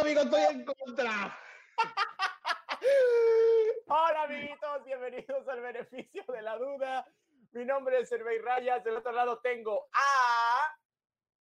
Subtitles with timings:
[0.00, 1.38] amigo, estoy en contra.
[3.86, 7.06] Hola, amiguitos, bienvenidos al beneficio de la duda.
[7.52, 8.84] Mi nombre es Hervey Rayas.
[8.84, 10.60] Del otro lado tengo a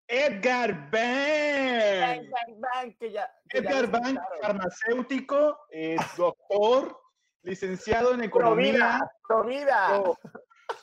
[0.08, 3.30] Edgar Bang, que ya.
[3.50, 4.20] que Edgar escucharon.
[4.42, 7.00] farmacéutico, eh, doctor,
[7.44, 9.02] licenciado en economía.
[9.46, 10.18] vida, pro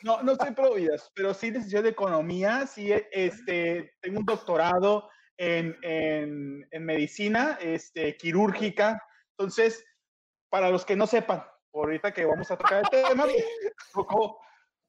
[0.03, 5.09] No, no soy pro vidas, pero sí licenciado de economía, sí, este, tengo un doctorado
[5.37, 9.03] en, en, en medicina este, quirúrgica.
[9.31, 9.85] Entonces,
[10.49, 13.26] para los que no sepan, ahorita que vamos a tocar el tema,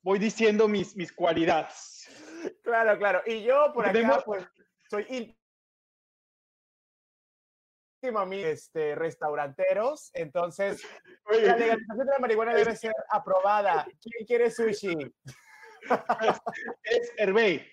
[0.04, 2.08] voy diciendo mis, mis cualidades.
[2.64, 3.22] Claro, claro.
[3.26, 4.46] Y yo por acá, pues,
[4.90, 5.36] soy íntimo
[8.20, 10.12] a mí, este, restauranteros.
[10.14, 10.86] Entonces,
[11.26, 13.88] Oye, la legalización de la marihuana debe ser aprobada.
[14.02, 14.96] ¿Quién quiere sushi?
[16.84, 17.68] es Hervey,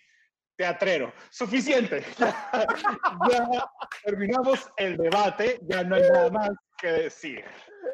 [0.56, 1.12] teatrero.
[1.30, 2.04] Suficiente.
[2.18, 2.50] Ya,
[3.30, 3.70] ya
[4.04, 7.44] terminamos el debate, ya no hay nada más que decir.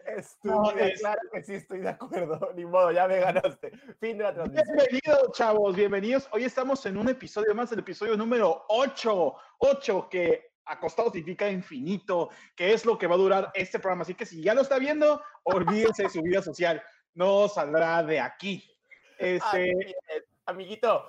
[0.06, 2.52] Es- claro que sí, estoy de acuerdo.
[2.56, 3.72] Ni modo, ya me ganaste.
[4.00, 4.76] Fin de la transmisión.
[4.76, 6.28] Bienvenidos, chavos, bienvenidos.
[6.32, 9.34] Hoy estamos en un episodio más, el episodio número 8.
[9.58, 14.02] 8 que acostado significa infinito, que es lo que va a durar este programa.
[14.02, 16.82] Así que si ya lo está viendo, olvídense de su vida social.
[17.14, 18.64] No saldrá de aquí.
[19.18, 19.72] Este.
[20.48, 21.04] Amiguito,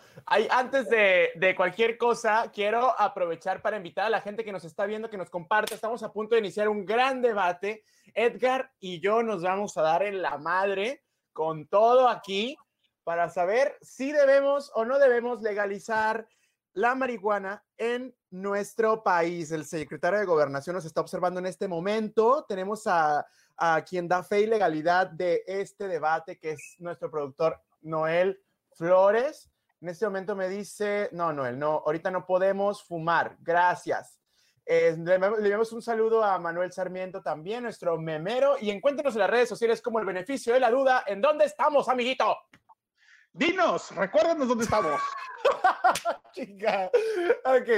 [0.49, 4.85] antes de, de cualquier cosa, quiero aprovechar para invitar a la gente que nos está
[4.85, 5.75] viendo, que nos comparte.
[5.75, 7.85] Estamos a punto de iniciar un gran debate.
[8.13, 12.57] Edgar y yo nos vamos a dar en la madre con todo aquí
[13.05, 16.27] para saber si debemos o no debemos legalizar
[16.73, 19.53] la marihuana en nuestro país.
[19.53, 22.43] El secretario de Gobernación nos está observando en este momento.
[22.45, 27.61] Tenemos a, a quien da fe y legalidad de este debate, que es nuestro productor
[27.79, 28.37] Noel
[28.79, 29.51] Flores.
[29.81, 34.19] En este momento me dice, no, Noel, no, ahorita no podemos fumar, gracias.
[34.65, 39.19] Eh, le, le enviamos un saludo a Manuel Sarmiento también, nuestro memero, y encuéntenos en
[39.19, 41.03] las redes sociales como el beneficio de la duda.
[41.07, 42.37] ¿En dónde estamos, amiguito?
[43.33, 45.01] dinos, recuérdanos dónde estamos.
[46.33, 46.89] Chica.
[47.45, 47.69] Ok,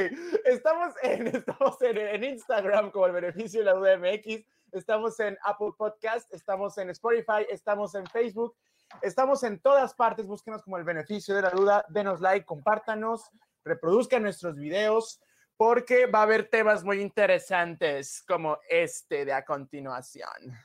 [0.46, 5.38] estamos en, estamos en, en Instagram como el beneficio de la duda MX, estamos en
[5.44, 8.56] Apple Podcast, estamos en Spotify, estamos en Facebook,
[9.02, 13.29] estamos en todas partes, búsquenos como el beneficio de la duda, denos like, compártanos,
[13.63, 15.22] reproduzcan nuestros videos,
[15.57, 20.57] porque va a haber temas muy interesantes como este de a continuación.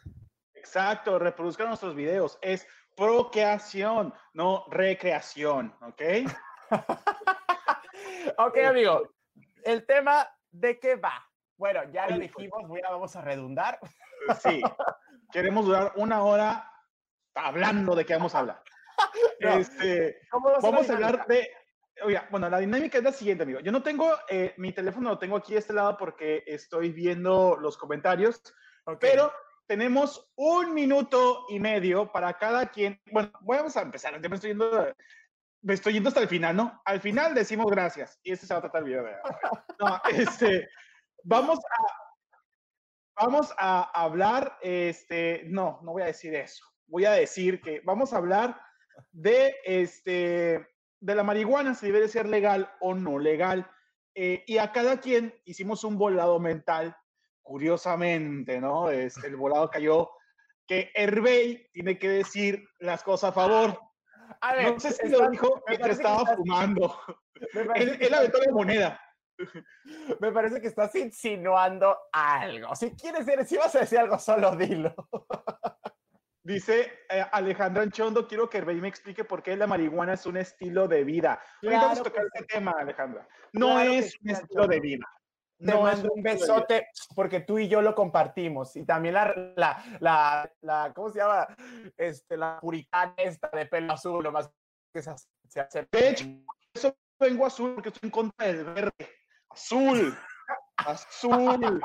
[0.54, 2.38] Exacto, reproduzcan nuestros videos.
[2.40, 2.66] Es
[2.96, 6.02] procreación, no recreación, ¿ok?
[8.38, 9.08] Ok, amigo,
[9.64, 11.26] el tema de qué va.
[11.56, 13.78] Bueno, ya lo dijimos, voy a, vamos a redundar.
[14.42, 14.60] Sí,
[15.32, 16.70] queremos durar una hora
[17.36, 18.62] hablando de qué vamos a hablar.
[19.40, 19.58] No.
[19.58, 21.50] Este, ¿Cómo va ser la vamos a hablar de.
[22.02, 23.60] Oiga, bueno, la dinámica es la siguiente, amigo.
[23.60, 27.56] Yo no tengo eh, mi teléfono, lo tengo aquí a este lado porque estoy viendo
[27.60, 28.42] los comentarios,
[28.84, 28.98] Ok.
[29.00, 29.32] pero
[29.66, 33.00] tenemos un minuto y medio para cada quien.
[33.12, 34.20] Bueno, vamos a empezar.
[34.20, 34.94] Ya me estoy yendo,
[35.62, 36.80] me estoy yendo hasta el final, ¿no?
[36.84, 39.12] Al final decimos gracias y este se va a tratar el video de.
[39.78, 40.68] No, este,
[41.24, 46.64] vamos a, vamos a hablar, este, no, no voy a decir eso.
[46.88, 48.60] Voy a decir que vamos a hablar
[49.12, 50.66] de, este,
[51.00, 53.68] de la marihuana, si debe de ser legal o no legal.
[54.14, 56.96] Eh, y a cada quien hicimos un volado mental,
[57.42, 58.90] curiosamente, ¿no?
[58.90, 60.10] Este, el volado cayó
[60.66, 63.78] que Hervey tiene que decir las cosas a favor.
[64.40, 66.98] A ver, No sé si está- lo dijo mientras estaba estás- fumando.
[67.74, 69.00] Él, él aventó la moneda.
[70.20, 72.74] Me parece que estás insinuando algo.
[72.74, 74.94] Si quieres decir, si vas a decir algo, solo dilo.
[76.46, 80.36] Dice eh, Alejandra Anchondo, quiero que Hervey me explique por qué la marihuana es un
[80.36, 81.42] estilo de vida.
[81.60, 83.28] Ahorita vamos a Claro tocar que este tema, Alejandra.
[83.52, 85.06] No Claro es un estilo de vida.
[85.58, 86.86] Te No mando un besote
[87.16, 88.76] porque tú y yo lo compartimos.
[88.76, 91.48] Y también la, la, la, la- ¿cómo se llama?
[91.96, 94.48] Este, la puritana esta de pelo azul, lo más
[94.94, 95.88] que se, hace- se hace.
[95.90, 96.26] De hecho,
[96.72, 98.92] Eso vengo azul porque estoy en contra del verde.
[99.50, 100.16] Azul.
[100.76, 101.80] Azul.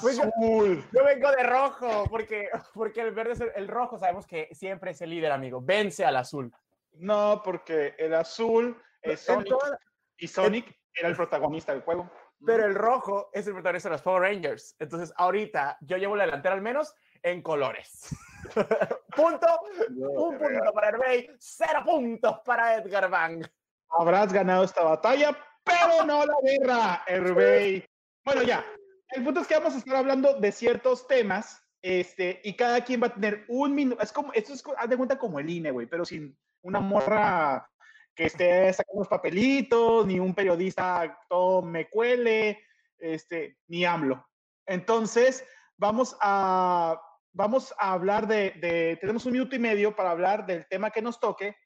[0.00, 0.84] Pues Azul.
[0.92, 4.90] Yo vengo de rojo, porque, porque el verde es el, el rojo, sabemos que siempre
[4.92, 5.60] es el líder, amigo.
[5.62, 6.52] Vence al azul.
[6.94, 9.78] No, porque el azul es En Sonic toda-
[10.16, 12.10] y Sonic era el protagonista del juego.
[12.44, 14.74] pero el rojo es el protagonista de los Power Rangers.
[14.80, 18.08] Entonces, ahorita yo llevo la delantera al menos en colores.
[19.16, 19.46] punto,
[19.90, 23.46] un punto para Hervey, cero puntos para Edgar Bang.
[23.90, 27.84] Habrás ganado esta batalla, pero no la guerra, Hervey.
[28.24, 28.64] Bueno, ya.
[29.10, 33.02] El punto es que vamos a estar hablando de ciertos temas, este, y cada quien
[33.02, 34.02] va a tener un minuto.
[34.02, 37.68] Es como, esto es, haz de cuenta como el INE, güey, pero sin una morra
[38.14, 42.60] que esté sacando los papelitos, ni un periodista todo me cuele,
[42.98, 44.26] este, ni AMLO.
[44.66, 45.46] Entonces,
[45.76, 47.00] vamos a,
[47.32, 51.00] vamos a hablar de, de, tenemos un minuto y medio para hablar del tema que
[51.00, 51.56] nos toque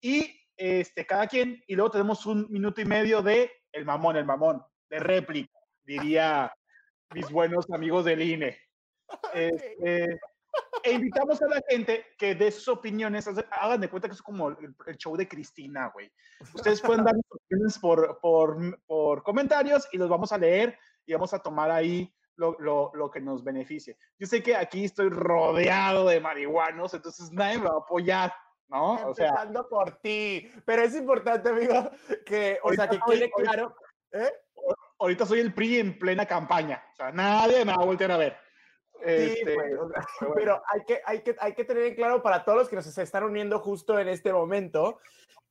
[0.00, 4.26] y este, cada quien, y luego tenemos un minuto y medio de el mamón, el
[4.26, 6.52] mamón, de réplica, diría
[7.14, 8.58] mis buenos amigos del INE.
[9.34, 10.18] Este,
[10.82, 13.28] e invitamos a la gente que dé sus opiniones.
[13.50, 16.10] Hagan de cuenta que es como el, show de Cristina, güey.
[16.54, 21.12] Ustedes pueden dar sus opiniones por, por, por, comentarios y los vamos a leer y
[21.12, 23.96] vamos a tomar ahí lo, lo, lo, que nos beneficie.
[24.18, 28.32] Yo sé que aquí estoy rodeado de marihuanos, entonces nadie me va a apoyar.
[28.68, 28.98] ¿No?
[28.98, 30.50] Empezando o sea, por ti.
[30.64, 31.90] Pero es importante, amigo,
[32.24, 33.76] que, o sea, que quede claro.
[34.12, 34.32] ¿eh?
[35.02, 36.80] Ahorita soy el PRI en plena campaña.
[36.92, 38.36] O sea, nadie me va a voltear a ver.
[39.04, 39.56] Este,
[40.36, 42.86] pero hay que, hay, que, hay que tener en claro para todos los que nos
[42.86, 45.00] están uniendo justo en este momento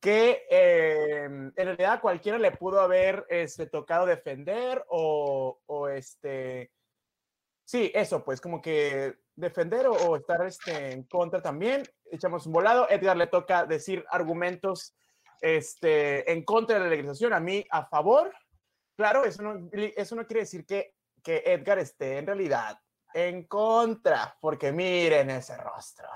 [0.00, 6.72] que eh, en realidad cualquiera le pudo haber este, tocado defender o, o, este...
[7.64, 11.82] Sí, eso, pues como que defender o, o, estar este, en contra también.
[12.10, 12.88] Echamos un volado.
[12.88, 14.96] Edgar le toca decir argumentos
[15.42, 18.32] este, en contra de la legalización, a mí a favor.
[18.96, 22.78] Claro, eso no, eso no quiere decir que, que Edgar esté en realidad
[23.14, 26.08] en contra, porque miren ese rostro.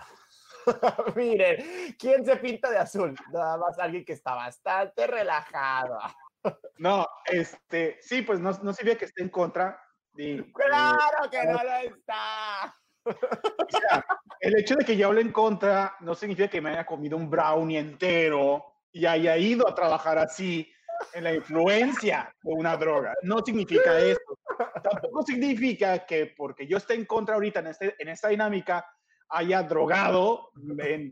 [1.16, 3.14] miren, ¿quién se pinta de azul?
[3.32, 5.98] Nada más alguien que está bastante relajado.
[6.78, 9.80] no, este, sí, pues no, no ve que esté en contra.
[10.14, 12.74] claro que no lo está.
[13.08, 14.04] O sea,
[14.40, 17.30] el hecho de que yo hable en contra no significa que me haya comido un
[17.30, 20.68] brownie entero y haya ido a trabajar así
[21.12, 23.14] en la influencia de una droga.
[23.22, 24.38] No significa eso.
[24.82, 28.86] Tampoco significa que porque yo esté en contra ahorita en, este, en esta dinámica
[29.28, 30.50] haya drogado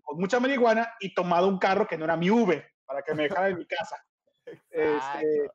[0.02, 3.24] con mucha marihuana y tomado un carro que no era mi Uber para que me
[3.24, 3.96] dejara en mi casa.
[4.46, 5.50] Este,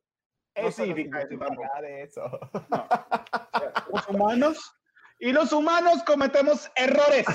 [0.62, 2.22] no significa, eso.
[3.94, 4.74] Los humanos
[5.20, 7.26] y los humanos cometemos errores.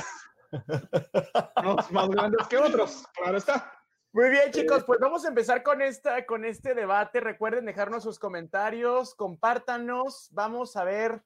[1.56, 3.72] Unos más grandes que otros, claro está.
[4.14, 7.18] Muy bien, chicos, pues vamos a empezar con, esta, con este debate.
[7.18, 10.28] Recuerden dejarnos sus comentarios, compártanos.
[10.30, 11.24] Vamos a ver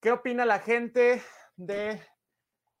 [0.00, 1.22] qué opina la gente
[1.56, 2.00] de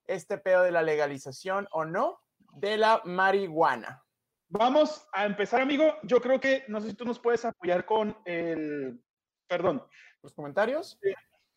[0.06, 2.18] este pedo de la legalización o no
[2.54, 4.02] de la marihuana.
[4.48, 5.98] Vamos a empezar, amigo.
[6.04, 9.04] Yo creo que, no sé si tú nos puedes apoyar con el,
[9.46, 9.86] perdón.
[10.22, 10.98] ¿Los comentarios?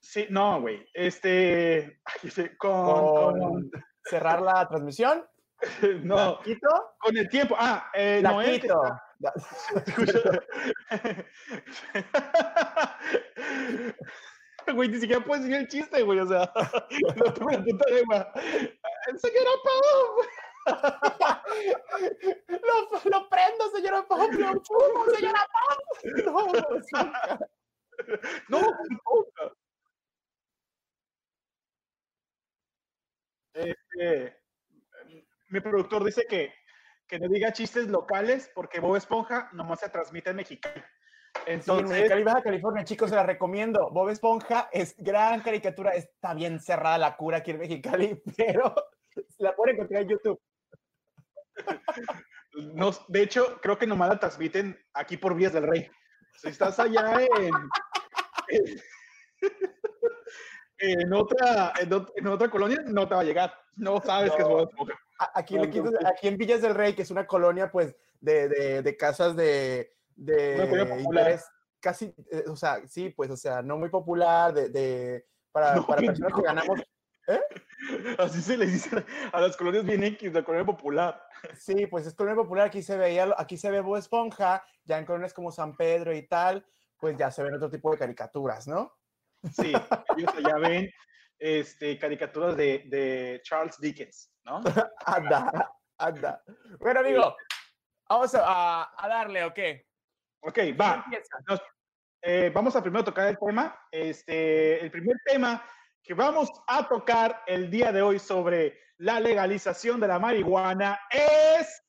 [0.01, 0.85] Sí, no, güey.
[0.93, 2.01] Este,
[2.57, 3.71] con,
[4.03, 5.25] cerrar la transmisión.
[6.03, 6.39] No,
[6.99, 7.55] con el tiempo.
[7.57, 8.79] Ah, eh, la Noel, quito.
[14.73, 16.19] Güey, ni siquiera puedes decir el chiste, güey.
[16.19, 16.51] O sea,
[17.15, 18.31] no tengo la puta lengua.
[19.17, 20.25] Señora Pau.
[22.47, 24.29] lo, lo prendo, señora Pau.
[24.31, 25.77] Lo chupo, señora Pau.
[28.49, 29.51] No, no, no.
[33.53, 34.37] Este,
[35.49, 36.53] mi productor dice que,
[37.07, 40.83] que no diga chistes locales porque Bob Esponja nomás se transmite en Mexicali.
[41.45, 43.89] Entonces, sí, Baja California, chicos, se la recomiendo.
[43.91, 48.75] Bob Esponja es gran caricatura, está bien cerrada la cura aquí en Mexicali, pero
[49.37, 50.39] la pueden encontrar en YouTube.
[52.73, 55.91] No, de hecho, creo que nomás la transmiten aquí por Vías del Rey.
[56.41, 57.53] Si estás allá en,
[60.79, 63.53] en, otra, en, otra colonia, no te va a llegar.
[63.75, 64.99] No sabes que es Bob Esponja.
[65.33, 69.35] Aquí, aquí, en Villas del Rey, que es una colonia, pues, de, de, de casas
[69.35, 71.45] de, de interés,
[71.79, 76.01] casi, eh, o sea, sí, pues, o sea, no muy popular, de, de para, para
[76.01, 76.81] personas que ganamos.
[77.27, 77.41] ¿eh?
[78.17, 81.21] Así se le dice a las colonias bien X, la colonia popular.
[81.57, 85.05] Sí, pues es colonia popular, aquí se veía, aquí se ve Bob Esponja, ya en
[85.05, 86.65] colonias como San Pedro y tal,
[86.99, 88.95] pues ya se ven otro tipo de caricaturas, ¿no?
[89.51, 89.71] Sí,
[90.17, 90.89] ellos allá ven
[91.39, 94.31] este, caricaturas de, de Charles Dickens.
[94.45, 94.61] ¿no?
[95.05, 96.43] anda, anda.
[96.79, 97.35] Bueno, amigo,
[98.09, 99.59] vamos a, a darle, ¿ok?
[100.41, 101.05] Ok, va.
[102.21, 103.79] Eh, vamos a primero tocar el tema.
[103.91, 105.63] Este, el primer tema
[106.03, 111.83] que vamos a tocar el día de hoy sobre la legalización de la marihuana es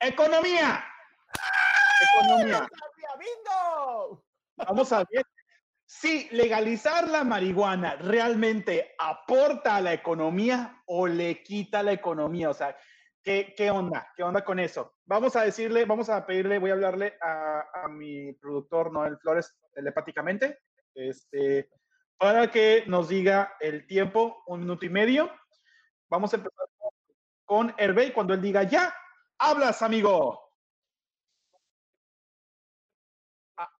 [0.00, 0.84] economía.
[2.14, 2.68] Economía.
[4.56, 5.24] Vamos a ver
[6.00, 12.50] si legalizar la marihuana realmente aporta a la economía o le quita la economía.
[12.50, 12.76] O sea,
[13.22, 14.12] ¿qué, onda?
[14.14, 14.94] ¿Qué onda con eso?
[15.06, 20.58] Vamos a decirle, vamos a pedirle, voy a hablarle a, mi productor Noel Flores telepáticamente,
[20.94, 21.70] este,
[22.18, 25.30] para que nos diga el tiempo, un minuto y medio.
[26.10, 26.66] Vamos a empezar
[27.44, 28.94] con Hervé cuando él diga ya,
[29.38, 30.45] hablas, amigo.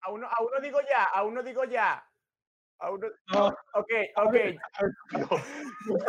[0.07, 2.05] A, a uno, a uno digo ya, a uno digo ya.
[2.79, 3.47] A uno, No.
[3.75, 4.35] ok, ok.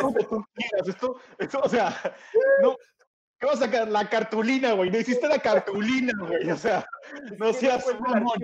[0.00, 0.44] No,
[0.86, 1.88] esto, esto, o sea,
[2.62, 2.76] no,
[3.38, 3.88] ¿qué vas a sacar?
[3.88, 6.86] La cartulina, güey, no hiciste la cartulina, güey, o sea,
[7.38, 8.38] no que seas no el mamón.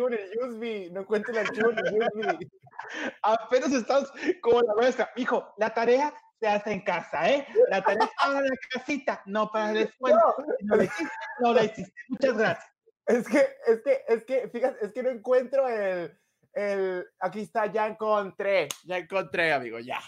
[0.93, 2.49] no encuentro el archivo en el USB.
[3.23, 7.47] apenas estás como la maestra, hijo, la tarea se hace en casa, ¿eh?
[7.69, 10.21] La tarea es para la casita, no para la escuela.
[10.59, 11.93] Si no la hiciste, no la hiciste.
[12.09, 12.74] Muchas gracias.
[13.07, 16.19] Es que, es que, es que, fíjate, es que no encuentro el,
[16.55, 20.01] el, aquí está, ya encontré, ya encontré, amigo, ya,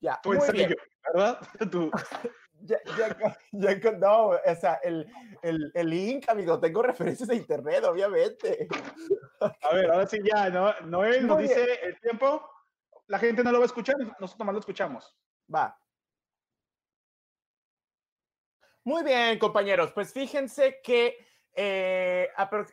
[0.00, 0.74] ya, Tu muy bien,
[1.12, 1.40] ¿verdad?
[1.72, 1.90] Tu-
[2.60, 5.10] ya, ya, ya no, o sea, el,
[5.42, 8.68] el, el link, amigo, tengo referencias de internet, obviamente.
[9.40, 10.72] a ver, ahora sí ya, ¿no?
[10.82, 11.58] Noel nos Muy bien.
[11.58, 12.48] dice el tiempo.
[13.08, 15.16] La gente no lo va a escuchar, nosotros nomás lo escuchamos.
[15.52, 15.78] Va.
[18.82, 19.92] Muy bien, compañeros.
[19.92, 21.25] Pues fíjense que
[21.56, 22.28] eh,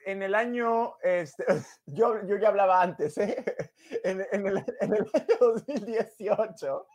[0.06, 1.46] en el año, este,
[1.86, 3.44] yo, yo ya hablaba antes, ¿eh?
[4.04, 6.88] en, en el, en el año 2018,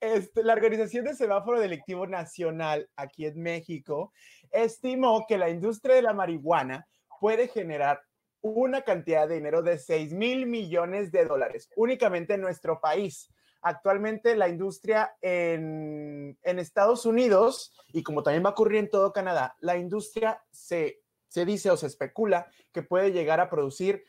[0.00, 4.12] este, la Organización de Semáforo Delictivo Nacional aquí en México
[4.50, 6.86] estimó que la industria de la marihuana
[7.20, 8.02] puede generar
[8.40, 13.30] una cantidad de dinero de 6 mil millones de dólares únicamente en nuestro país.
[13.62, 19.56] Actualmente la industria en, Estados Unidos, y como también va a ocurrir en todo Canadá,
[19.60, 24.04] la industria se, se dice o se especula que puede llegar a producir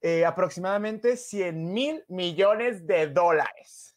[0.00, 3.94] eh, aproximadamente 100 mil millones de dólares.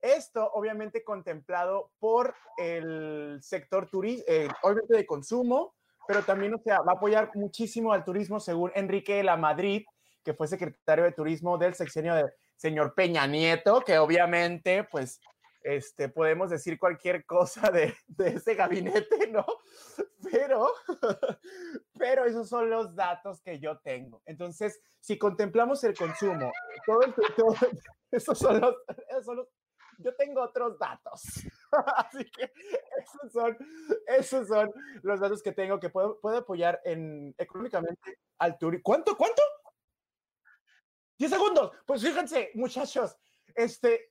[0.00, 4.32] Esto obviamente contemplado por el sector turístico,
[4.62, 5.74] obviamente de consumo,
[6.10, 9.84] pero también, o sea, va a apoyar muchísimo al turismo según Enrique de la Madrid,
[10.24, 15.18] que fue secretario de turismo del sexenio del señor Peña Nieto, que obviamente, pues,
[15.62, 19.46] este, podemos decir cualquier cosa de, de ese gabinete, ¿no?
[20.30, 20.72] Pero,
[21.98, 24.22] pero esos son los datos que yo tengo.
[24.26, 26.52] Entonces, si contemplamos el consumo,
[26.84, 27.00] todo,
[28.10, 28.76] esos son los,
[29.08, 29.48] esos son los-
[29.98, 31.22] yo tengo otros datos.
[31.96, 32.52] Así que
[33.02, 33.58] esos son,
[34.06, 34.70] esos son
[35.02, 38.82] los datos que tengo que puedo, puedo apoyar en, económicamente al turismo.
[38.84, 39.16] ¿Cuánto?
[39.16, 39.42] ¿Cuánto?
[41.20, 41.70] 10 segundos.
[41.86, 43.16] Pues fíjense, muchachos,
[43.54, 44.10] este,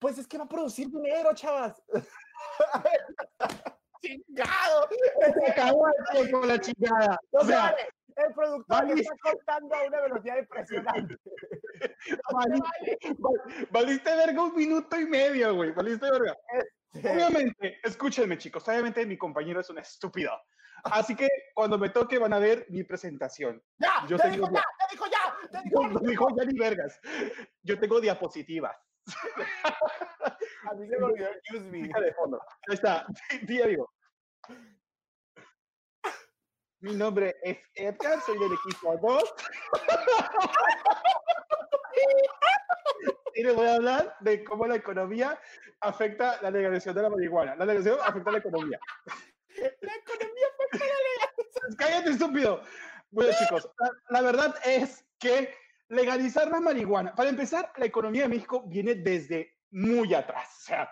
[0.00, 1.80] pues es que va a producir dinero, chavas.
[4.02, 4.88] Chingado.
[5.34, 7.18] Se acabó el tiempo, la chingada.
[7.30, 7.76] O O sea, sea,
[8.26, 9.02] el productor valiste.
[9.02, 11.16] está contando a una velocidad impresionante.
[12.32, 15.70] valiste, val- valiste verga un minuto y medio, güey.
[15.72, 16.36] Valiste verga.
[16.94, 18.66] Obviamente, escúchenme, chicos.
[18.68, 20.32] Obviamente, mi compañero es un estúpido.
[20.84, 23.62] Así que cuando me toque, van a ver mi presentación.
[23.78, 25.13] Ya, Yo te dijo ya, te dijo ya.
[25.52, 27.00] No dijo ya ni vergas.
[27.62, 28.76] Yo tengo diapositivas.
[30.70, 31.88] A mí se me olvidó el use me.
[31.88, 32.40] De fondo.
[32.68, 33.06] Ahí está.
[33.64, 33.90] Amigo.
[36.80, 39.34] Mi nombre es Edgar, soy del equipo 2.
[43.36, 45.40] Y les voy a hablar de cómo la economía
[45.80, 47.56] afecta la legalización de la marihuana.
[47.56, 48.78] La legalización afecta a la economía.
[49.56, 50.92] La economía fue para
[51.36, 52.62] Pues Cállate, estúpido.
[53.10, 55.54] Bueno, chicos, la, la verdad es que
[55.88, 60.48] legalizar la marihuana, para empezar, la economía de México viene desde muy atrás.
[60.60, 60.90] O sea,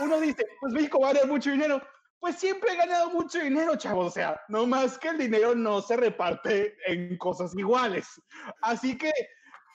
[0.00, 1.80] uno dice, pues México va a ganar mucho dinero.
[2.20, 4.08] Pues siempre he ganado mucho dinero, chavos.
[4.08, 8.06] O sea, no más que el dinero no se reparte en cosas iguales.
[8.62, 9.12] Así que,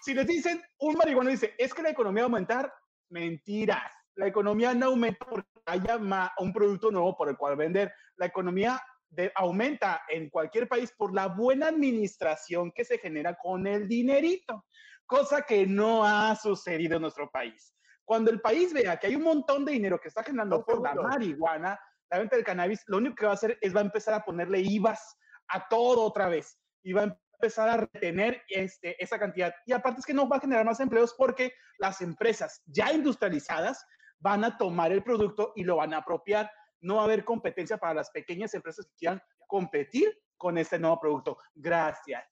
[0.02, 2.74] si les dicen, un marihuano dice, es que la economía va a aumentar,
[3.10, 3.92] mentiras.
[4.16, 5.98] La economía no aumenta porque haya
[6.38, 7.94] un producto nuevo por el cual vender.
[8.18, 8.82] La economía
[9.16, 14.66] de- aumenta en cualquier país por la buena administración que se genera con el dinerito,
[15.06, 17.76] cosa que no ha sucedido en nuestro país.
[18.06, 20.94] Cuando el país vea que hay un montón de dinero que está generando por la
[20.96, 21.80] marihuana,
[22.12, 24.24] la venta del cannabis, lo único que va a hacer es va a empezar a
[24.26, 25.18] ponerle IVAs
[25.48, 29.54] a todo otra vez y va a empezar a retener este, esa cantidad.
[29.66, 33.86] Y aparte es que no va a generar más empleos porque las empresas ya industrializadas
[34.20, 36.50] van a tomar el producto y lo van a apropiar.
[36.84, 41.00] No va a haber competencia para las pequeñas empresas que quieran competir con este nuevo
[41.00, 41.38] producto.
[41.56, 42.26] Gracias.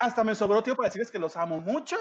[0.00, 1.96] Hasta me sobró, tío, para decirles que los amo mucho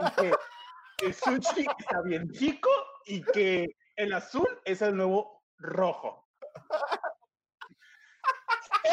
[0.00, 2.68] y que el sushi está bien chico
[3.06, 6.28] y que el azul es el nuevo rojo.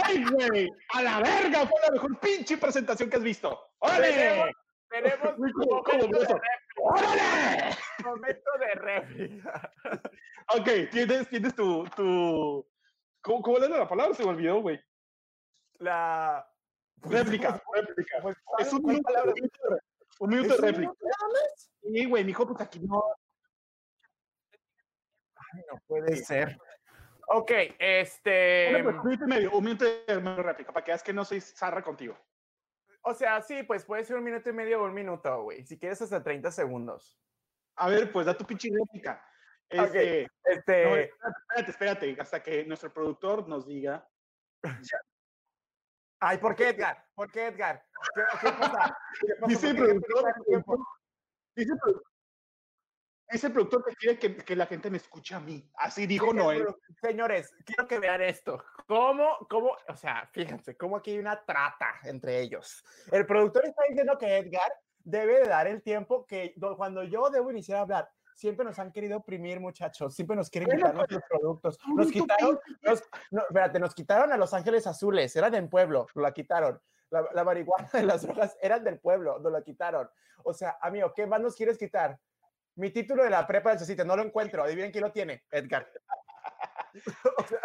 [0.07, 0.69] ¡Ey, güey!
[0.93, 1.67] ¡A la verga!
[1.67, 3.59] Fue la mejor pinche presentación que has visto.
[3.79, 4.53] ¡Órale!
[4.89, 6.41] Tenemos, tenemos Uy, ¿cómo- cómo momento, de,
[6.77, 7.75] ¡Órale!
[8.03, 9.71] momento de réplica.
[10.55, 12.67] Ok, tienes, tienes tu, tu...
[13.21, 14.15] ¿Cómo, ¿Cómo era la palabra?
[14.15, 14.79] Se me olvidó, güey.
[15.77, 16.45] La
[17.01, 18.17] Réplica, réplica.
[18.21, 19.31] Pues, Es un ¿cuál minuto, palabra?
[19.31, 19.79] un minuto de
[20.19, 20.93] un minuto ¿Es de un réplica.
[21.81, 23.01] Sí, güey, mijo, pues aquí no.
[25.35, 26.57] Ay, no puede ser.
[27.27, 28.69] Ok, este.
[28.71, 31.39] Bueno, pues, un minuto medio, un minuto de réplica, para que veas que no soy
[31.39, 32.17] zarra contigo.
[33.01, 35.65] O sea, sí, pues puede ser un minuto y medio o un minuto, güey.
[35.65, 37.19] Si quieres, hasta 30 segundos.
[37.77, 39.25] A ver, pues da tu pinche réplica.
[39.69, 40.85] Este, Este.
[40.85, 44.07] no, espérate, espérate, hasta que nuestro productor nos diga.
[46.21, 47.07] Ay, ¿por qué, Edgar?
[47.15, 47.85] ¿Por qué, Edgar?
[48.13, 48.97] ¿Qué, qué pasa?
[49.21, 49.47] ¿Qué pasa?
[49.47, 50.03] Dice el ¿Por qué quieres
[50.65, 50.79] productor,
[51.55, 52.03] dice el produ-
[53.31, 55.69] dice el productor que quiere que, que la gente me escuche a mí.
[55.75, 56.65] Así dijo Noel.
[57.01, 58.63] Señores, quiero que vean esto.
[58.87, 62.83] ¿Cómo, cómo, o sea, fíjense, cómo aquí hay una trata entre ellos?
[63.11, 64.71] El productor está diciendo que Edgar
[65.03, 68.09] debe de dar el tiempo que do- cuando yo debo iniciar a hablar.
[68.35, 70.15] Siempre nos han querido oprimir, muchachos.
[70.15, 71.77] Siempre nos quieren quitar nuestros productos.
[71.93, 75.35] Nos quitaron, nos, no, espérate, nos quitaron a Los Ángeles Azules.
[75.35, 76.81] Era del pueblo, lo la quitaron.
[77.09, 80.09] La, la marihuana de las drogas eran del pueblo, nos la quitaron.
[80.43, 82.17] O sea, amigo, ¿qué más nos quieres quitar?
[82.79, 84.63] Mi título de la prepa del CECITE, no lo encuentro.
[84.63, 85.89] Adivinen quién lo tiene, Edgar.
[87.37, 87.59] O sea,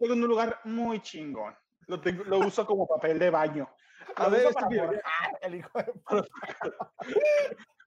[0.00, 1.56] Tengo en un lugar muy chingón.
[1.86, 3.68] Lo, tengo- lo uso como papel de baño.
[4.16, 4.68] A ver, uso para
[5.42, 5.92] el hijo de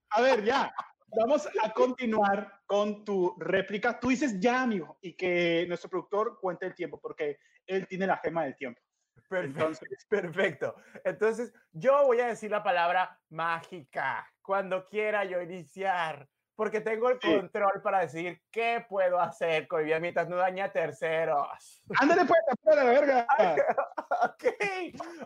[0.10, 0.74] a ver, ya.
[1.16, 4.00] Vamos a continuar con tu réplica.
[4.00, 8.18] Tú dices ya, amigo, y que nuestro productor cuente el tiempo, porque él tiene la
[8.18, 8.82] gema del tiempo.
[9.30, 9.60] Perfecto.
[9.60, 10.76] Entonces, Perfecto.
[11.04, 17.20] Entonces, yo voy a decir la palabra mágica cuando quiera yo iniciar, porque tengo el
[17.22, 17.36] Sí.
[17.36, 21.84] control para decidir qué puedo hacer con vida mientras no daña a terceros.
[22.00, 23.28] ándale pues, apura la verga.
[24.24, 24.46] ok,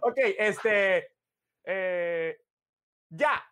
[0.02, 1.12] ok, este,
[1.66, 2.42] eh,
[3.10, 3.44] ya.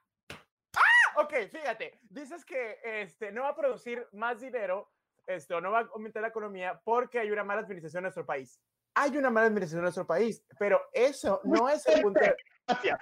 [0.76, 1.22] ¡Ah!
[1.22, 4.92] Ok, fíjate, dices que este, no va a producir más dinero,
[5.28, 8.62] esto no va a aumentar la economía porque hay una mala administración en nuestro país.
[8.98, 12.20] Hay una mala administración en nuestro país, pero eso no es el punto.
[12.22, 12.36] de-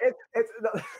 [0.00, 0.70] es- es- no,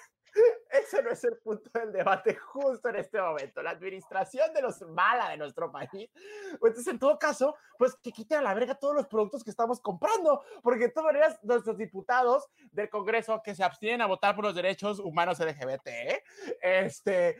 [0.70, 3.62] ese no es el punto del debate justo en este momento.
[3.62, 6.10] La administración de los mala de nuestro país.
[6.52, 9.80] Entonces, en todo caso, pues que quiten a la verga todos los productos que estamos
[9.80, 14.44] comprando, porque de todas maneras, nuestros diputados del Congreso que se abstienen a votar por
[14.44, 16.24] los derechos humanos LGBT, ¿eh?
[16.62, 17.36] este,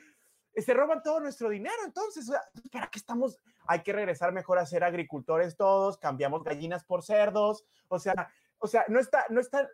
[0.57, 1.77] se roban todo nuestro dinero.
[1.85, 3.39] Entonces, sea, ¿para qué estamos?
[3.67, 8.29] Hay que regresar mejor a ser agricultores todos, cambiamos gallinas por cerdos, o sea,
[8.59, 9.69] o sea, no está, no está,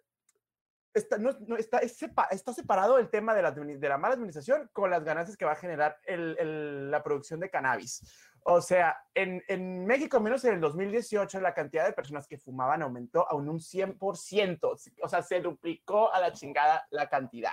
[0.95, 4.15] está, no, no está, es sepa- está separado el tema de la, de la mala
[4.15, 8.03] administración con las ganancias que va a generar el- el- la producción de cannabis.
[8.43, 12.81] O sea, en, en México, menos en el 2018, la cantidad de personas que fumaban
[12.83, 14.77] aumentó a un, un 100%.
[15.03, 17.53] O sea, se duplicó a la chingada la cantidad.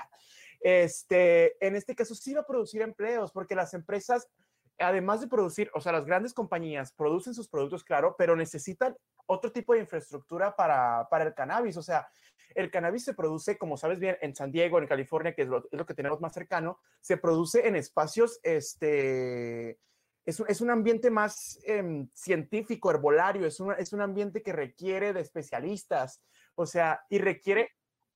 [0.62, 4.30] Este, en este caso, sí va a producir empleos, porque las empresas,
[4.80, 8.96] además de producir, o sea, las grandes compañías producen sus productos, claro, pero necesitan
[9.26, 11.76] otro tipo de infraestructura para, para el cannabis.
[11.78, 12.08] O sea,
[12.56, 15.60] el cannabis se produce, como sabes bien, en San Diego, en California, que es lo,
[15.60, 19.80] es lo que tenemos más cercano, se produce en espacios, este,
[20.26, 24.52] es un, es un ambiente más em, científico, herbolario, es, un es un ambiente que
[24.52, 26.22] requiere de especialistas,
[26.56, 27.72] o sea, y requiere...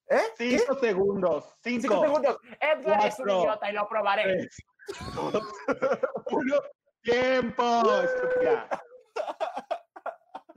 [0.09, 0.19] ¿Eh?
[0.37, 0.59] ¿Qué?
[0.59, 1.57] Cinco segundos.
[1.63, 1.81] Cinco.
[1.81, 2.37] Cinco segundos.
[2.59, 4.23] Edgar es un cuatro, idiota y lo probaré.
[4.23, 4.57] tres,
[5.15, 5.41] dos,
[6.31, 6.55] uno.
[7.01, 7.81] Tiempo.
[8.01, 8.67] estúpida.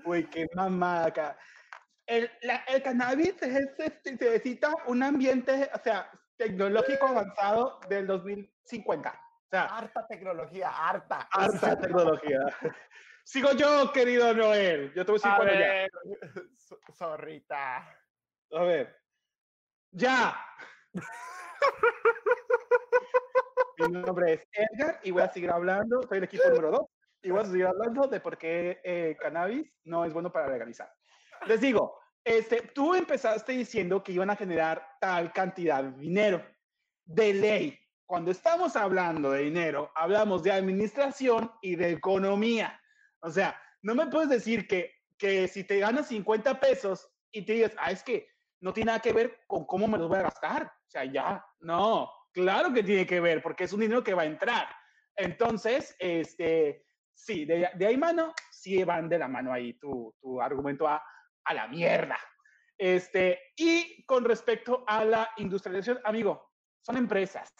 [0.05, 1.39] Uy, qué mamada acá.
[2.07, 8.07] El, la- el cannabis es- es- se necesita un ambiente, o sea, tecnológico avanzado del
[8.07, 9.11] 2050.
[9.11, 11.29] O sea, Harta tecnología, harta.
[11.31, 12.41] harta tecnología.
[13.25, 14.93] Sigo yo, querido Noel.
[14.95, 15.87] Yo te voy a decir ya.
[16.95, 17.97] zorrita.
[18.53, 18.97] A ver.
[19.93, 20.37] Ya.
[23.79, 26.03] Mi nombre es Edgar y voy a seguir hablando.
[26.03, 26.81] Soy el equipo número 2
[27.23, 30.93] y voy a seguir hablando de por qué eh, cannabis no es bueno para legalizar.
[31.47, 36.45] Les digo, este, tú empezaste diciendo que iban a generar tal cantidad de dinero.
[37.05, 42.81] De ley, cuando estamos hablando de dinero, hablamos de administración y de economía.
[43.21, 47.53] O sea, no me puedes decir que, que si te ganas 50 pesos y te
[47.53, 48.27] digas, ah, es que
[48.61, 50.65] no tiene nada que ver con cómo me los voy a gastar.
[50.65, 54.23] O sea, ya, no, claro que tiene que ver, porque es un dinero que va
[54.23, 54.67] a entrar.
[55.15, 60.41] Entonces, este, sí, de, de ahí mano, sí van de la mano ahí tu, tu
[60.41, 61.03] argumento a,
[61.45, 62.19] a la mierda.
[62.77, 66.51] Este, y con respecto a la industrialización, amigo,
[66.85, 67.53] son empresas.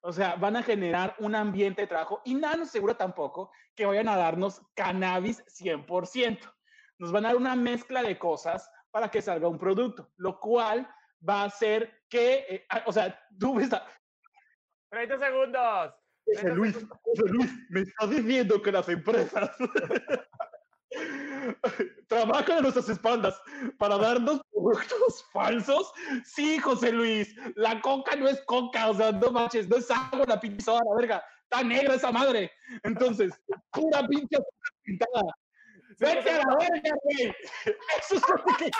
[0.00, 3.86] O sea, van a generar un ambiente de trabajo y nada nos asegura tampoco que
[3.86, 6.52] vayan a darnos cannabis 100%.
[6.98, 10.88] Nos van a dar una mezcla de cosas para que salga un producto, lo cual
[11.28, 13.86] va a hacer que, eh, ah, o sea, tú ves, a-
[14.90, 15.94] 30 segundos.
[16.26, 19.50] José Luis, José Luis, me estás diciendo que las empresas
[22.08, 23.40] trabajan a nuestras espaldas
[23.78, 25.92] para darnos productos falsos.
[26.24, 30.24] Sí, José Luis, la coca no es coca, o sea, no manches, no es agua
[30.26, 32.50] la pinche soda, la verga, está negra esa madre.
[32.82, 33.32] Entonces,
[33.72, 34.38] pura pinche
[34.82, 35.22] pintada.
[35.98, 37.34] Vete a la verga, güey.
[37.98, 38.70] Eso es lo que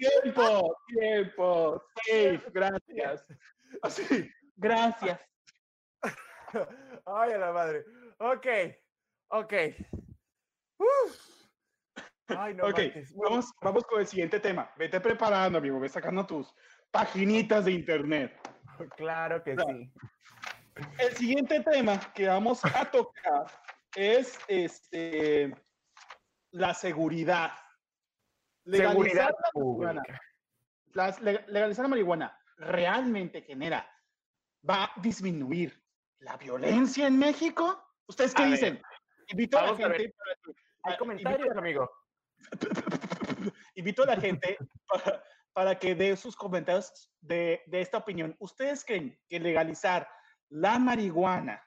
[0.00, 3.26] Tiempo, tiempo, safe, gracias.
[3.82, 5.20] Así, gracias.
[7.04, 7.84] Ay, a la madre.
[8.18, 8.46] Ok,
[9.28, 9.52] ok.
[10.78, 11.40] Uf.
[12.28, 12.78] Ay, no, ok,
[13.16, 14.72] vamos, vamos con el siguiente tema.
[14.78, 16.54] Vete preparando, amigo, ve sacando tus
[16.90, 18.38] paginitas de internet.
[18.96, 19.92] Claro que sí.
[20.98, 23.44] El siguiente tema que vamos a tocar
[23.94, 25.54] es este,
[26.52, 27.52] la seguridad.
[28.70, 30.02] Legalizar la marihuana,
[31.48, 33.90] legalizar la marihuana realmente genera,
[34.68, 35.82] va a disminuir
[36.20, 37.82] la violencia en México.
[38.06, 38.82] ¿Ustedes qué dicen?
[39.28, 40.14] Invito a la gente.
[40.82, 41.90] Hay comentarios, amigo.
[43.74, 44.56] Invito a la gente
[45.52, 48.36] para, que dé sus comentarios de, de esta opinión.
[48.38, 50.08] ¿Ustedes creen que legalizar
[50.48, 51.62] la marihuana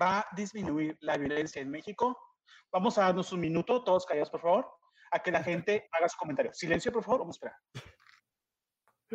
[0.00, 2.18] va a disminuir la violencia en México?
[2.70, 4.77] Vamos a darnos un minuto, todos callados, por favor,
[5.10, 6.52] a que la gente haga su comentario.
[6.54, 7.58] Silencio, por favor, vamos a esperar.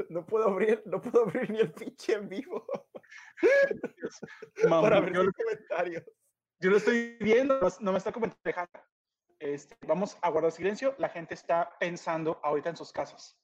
[0.09, 2.65] No puedo abrir, no puedo abrir ni el pinche en vivo.
[4.69, 6.03] para abrir los comentarios.
[6.59, 8.69] Yo lo estoy viendo, no me está comentando.
[9.39, 10.95] Este, vamos a guardar silencio.
[10.97, 13.37] La gente está pensando ahorita en sus casas.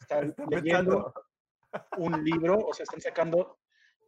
[0.00, 1.14] Está leyendo
[1.96, 3.60] un libro, o sea, están sacando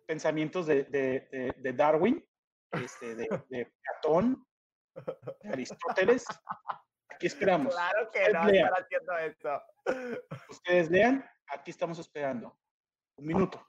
[0.06, 2.26] pensamientos de, de, de, Darwin,
[2.72, 4.44] este, de, de, Platón,
[5.42, 6.26] de Aristóteles.
[7.22, 7.72] Aquí esperamos.
[7.72, 8.68] Claro que no, lean.
[8.76, 9.62] haciendo esto.
[10.50, 12.58] Ustedes lean, aquí estamos esperando.
[13.14, 13.64] Un minuto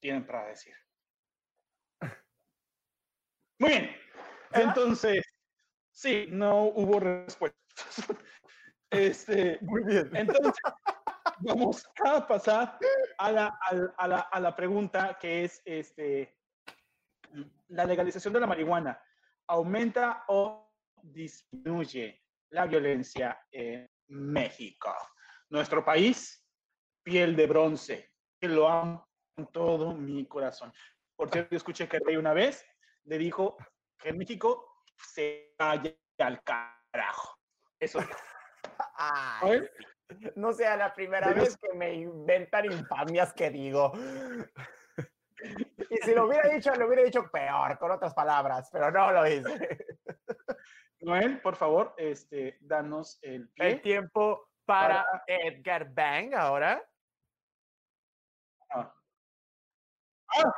[0.00, 0.74] tienen para decir.
[3.60, 3.96] Muy bien.
[4.54, 5.24] Entonces,
[5.92, 7.56] sí, no hubo respuesta.
[8.90, 10.10] Este, Muy bien.
[10.14, 10.54] Entonces,
[11.38, 12.78] vamos a pasar
[13.18, 13.58] a la,
[13.96, 16.36] a, la, a la, pregunta que es, este,
[17.68, 19.00] ¿la legalización de la marihuana
[19.48, 22.23] aumenta o disminuye
[22.54, 24.94] la violencia en México?
[25.50, 26.46] Nuestro país,
[27.02, 30.72] piel de bronce, que lo amo con todo mi corazón.
[31.16, 32.64] Por cierto, yo escuché que Rey una vez
[33.04, 33.56] le dijo
[33.98, 37.38] que en México se vaya al carajo.
[37.78, 37.98] Eso.
[38.96, 39.68] Ay,
[40.36, 43.92] no sea la primera vez que me inventan infamias que digo.
[45.90, 49.26] Y si lo hubiera dicho, lo hubiera dicho peor, con otras palabras, pero no lo
[49.26, 49.93] hice.
[51.04, 56.82] Noel, por favor, este, danos el, el tiempo para, Edgar Bang ahora.
[58.70, 58.94] Ah.
[60.28, 60.52] ah.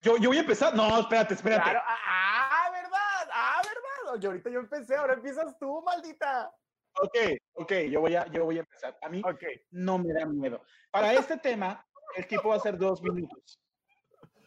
[0.00, 0.74] yo, yo voy a empezar.
[0.74, 1.70] No, espérate, espérate.
[1.70, 4.20] Ah, ah, verdad, ah, verdad.
[4.20, 6.52] Yo ahorita yo empecé, ahora empiezas tú, maldita.
[6.98, 7.16] Ok,
[7.54, 8.96] ok, yo voy a, yo voy a empezar.
[9.02, 9.22] A mí
[9.70, 10.62] no me da miedo.
[10.90, 13.60] Para este tema, el tiempo va a ser dos minutos.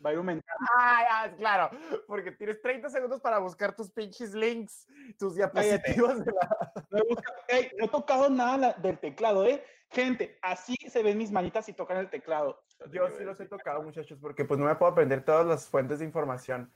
[0.04, 0.66] Va a ir aumentando.
[0.78, 1.70] Ah, claro,
[2.08, 6.24] porque tienes 30 segundos para buscar tus pinches links, tus diapositivas.
[6.24, 6.74] De la...
[6.90, 7.00] no,
[7.50, 9.64] he no, he tocado nada del teclado, ¿eh?
[9.92, 12.64] Gente, así se ven mis manitas y tocan el teclado.
[12.92, 16.00] Yo sí los he tocado, muchachos, porque pues no me puedo aprender todas las fuentes
[16.00, 16.72] de información.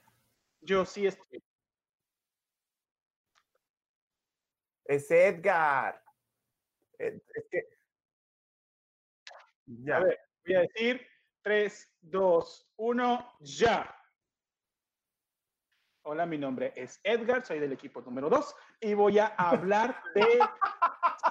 [0.62, 1.44] Yo sí estoy.
[4.86, 6.02] Es Edgar.
[6.98, 7.62] Es, que...
[9.66, 9.98] Ya.
[9.98, 11.13] A ver, voy a decir
[11.44, 13.96] 3, 2, 1, ya.
[16.06, 20.40] Hola, mi nombre es Edgar, soy del equipo número 2 y voy a hablar de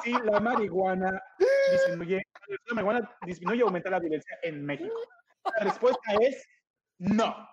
[0.03, 1.23] si la marihuana
[1.71, 2.23] disminuye,
[2.67, 4.95] la marihuana disminuye o aumenta la violencia en México.
[5.59, 6.47] La respuesta es
[6.99, 7.49] no.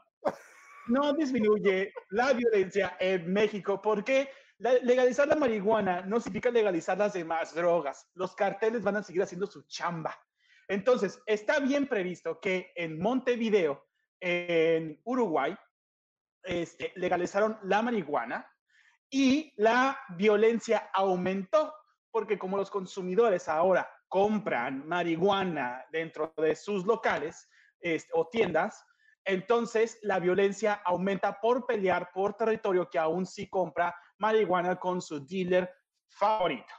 [0.87, 7.53] No disminuye la violencia en México porque legalizar la marihuana no significa legalizar las demás
[7.53, 8.09] drogas.
[8.15, 10.17] Los carteles van a seguir haciendo su chamba.
[10.69, 13.87] Entonces, está bien previsto que en Montevideo,
[14.21, 15.55] en Uruguay,
[16.43, 18.47] este, legalizaron la marihuana
[19.09, 21.73] y la violencia aumentó
[22.11, 28.85] porque como los consumidores ahora compran marihuana dentro de sus locales este, o tiendas,
[29.25, 35.25] entonces la violencia aumenta por pelear por territorio que aún sí compra marihuana con su
[35.25, 35.71] dealer
[36.07, 36.73] favorito.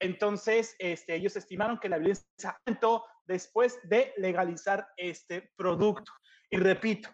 [0.00, 6.10] Entonces, este, ellos estimaron que la violencia aumentó después de legalizar este producto.
[6.50, 7.10] Y repito,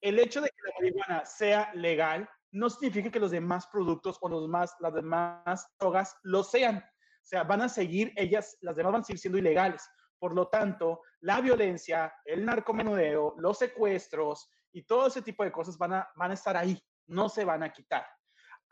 [0.00, 4.28] el hecho de que la marihuana sea legal no significa que los demás productos o
[4.28, 6.78] los más, las demás drogas lo sean.
[6.78, 9.86] O sea, van a seguir ellas, las demás van a seguir siendo ilegales.
[10.18, 15.76] Por lo tanto, la violencia, el narcomenudeo, los secuestros y todo ese tipo de cosas
[15.76, 18.06] van a, van a estar ahí, no se van a quitar.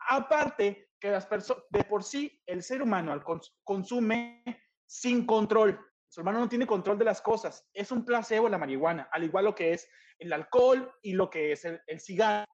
[0.07, 3.23] Aparte que las personas, de por sí, el ser humano al
[3.63, 4.43] consume
[4.85, 5.79] sin control.
[6.15, 7.69] Su hermano no tiene control de las cosas.
[7.73, 9.85] Es un placebo la marihuana, al igual lo que es
[10.17, 12.45] el alcohol y lo que es el, el cigarro.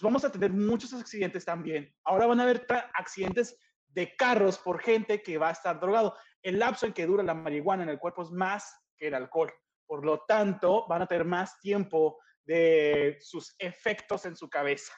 [0.00, 1.94] Vamos a tener muchos accidentes también.
[2.02, 3.56] Ahora van a haber accidentes
[3.86, 6.16] de carros por gente que va a estar drogado.
[6.42, 9.52] El lapso en que dura la marihuana en el cuerpo es más que el alcohol.
[9.86, 14.92] Por lo tanto, van a tener más tiempo de sus efectos en su cabeza.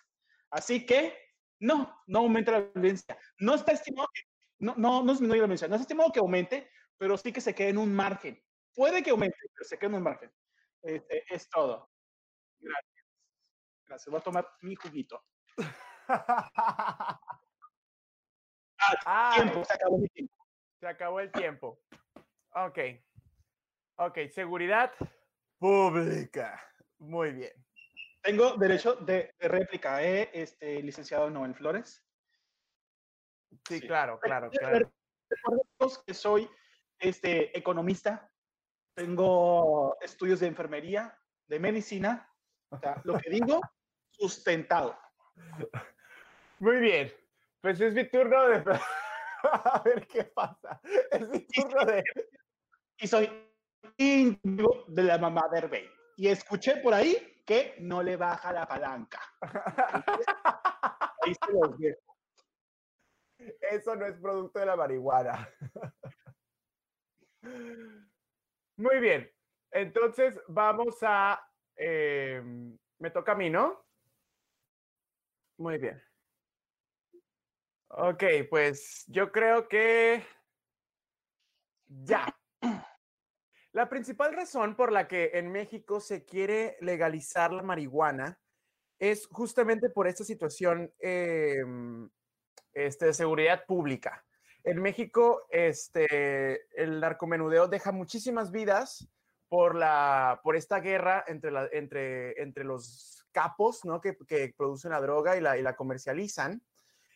[0.50, 1.18] Así que
[1.58, 3.18] no, no aumenta la violencia.
[3.40, 4.22] No está estimado que,
[4.58, 5.68] no, no, no disminuye la violencia.
[5.68, 8.38] No está estimado que aumente, pero sí que se quede en un margen.
[8.74, 10.30] Puede que aumente, pero se quede en un margen.
[10.82, 11.90] Este, es todo.
[12.58, 13.06] Gracias.
[13.86, 14.10] Gracias.
[14.10, 15.24] Voy a tomar mi juguito.
[19.04, 20.34] Ah, tiempo, se acabó el tiempo.
[20.80, 21.82] Se acabó el tiempo.
[22.54, 22.78] Ok.
[23.96, 24.90] Ok, seguridad
[25.58, 26.58] pública.
[26.98, 27.52] Muy bien.
[28.22, 30.30] Tengo derecho de, réplica, ¿eh?
[30.32, 32.02] Este, licenciado Noel Flores.
[33.68, 34.90] Sí, claro, claro, claro.
[36.06, 36.50] que soy
[37.00, 38.30] este, economista,
[38.94, 42.30] tengo estudios de enfermería, de medicina,
[42.70, 43.60] o sea, lo que digo,
[44.10, 44.96] sustentado.
[46.58, 47.12] Muy bien,
[47.60, 48.62] pues es mi turno de...
[49.42, 50.80] A ver qué pasa.
[51.10, 52.04] Es mi turno de...
[52.98, 53.30] Y soy
[53.96, 55.90] íntimo de la mamá de Herbey.
[56.16, 59.20] Y escuché por ahí que no le baja la palanca.
[61.22, 62.16] ahí se los dejo.
[63.70, 65.48] Eso no es producto de la marihuana.
[67.42, 69.30] Muy bien.
[69.70, 71.40] Entonces vamos a...
[71.76, 73.84] Em, me toca a mí, ¿no?
[75.58, 76.02] Muy bien.
[77.88, 80.24] Ok, pues yo creo que
[81.88, 82.26] ya.
[83.72, 88.40] La principal razón por la que en México se quiere legalizar la marihuana
[88.98, 92.10] es justamente por esta situación em,
[92.72, 94.24] este, de seguridad pública.
[94.64, 99.08] En México, este, el narcomenudeo deja muchísimas vidas
[99.48, 104.00] por, la, por esta guerra entre, la, entre, entre los capos ¿no?
[104.00, 106.62] que, que producen la droga y la, y la comercializan.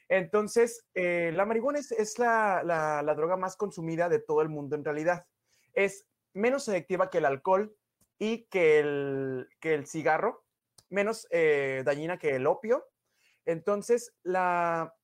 [0.08, 4.48] Entonces, eh, la marihuana es, es la, la, la, droga más consumida de todo el
[4.48, 5.26] mundo en realidad.
[5.72, 7.74] Es menos selectiva que el alcohol
[8.18, 10.44] y que el, que el cigarro,
[10.90, 12.86] menos eh, dañina que el opio.
[13.46, 14.94] Entonces, la,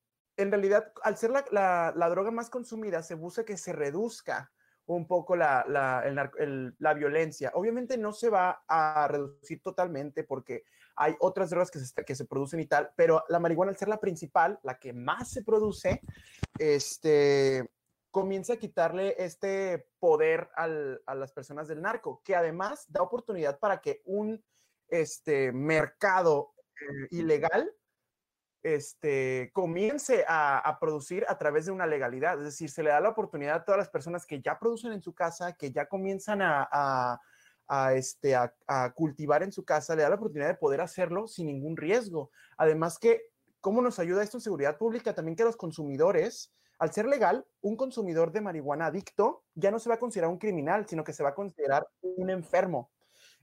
[0.41, 4.51] en realidad, al ser la, la, droga más consumida, se busca que se reduzca
[4.87, 7.53] un poco la, la, violencia.
[7.55, 10.65] Obviamente no se va a reducir totalmente porque
[10.97, 13.89] hay otras drogas que se, que se producen y tal, pero la marihuana al ser
[13.89, 16.01] la principal, la que más se produce,
[16.59, 17.71] este,
[18.11, 23.59] comienza a quitarle este poder al, a las personas del narco, que además da oportunidad
[23.59, 24.43] para que un
[24.89, 27.73] este, mercado eh, ilegal
[28.63, 32.39] este, comience a, producir a través de una legalidad.
[32.39, 35.03] Es decir, se le da la oportunidad a todas las personas que ya producen en
[35.03, 36.41] su casa, que ya comienzan
[37.95, 41.77] este, a, cultivar en su casa, le da la oportunidad de poder hacerlo sin ningún
[41.77, 42.31] riesgo.
[42.57, 43.23] Además que,
[43.61, 45.15] ¿cómo nos ayuda esto en seguridad pública?
[45.15, 49.91] También que los consumidores al ser legal, un consumidor de marihuana adicto ya no se
[49.91, 52.91] va a considerar un criminal, sino que se va a considerar un enfermo.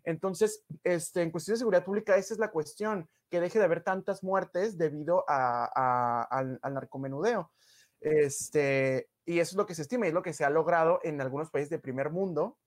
[0.08, 3.84] Entonces, este, en cuestión de seguridad pública, esa es la cuestión, que deje de haber
[3.84, 7.52] tantas muertes debido a, al, narcomenudeo.
[8.00, 11.02] Este, y eso es lo que se estima y es lo que se ha logrado
[11.04, 12.58] en algunos países de primer mundo,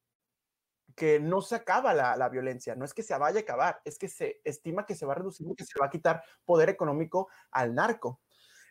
[0.95, 3.97] que no se acaba la, la, violencia, no es que se vaya a acabar, es
[3.97, 7.31] que se estima que se va a reducir que se va a quitar poder económico
[7.53, 8.21] al narco.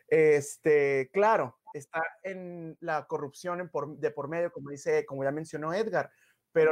[0.08, 6.12] Este, claro, está en la corrupción de por medio, como dice, como ya mencionó Edgar,
[6.52, 6.72] pero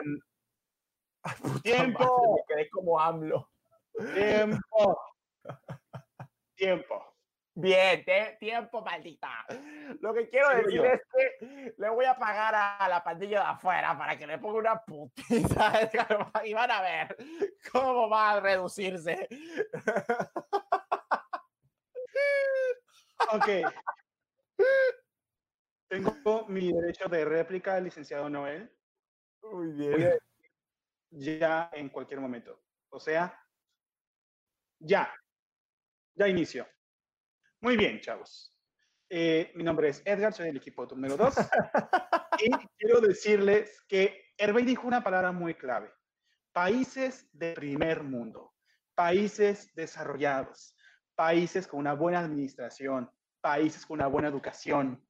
[1.64, 3.50] tiempo, me quedé como AMLO.
[4.14, 5.02] Tiempo.
[6.56, 7.04] tiempo.
[7.60, 8.06] Bien,
[8.40, 9.46] tiempo, maldita.
[10.02, 13.98] Lo que quiero decir es que le voy a pagar a la pandilla de afuera
[13.98, 15.90] para que le ponga una putiza
[16.46, 17.18] y van a ver
[17.72, 19.28] cómo va a reducirse.
[23.34, 23.48] Ok.
[25.90, 28.72] Tengo mi derecho de réplica, licenciado Noel.
[29.42, 30.18] Muy bien.
[31.10, 32.62] Ya en cualquier momento.
[32.90, 33.40] O sea,
[34.80, 35.14] ya.
[36.16, 36.68] Ya inicio.
[37.62, 38.54] Muy bien, chavos.
[39.10, 41.36] Eh, mi nombre es Edgar, soy del equipo número 2.
[42.40, 45.92] y quiero decirles que Hervey dijo una palabra muy clave.
[46.52, 48.56] Países de primer mundo,
[48.96, 50.76] países desarrollados,
[51.16, 53.10] países con una buena administración,
[53.42, 55.04] países con una buena educación.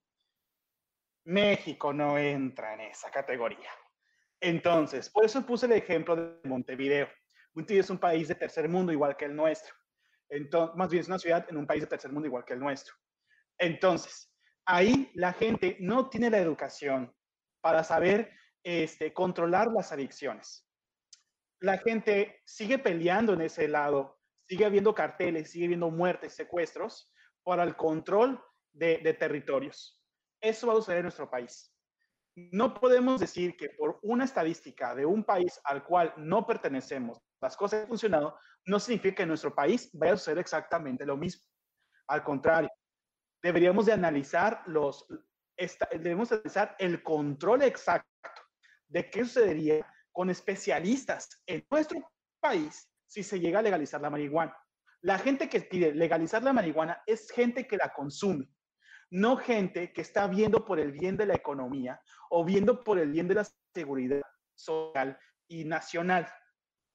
[1.26, 3.70] México no entra en esa categoría.
[4.41, 7.08] Entonces, por eso puse el ejemplo de Montevideo.
[7.54, 9.73] Montevideo es un país de tercer mundo igual que el nuestro.
[10.30, 12.60] Entonces, más bien es una ciudad en un país de tercer mundo igual que el
[12.60, 12.93] nuestro.
[13.58, 14.32] Entonces,
[14.65, 17.13] ahí la gente no tiene la educación
[17.62, 18.32] para saber
[18.63, 20.67] este, controlar las adicciones.
[21.60, 27.12] La gente sigue peleando en ese lado, sigue habiendo carteles, sigue habiendo muertes, secuestros
[27.43, 30.00] para el control de, de territorios.
[30.39, 31.73] Eso va a suceder en nuestro país.
[32.39, 37.58] No podemos decir que por una estadística de un país al cual no pertenecemos, las
[37.58, 41.43] cosas han funcionado, no significa que nuestro país vaya a suceder exactamente lo mismo.
[42.08, 42.69] Al contrario,
[43.41, 45.08] deberíamos de analizar los,
[45.93, 48.08] debemos analizar el control exacto
[48.88, 52.08] de qué sucedería con especialistas en nuestro
[52.39, 54.56] país si se llega a legalizar la marihuana.
[55.02, 58.47] La gente que pide legalizar la marihuana es gente que la consume,
[59.10, 63.12] no gente que está viendo por el bien de la economía o viendo por el
[63.12, 64.22] bien de la seguridad
[64.56, 65.17] social
[65.48, 66.28] y nacional.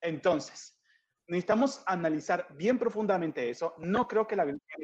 [0.01, 0.79] Entonces,
[1.27, 3.75] necesitamos analizar bien profundamente eso.
[3.79, 4.77] No creo que la violencia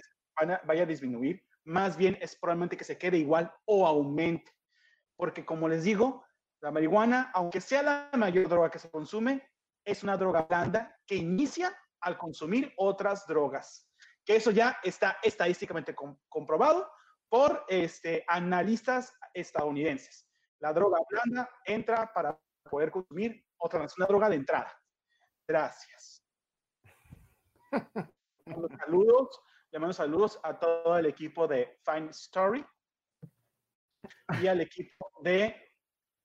[0.65, 4.53] vaya a disminuir, más bien es probablemente que se quede igual o aumente.
[5.17, 6.25] Porque como les digo,
[6.61, 9.49] la marihuana, aunque sea la mayor droga que se consume,
[9.85, 13.89] es una droga blanda que inicia al consumir otras drogas.
[14.25, 15.95] Que eso ya está estadísticamente
[16.29, 16.89] comprobado
[17.29, 20.27] por este, analistas estadounidenses.
[20.61, 22.39] La droga blanda entra para
[22.69, 24.73] poder consumir otra, es una droga de entrada.
[25.47, 26.25] Gracias.
[28.79, 32.65] saludos, le mando saludos a todo el equipo de Fine Story
[34.41, 35.75] y al equipo de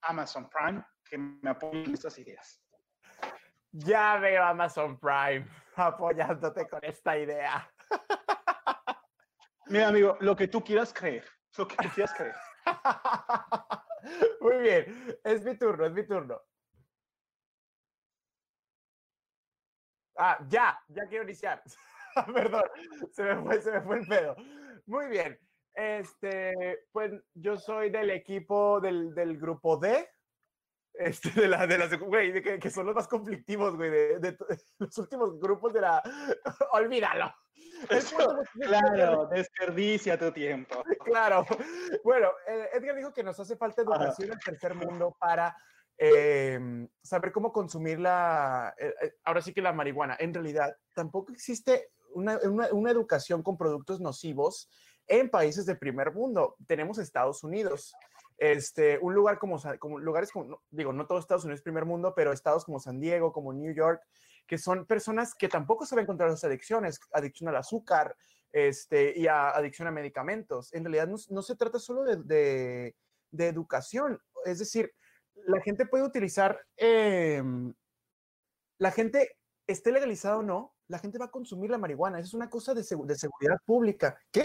[0.01, 2.61] Amazon Prime que me apoyan en estas ideas.
[3.71, 7.72] Ya veo Amazon Prime apoyándote con esta idea.
[9.67, 11.25] Mira, amigo, lo que tú quieras creer,
[11.57, 12.35] lo que tú quieras creer.
[14.41, 14.85] Muy bien,
[15.23, 16.41] es mi turno, es mi turno.
[20.15, 21.63] Ah, ya, ya quiero iniciar.
[22.33, 22.63] Perdón,
[23.11, 24.35] se me, fue, se me fue el pedo.
[24.85, 25.39] Muy bien.
[25.73, 26.53] Este,
[26.91, 30.07] pues yo soy del equipo del, del grupo D.
[30.93, 34.19] Este, de la, de las, güey, de que, que, son los más conflictivos, güey, de,
[34.19, 34.37] de,
[34.79, 36.01] los últimos grupos de la.
[36.73, 37.33] Olvídalo.
[38.53, 40.83] claro, desperdicia tu tiempo.
[41.03, 41.45] Claro.
[42.03, 45.55] Bueno, eh, Edgar dijo que nos hace falta educación en el tercer mundo para
[45.97, 46.59] eh,
[47.01, 50.17] saber cómo consumir la, eh, eh, ahora sí que la marihuana.
[50.19, 54.69] En realidad, tampoco existe una, una, una, educación con productos nocivos
[55.07, 56.55] en países de primer mundo.
[56.67, 57.93] Tenemos Estados Unidos.
[58.37, 59.59] Este, un lugar como,
[59.99, 60.31] lugares
[60.71, 63.73] digo, no todo Estados Unidos es primer mundo, pero estados como San Diego, como New
[63.73, 64.01] York,
[64.47, 68.15] que son personas que tampoco saben controlar las adicciones, adicción al azúcar
[68.51, 70.73] este, y a, adicción a medicamentos.
[70.73, 72.95] En realidad no, se trata solo de,
[73.31, 74.93] de, educación, es decir,
[75.45, 77.41] la gente puede utilizar, eh,
[78.77, 82.19] la gente esté legalizada o no, la gente va a consumir la marihuana.
[82.19, 84.17] Eso es una cosa de, de seguridad pública.
[84.31, 84.43] ¿Qué?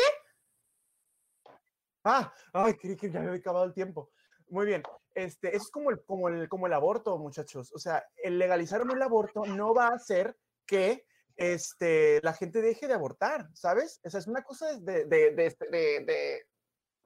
[2.09, 4.11] Ah, ay, creí que ya me había acabado el tiempo.
[4.49, 4.83] Muy bien.
[5.15, 7.71] Este, es como el, como, el, como el aborto, muchachos.
[7.75, 11.05] O sea, el legalizar el aborto no va a hacer que
[11.37, 14.01] este, la gente deje de abortar, ¿sabes?
[14.05, 16.47] O sea, es una cosa de, de, de, de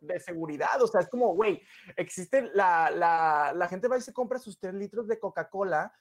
[0.02, 0.82] de seguridad.
[0.82, 1.62] O sea, es como, güey,
[1.96, 5.92] existe la, la, la, gente va y se compra sus tres litros de Coca-Cola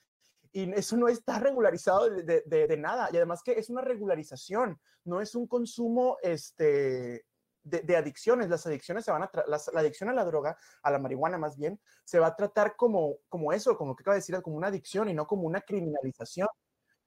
[0.52, 3.10] y eso no está regularizado de, nada.
[3.12, 7.26] Y además que es una regularización, no es un consumo este,
[7.64, 8.50] de, adicciones.
[8.50, 11.58] Las adicciones se van a, la, la, adicción a la droga, a la marihuana más
[11.58, 14.68] bien, se va a tratar como, como eso, como que acaba de decir, como una
[14.68, 16.48] adicción y no como una criminalización.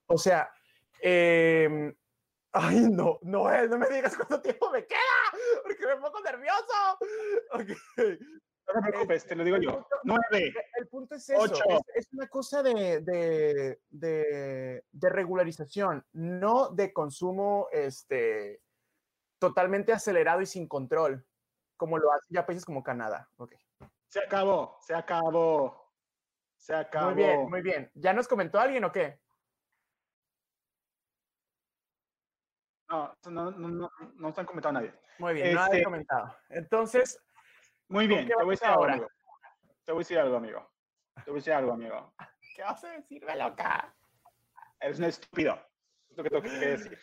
[0.07, 0.51] O sea,
[1.01, 1.95] eh,
[2.57, 4.99] Ay, no, no, no me digas cuánto tiempo me queda,
[5.65, 6.99] porque me pongo nervioso.
[7.51, 8.19] Okay.
[8.67, 9.87] No te preocupes, te lo digo yo.
[10.05, 10.55] Nueve.
[10.79, 11.45] El punto es eso.
[11.45, 18.63] Es, es, una cosa de, de, de, de, regularización, no de consumo este,
[19.49, 21.27] totalmente acelerado y sin control,
[21.77, 23.29] como lo hacen ya países como Canadá.
[23.37, 23.59] Okay.
[24.09, 25.93] Se acabó, se acabó.
[26.57, 27.11] Se acabó.
[27.11, 27.91] Muy bien, muy bien.
[27.95, 29.21] ¿Ya nos comentó alguien o qué?
[32.89, 34.95] No, no, no, no están comentando nadie.
[35.19, 36.37] Muy bien, este, no ha comentado.
[36.49, 37.21] Entonces.
[37.89, 39.09] Muy bien, te voy a decir algo, amigo.
[39.85, 40.71] Te voy a decir algo, amigo.
[41.17, 42.15] Te voy a decir algo, amigo.
[42.57, 43.95] ¿Qué vas a decirme, loca?
[44.81, 45.61] Eres un estúpido.
[46.09, 46.99] Es lo que tengo que decir.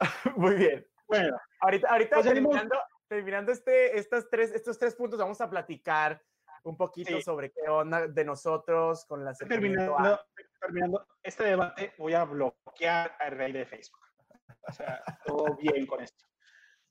[0.36, 0.86] Muy bien.
[1.08, 1.36] Bueno.
[1.60, 2.76] Ahorita, ahorita pues terminando,
[3.08, 6.22] terminando este, estas tres, estos tres puntos, vamos a platicar
[6.64, 7.22] un poquito sí.
[7.22, 10.20] sobre qué onda de nosotros con la terminando,
[10.60, 14.00] terminando este debate, voy a bloquear al rey de Facebook.
[14.68, 16.24] O sea, todo bien con esto.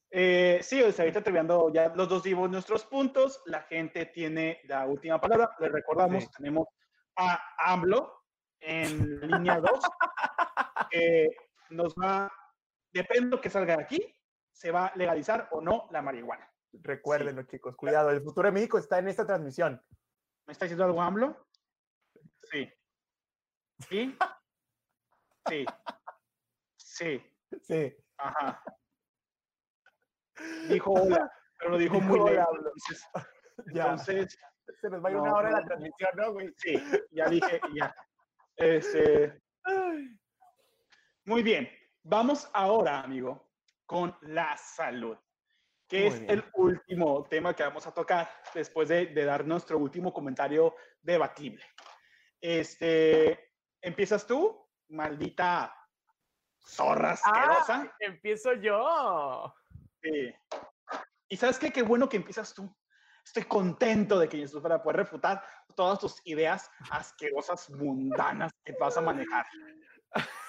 [0.10, 3.42] Eh, sí, o sea, ahorita terminando ya los dos dimos nuestros puntos.
[3.46, 5.52] La gente tiene la última palabra.
[5.60, 6.30] Les recordamos, sí.
[6.38, 6.68] tenemos
[7.18, 8.24] a AMLO
[8.62, 9.72] en línea 2.
[10.92, 11.30] que
[11.70, 12.32] nos va,
[12.98, 14.16] depende de lo que salga de aquí,
[14.52, 16.52] se va a legalizar o no la marihuana.
[16.74, 17.48] Recuérdenlo, sí.
[17.50, 19.82] chicos, cuidado, el futuro de México está en esta transmisión.
[20.46, 21.48] ¿Me está diciendo algo AMLO?
[22.52, 22.72] Sí.
[23.90, 24.18] ¿Sí?
[25.50, 25.66] Sí.
[26.76, 27.24] Sí.
[27.62, 27.96] Sí.
[28.18, 28.62] Ajá.
[30.68, 32.52] Dijo hola, pero lo dijo Dijo muy hola, lento.
[32.58, 33.08] Entonces,
[33.74, 33.84] Ya.
[33.84, 34.38] entonces,
[34.82, 36.54] Se nos va a ir No, una hora no, la transmisión, ¿no, güey?
[36.58, 36.74] sí,
[37.12, 37.96] ya dije, ya.
[38.58, 39.40] Este,
[41.26, 41.70] muy bien.
[42.10, 43.52] Vamos ahora, amigo,
[43.86, 45.18] con la salud,
[45.90, 46.32] que Muy es bien.
[46.32, 51.66] el último tema que vamos a tocar después de, de dar nuestro último comentario debatible.
[52.40, 53.52] Este,
[53.82, 55.76] ¿empiezas tú, maldita
[56.66, 57.82] zorra asquerosa?
[57.82, 59.54] Ah, empiezo yo.
[60.02, 60.34] Sí.
[61.28, 62.74] Y sabes qué, qué bueno que empiezas tú.
[63.22, 65.44] Estoy contento de que Jesús para poder refutar
[65.76, 69.46] todas tus ideas asquerosas, mundanas que vas a manejar.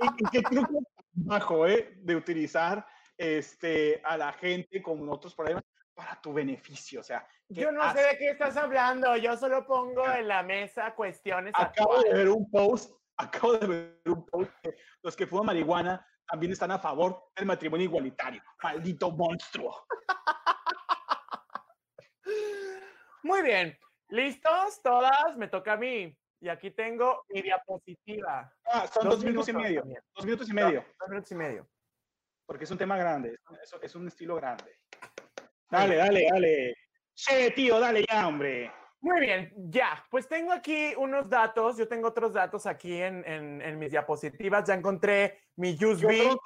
[0.00, 0.82] y qué truco
[1.12, 1.92] bajo, ¿eh?
[1.96, 2.86] De utilizar
[3.16, 7.00] este, a la gente con otros problemas para tu beneficio.
[7.00, 9.16] O sea, qué Yo no sé de qué estás hablando.
[9.16, 12.18] Yo solo pongo en la mesa cuestiones Acabo de actuales.
[12.18, 16.70] ver un post, acabo de ver un post que los que fuman marihuana también están
[16.70, 18.42] a favor del matrimonio igualitario.
[18.62, 19.84] Maldito monstruo.
[23.22, 23.78] Muy bien.
[24.08, 24.80] ¿Listos?
[24.82, 25.36] Todas.
[25.36, 26.16] Me toca a mí.
[26.40, 28.50] Y aquí tengo mi diapositiva.
[28.64, 29.80] Ah, son dos, minutos, y medio.
[29.80, 30.00] también.
[30.14, 30.84] Dos minutos y medio.
[30.98, 31.68] Dos minutos y medio.
[32.46, 33.36] Porque es un tema grande.
[33.62, 34.78] Es, es un estilo grande.
[35.70, 36.74] Dale, dale, dale.
[37.14, 38.72] Che, tío, dale ya, hombre.
[39.02, 40.04] Muy bien, ya.
[40.10, 41.76] Pues tengo aquí unos datos.
[41.76, 44.64] Yo tengo otros datos aquí en, en- en mis diapositivas.
[44.66, 46.26] Ya encontré mi Yo USB.
[46.26, 46.38] no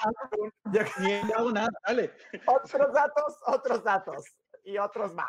[0.72, 2.11] Ya- ni hago nada, dale.
[2.47, 4.24] otros datos, otros datos
[4.64, 5.28] y otros más.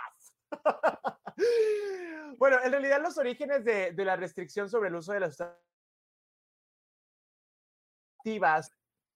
[2.37, 5.65] bueno, en realidad los orígenes de, la restricción sobre el uso de las sustancias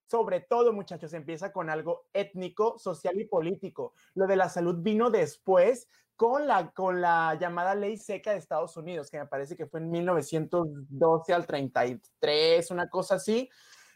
[0.09, 3.93] sobre todo muchachos, empieza con algo étnico, social y político.
[4.15, 9.19] Lo de la salud vino después con la, llamada ley seca de Estados Unidos, que
[9.19, 13.49] me parece que fue en 1912 al 33, una cosa así.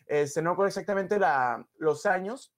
[0.06, 1.18] Este, no recuerdo exactamente
[1.78, 2.54] los años,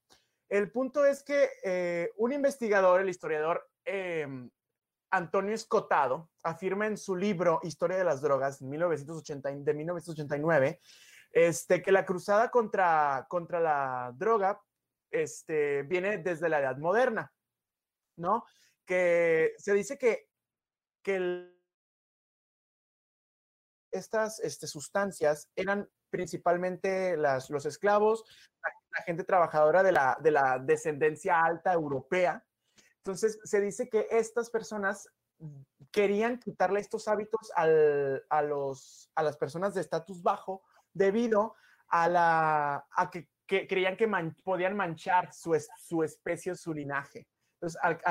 [0.50, 4.28] el punto es que eh, un investigador, el historiador eh,
[5.16, 10.80] Antonio Escotado, afirma en su libro Historia de las Drogas 1980, de 1989
[11.36, 14.62] este, que la cruzada contra, contra la droga
[15.12, 17.32] este, viene desde la Edad Moderna,
[18.18, 18.46] ¿no?
[18.86, 20.30] Que se dice que,
[21.04, 21.54] que
[23.92, 28.24] estas este, sustancias eran principalmente los esclavos,
[28.64, 32.45] la, gente trabajadora de la descendencia alta europea.
[33.06, 35.08] Entonces, se dice que estas personas
[35.92, 41.54] querían quitarle estos hábitos a, los, a las personas de estatus bajo debido
[41.88, 44.08] a, la, a que, creían que
[44.44, 47.28] podían manchar su, su especie su linaje.
[47.62, 48.02] Entonces, al,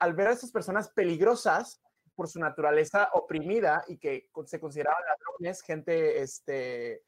[0.00, 1.82] al- ver a estas personas peligrosas
[2.14, 7.04] por su naturaleza oprimida y que se consideraban ladrones, gente este,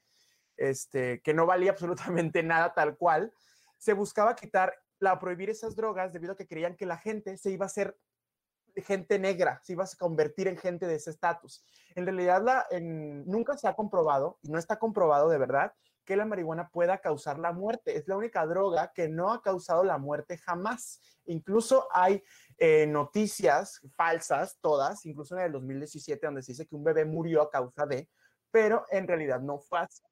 [0.59, 3.32] este, que no valía absolutamente nada tal cual,
[3.78, 7.51] se buscaba quitar, la prohibir esas drogas debido a que creían que la gente se
[7.51, 7.96] iba a hacer
[8.76, 11.64] gente negra, se iba a convertir en gente de ese estatus.
[11.96, 15.72] En realidad, la, en- nunca se ha comprobado, y no está comprobado de verdad,
[16.05, 17.96] que la marihuana pueda causar la muerte.
[17.96, 21.01] Es la única droga que no ha causado la muerte jamás.
[21.26, 22.22] Incluso hay
[22.59, 27.42] eh, noticias falsas, todas, incluso en el 2017, donde se dice que un bebé murió
[27.42, 28.09] a causa de,
[28.51, 30.03] pero en realidad no fue así.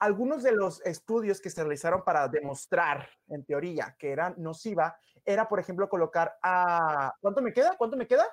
[0.00, 5.46] Algunos de los estudios que se realizaron para demostrar, en teoría, que era nociva, era,
[5.46, 7.14] por ejemplo, colocar a...
[7.20, 7.76] ¿Cuánto me queda?
[7.76, 8.26] ¿Cuánto me queda?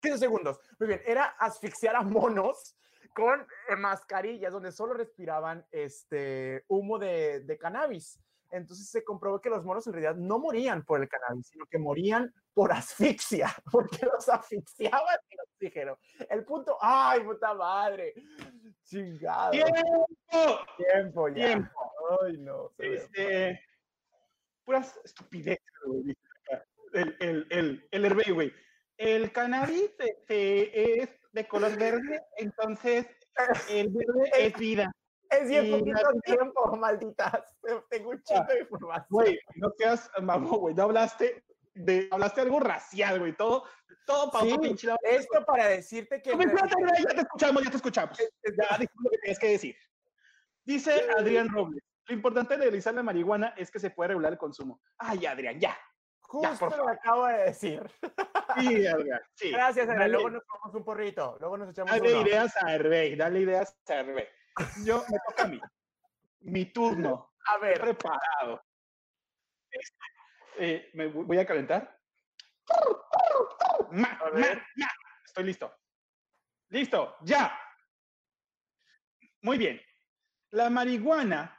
[0.00, 0.58] 15 segundos.
[0.78, 2.76] Muy bien, era asfixiar a monos
[3.14, 8.18] con eh, mascarillas donde solo respiraban este humo de, de cannabis.
[8.50, 11.78] Entonces se comprobó que los monos en realidad no morían por el cannabis, sino que
[11.78, 15.98] morían por asfixia, porque los asfixiaban el oxígeno.
[16.28, 18.14] El punto, ¡ay, puta madre!
[18.84, 19.52] Chingado.
[19.52, 20.58] ¡Tiempo!
[20.76, 21.34] Tiempo ya.
[21.34, 21.92] Tiempo.
[22.22, 22.72] Ay, no.
[22.78, 23.60] Este,
[24.64, 26.16] puras estupideces, güey.
[26.92, 28.52] El, el, el, el güey.
[28.96, 33.06] El cannabis este, es de color verde, entonces
[33.68, 34.92] el verde es vida.
[35.30, 37.56] Es bien y poquito la- tiempo, malditas.
[37.88, 39.06] Tengo un chingo de información.
[39.10, 40.74] Güey, no seas mamón, güey.
[40.74, 43.36] No hablaste de, hablaste algo racial, güey.
[43.36, 43.64] Todo,
[44.06, 44.88] todo para Sí, pinche.
[45.02, 46.34] Esto para decirte que...
[46.34, 48.18] No, ya te escuchamos, ya te escuchamos.
[48.18, 49.76] Ya dijimos lo que tienes que decir.
[50.64, 54.38] Dice Adrián Robles, lo importante de legalizar la marihuana es que se puede regular el
[54.38, 54.80] consumo.
[54.98, 55.76] Ay, Adrián, ya.
[56.22, 56.92] Justo por lo favor.
[56.92, 57.82] acabo de decir.
[58.58, 59.50] Sí, Adrián, sí.
[59.50, 59.86] Gracias.
[59.88, 61.36] Dale, Luego nos tomamos un porrito.
[61.40, 62.26] Luego nos echamos dale uno.
[62.26, 64.28] ideas a Hervé, dale ideas a Hervé.
[64.84, 65.60] Yo, me toca a mí.
[66.40, 67.32] Mi turno.
[67.46, 68.62] A ver, preparado.
[69.70, 69.96] Este,
[70.58, 71.98] eh, me voy a calentar.
[75.24, 75.74] Estoy listo.
[76.68, 77.58] Listo, ya.
[79.42, 79.80] Muy bien.
[80.50, 81.56] La marihuana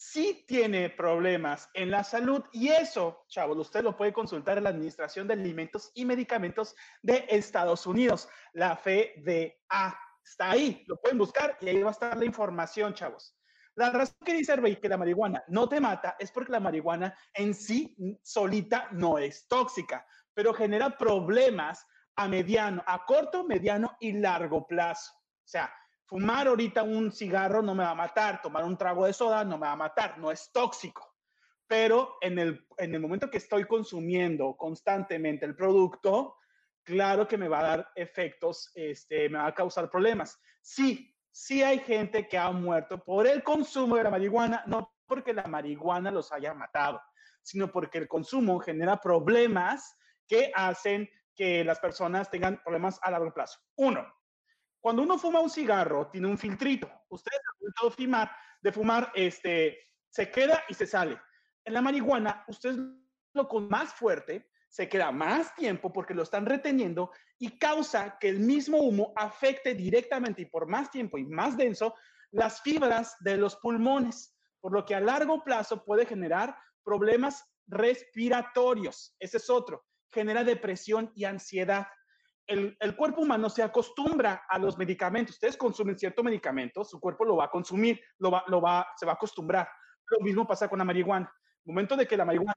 [0.00, 4.70] sí tiene problemas en la salud y eso, chavos, usted lo puede consultar en la
[4.70, 9.98] Administración de Alimentos y Medicamentos de Estados Unidos, la FDA.
[10.30, 13.36] Está ahí, lo pueden buscar y ahí va a estar la información, chavos.
[13.74, 17.18] La razón que dice Herbey que la marihuana no te mata es porque la marihuana
[17.34, 24.12] en sí solita no es tóxica, pero genera problemas a mediano, a corto, mediano y
[24.12, 25.12] largo plazo.
[25.14, 25.74] O sea,
[26.04, 29.58] fumar ahorita un cigarro no me va a matar, tomar un trago de soda no
[29.58, 31.16] me va a matar, no es tóxico.
[31.66, 36.36] Pero en el, en el momento que estoy consumiendo constantemente el producto,
[36.90, 40.40] claro que me va a dar efectos, este, me va a causar problemas.
[40.60, 45.32] Sí, sí hay gente que ha muerto por el consumo de la marihuana, no porque
[45.32, 47.00] la marihuana los haya matado,
[47.42, 53.32] sino porque el consumo genera problemas que hacen que las personas tengan problemas a largo
[53.32, 53.60] plazo.
[53.76, 54.04] Uno,
[54.80, 56.90] cuando uno fuma un cigarro, tiene un filtrito.
[57.08, 57.40] Ustedes
[57.80, 59.78] han fumar, de fumar, este,
[60.08, 61.20] se queda y se sale.
[61.64, 62.78] En la marihuana, ustedes
[63.32, 68.28] lo con más fuerte, se queda más tiempo porque lo están reteniendo y causa que
[68.28, 71.94] el mismo humo afecte directamente y por más tiempo y más denso
[72.30, 79.14] las fibras de los pulmones, por lo que a largo plazo puede generar problemas respiratorios.
[79.18, 79.84] Ese es otro.
[80.12, 81.88] Genera depresión y ansiedad
[82.50, 85.36] el, cuerpo humano se acostumbra a los medicamentos.
[85.36, 89.06] Ustedes consumen cierto medicamento, su cuerpo lo va a consumir, lo va, lo va, se
[89.06, 89.68] va a acostumbrar.
[90.08, 91.32] Lo mismo pasa con la marihuana.
[91.64, 92.54] El momento de que la marihuana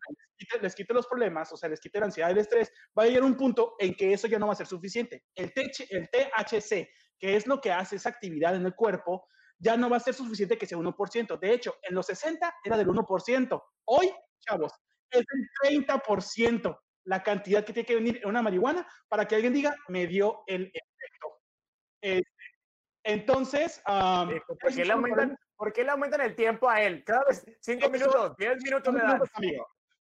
[0.61, 3.05] les quite, los problemas, o sea, les quite la ansiedad y el estrés, va a
[3.05, 5.25] llegar un punto en que eso ya no va a ser suficiente.
[5.35, 5.51] El,
[5.89, 6.87] el THC,
[7.19, 9.27] que es lo que hace esa actividad en el cuerpo,
[9.59, 11.39] ya no va a ser suficiente que sea 1%.
[11.39, 13.63] De hecho, en los 60 era del 1%.
[13.85, 14.73] Hoy, chavos,
[15.11, 15.23] es
[15.63, 19.75] del 30% la cantidad que tiene que venir en una marihuana para que alguien diga,
[19.87, 21.41] me dio el efecto.
[22.01, 22.27] Este,
[23.05, 27.03] entonces, ¿por, qué le aumentan, ¿por, qué le aumentan, el tiempo a él?
[27.05, 29.21] Cada vez, cinco minutos, diez minutos de edad.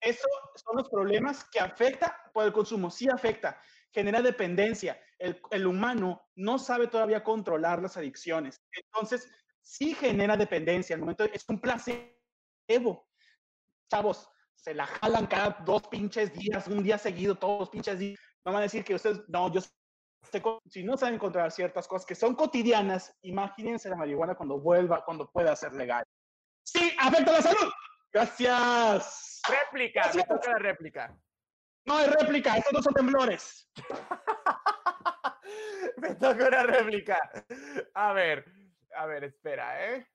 [0.01, 4.99] Eso son los problemas que afecta por el consumo, sí afecta, genera dependencia.
[5.19, 8.59] El, el humano no sabe todavía controlar las adicciones.
[8.73, 9.31] Entonces,
[9.61, 10.95] sí genera dependencia.
[10.95, 13.07] El momento es un placebo.
[13.89, 18.19] Chavos, se la jalan cada dos pinches días, un día seguido, todos los pinches días.
[18.43, 19.61] No van a decir que ustedes, no, yo
[20.69, 25.29] si no saben encontrar ciertas cosas que son cotidianas, imagínense la marihuana cuando vuelva, cuando
[25.31, 26.03] pueda ser legal.
[26.63, 27.71] Sí, afecta la salud.
[28.11, 29.41] Gracias.
[29.47, 31.17] Réplica, me toca la réplica.
[31.85, 33.69] No hay réplica, estos no son temblores.
[35.97, 37.19] me toca una réplica.
[37.93, 38.45] A ver,
[38.95, 40.07] a ver, espera, ¿eh?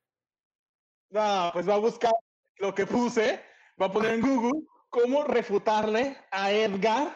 [1.10, 2.12] No, pues va a buscar
[2.58, 3.44] lo que puse
[3.80, 7.14] va a poner en Google cómo refutarle a Edgar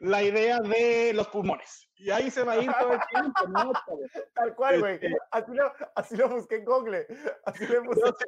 [0.00, 1.89] la idea de los pulmones.
[2.02, 3.72] Y ahí se va a ir todo el tiempo, ¿no?
[4.34, 4.94] Tal cual, güey.
[4.94, 7.06] Este así, lo, así lo busqué en Google.
[7.44, 8.24] Así lo busqué.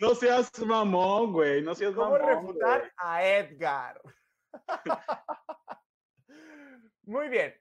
[0.00, 1.62] No, seas, mamón, güey.
[1.62, 4.00] No seas ¿Cómo refutar a Edgar?
[7.02, 7.54] Muy bien.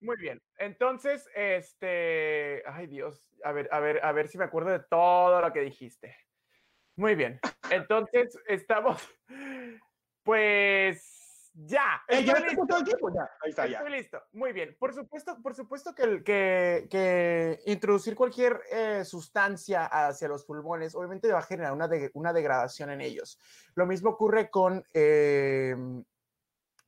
[0.00, 0.42] Muy bien.
[0.58, 2.62] Entonces, este.
[2.66, 3.24] Ay, Dios.
[3.44, 6.14] A ver, a ver, a ver si me acuerdo de todo lo que dijiste.
[6.96, 7.40] Muy bien.
[7.70, 9.02] Entonces, estamos,
[10.22, 11.15] pues,
[11.56, 12.02] ya.
[12.08, 13.30] Eh, ya todo el tiempo, ya.
[13.42, 13.78] Ahí está, ya.
[13.78, 14.22] Estoy listo.
[14.32, 14.76] Muy bien.
[14.78, 21.32] Por supuesto, por supuesto que, que, que introducir cualquier eh, sustancia hacia los pulmones, obviamente
[21.32, 23.38] va a generar una, una degradación en ellos.
[23.74, 26.04] Lo mismo ocurre con, em,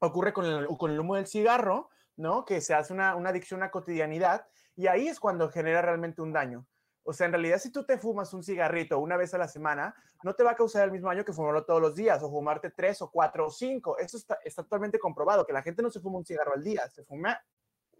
[0.01, 2.45] ocurre con el, con el humo del cigarro, ¿no?
[2.45, 4.47] Que se hace una, una adicción a cotidianidad
[4.77, 6.66] y ahí es cuando genera realmente un daño.
[7.09, 9.95] O sea, en realidad, si tú te fumas un cigarrito una vez a la semana,
[10.23, 12.69] no te va a causar el mismo daño que fumarlo todos los días o fumarte
[12.69, 13.97] tres o cuatro o cinco.
[13.97, 16.87] Eso está, está totalmente comprobado, que la gente no se fuma un cigarro al día,
[16.91, 17.41] se fuma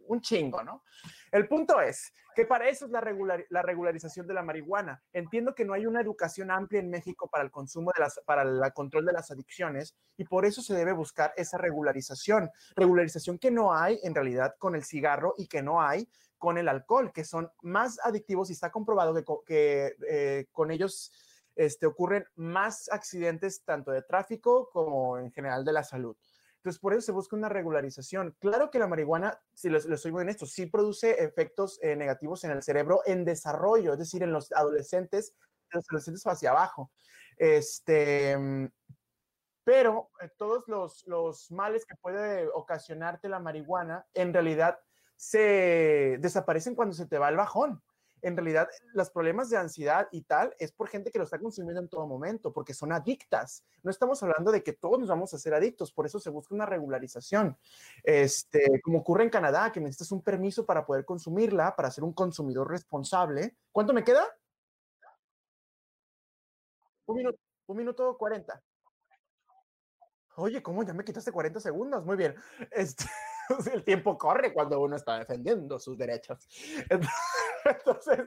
[0.09, 0.83] un chingo, ¿no?
[1.33, 3.03] El punto es que para eso es la,
[3.49, 5.03] la regularización de la marihuana.
[5.15, 8.43] Entiendo que no hay una educación amplia en México para el consumo de las, para
[8.43, 12.51] el control de las adicciones y por eso se debe buscar esa regularización.
[12.77, 16.07] Regularización que no hay en realidad con el cigarro y que no hay
[16.39, 19.14] con el alcohol, que son más adictivos y está comprobado
[19.45, 21.12] que, eh, con ellos
[21.57, 26.16] este, ocurren más accidentes tanto de tráfico como en general de la salud.
[26.57, 28.36] Entonces, por eso se busca una regularización.
[28.41, 32.51] Claro que la marihuana, si les soy muy honesto, sí produce efectos eh, negativos en
[32.51, 35.34] el cerebro en desarrollo, es decir, en los adolescentes,
[35.70, 36.91] en los adolescentes hacia abajo.
[37.36, 38.36] Este,
[39.64, 40.64] pero eh, todos
[41.07, 44.78] los males que puede ocasionarte la marihuana, en realidad
[45.19, 47.83] se desaparecen cuando se te va el bajón.
[48.21, 51.81] en realidad los problemas de ansiedad y tal es por gente que lo está consumiendo
[51.81, 53.64] en todo momento, porque son adictas.
[53.83, 56.55] No estamos hablando de que todos nos vamos a hacer adictos, por eso se busca
[56.55, 57.57] una regularización.
[58.03, 62.12] Este, como ocurre en Canadá, que necesitas un permiso para poder consumirla, para ser un
[62.12, 63.57] consumidor responsable.
[63.71, 64.25] ¿Cuánto me queda?
[67.07, 68.62] Un minuto, un minuto cuarenta.
[70.37, 72.05] Oye, ¿cómo ya me quitaste 40 segundos?
[72.05, 72.35] Muy bien.
[72.71, 73.05] Este,
[73.73, 76.49] el tiempo corre cuando uno está defendiendo sus derechos.
[77.65, 78.21] Entonces,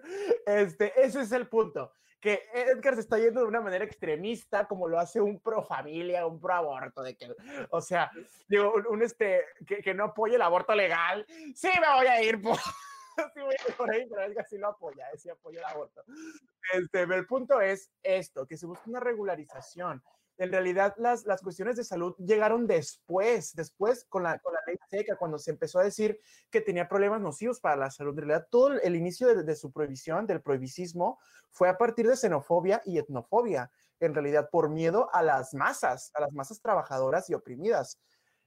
[0.45, 1.93] este, ese es el punto.
[2.19, 6.27] Que Edgar se está yendo de una manera extremista, como lo hace un pro familia,
[6.27, 7.33] un pro aborto, de que,
[7.71, 8.11] o sea,
[8.47, 11.25] digo, un, este, que, que, no apoye el aborto legal.
[11.55, 12.57] Sí, me voy a ir por,
[13.33, 16.03] sí voy a ir por ahí, pero Edgar sí lo apoya, sí apoya el aborto.
[16.73, 20.03] Este, el punto es esto, que se busca una regularización
[20.37, 24.77] en realidad las, las cuestiones de salud llegaron después, después con la, con la ley
[24.89, 26.19] seca, cuando se empezó a decir
[26.49, 28.11] que tenía problemas nocivos para la salud.
[28.13, 31.19] En realidad, todo el inicio de, de su prohibición, del prohibicismo,
[31.51, 36.21] fue a partir de xenofobia y etnofobia, en realidad por miedo a las masas, a
[36.21, 37.99] las masas trabajadoras y oprimidas,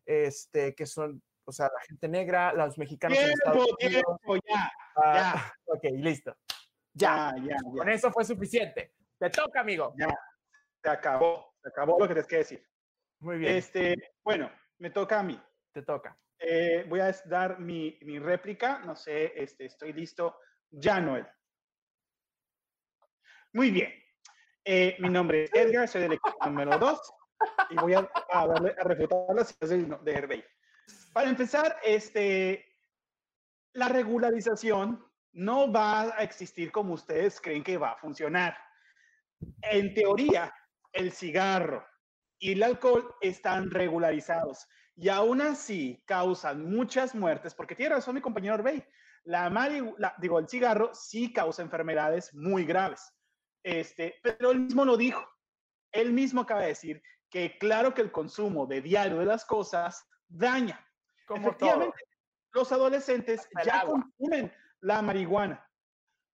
[0.04, 3.16] este, que son, o sea, la gente negra, los mexicanos.
[3.16, 5.52] Tiempo, tiempo, ya, ah, ya.
[5.66, 6.36] Ok, listo.
[6.92, 8.94] Ya, ya, ya, Con eso fue suficiente.
[9.18, 9.94] Te toca, amigo.
[9.96, 10.08] Ya,
[10.82, 12.66] se acabó acabó lo que tienes que decir.
[13.20, 13.56] Muy bien.
[13.56, 15.40] Este, bueno, me toca a mí.
[15.72, 16.16] Te toca.
[16.38, 18.80] Eh, voy a dar mi, mi, réplica.
[18.80, 20.36] No sé, este, estoy listo.
[20.70, 21.26] Ya, Noel.
[23.52, 23.92] Muy bien.
[24.64, 27.12] Eh, mi nombre es Edgar, soy del equipo número 2
[27.70, 30.44] y voy a, a, darle, a refutar las ideas de Herbey.
[31.12, 32.74] Para empezar, este,
[33.74, 38.56] la regularización no va a existir como ustedes creen que va a funcionar.
[39.62, 40.52] En teoría,
[40.94, 41.86] el cigarro
[42.38, 44.66] y el alcohol están regularizados
[44.96, 48.82] y aún así causan muchas muertes, porque tiene razón mi compañero Orbey,
[49.24, 49.50] la,
[49.98, 53.12] la digo, el cigarro sí causa enfermedades muy graves,
[53.62, 55.26] este, pero él mismo lo dijo,
[55.92, 60.06] él mismo acaba de decir que claro que el consumo de diario de las cosas
[60.28, 60.80] daña.
[61.26, 61.98] Como Efectivamente,
[62.52, 65.68] los adolescentes ya consumen la marihuana,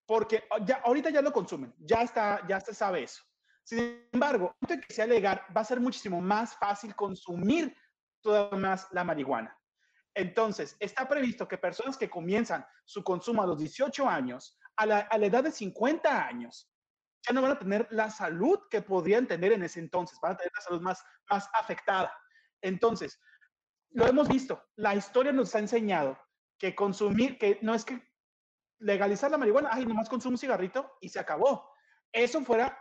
[0.04, 3.22] porque ya, ahorita ya lo consumen, ya, está, ya se sabe eso.
[3.64, 7.76] Sin embargo, antes que sea legal, va a ser muchísimo más fácil consumir
[8.20, 9.56] toda más la marihuana.
[10.14, 14.98] Entonces, está previsto que personas que comienzan su consumo a los 18 años, a la,
[14.98, 16.70] a la, edad de 50 años,
[17.26, 20.36] ya no van a tener la salud que podrían tener en ese entonces, van a
[20.36, 22.12] tener la salud más, más afectada.
[22.60, 23.20] Entonces,
[23.90, 26.18] lo hemos visto, la historia nos ha enseñado
[26.58, 28.02] que consumir, que no es que
[28.78, 31.69] legalizar la marihuana, ay, nomás consumo un cigarrito y se acabó
[32.12, 32.78] eso fuera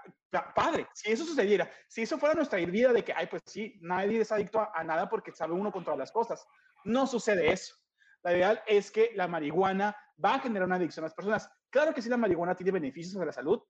[0.55, 4.21] padre, si eso sucediera, si eso fuera nuestra vida de que, ay, pues sí, nadie
[4.21, 6.45] es adicto a, nada porque sabe uno contra las cosas.
[6.83, 7.75] No sucede eso.
[8.21, 11.49] La ideal es que la marihuana va a generar una adicción a las personas.
[11.69, 13.61] Claro que sí, la marihuana tiene beneficios sobre la salud,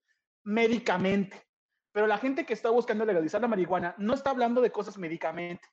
[0.43, 1.41] médicamente,
[1.91, 5.67] pero la gente que está buscando legalizar la marihuana no está hablando de cosas médicamente.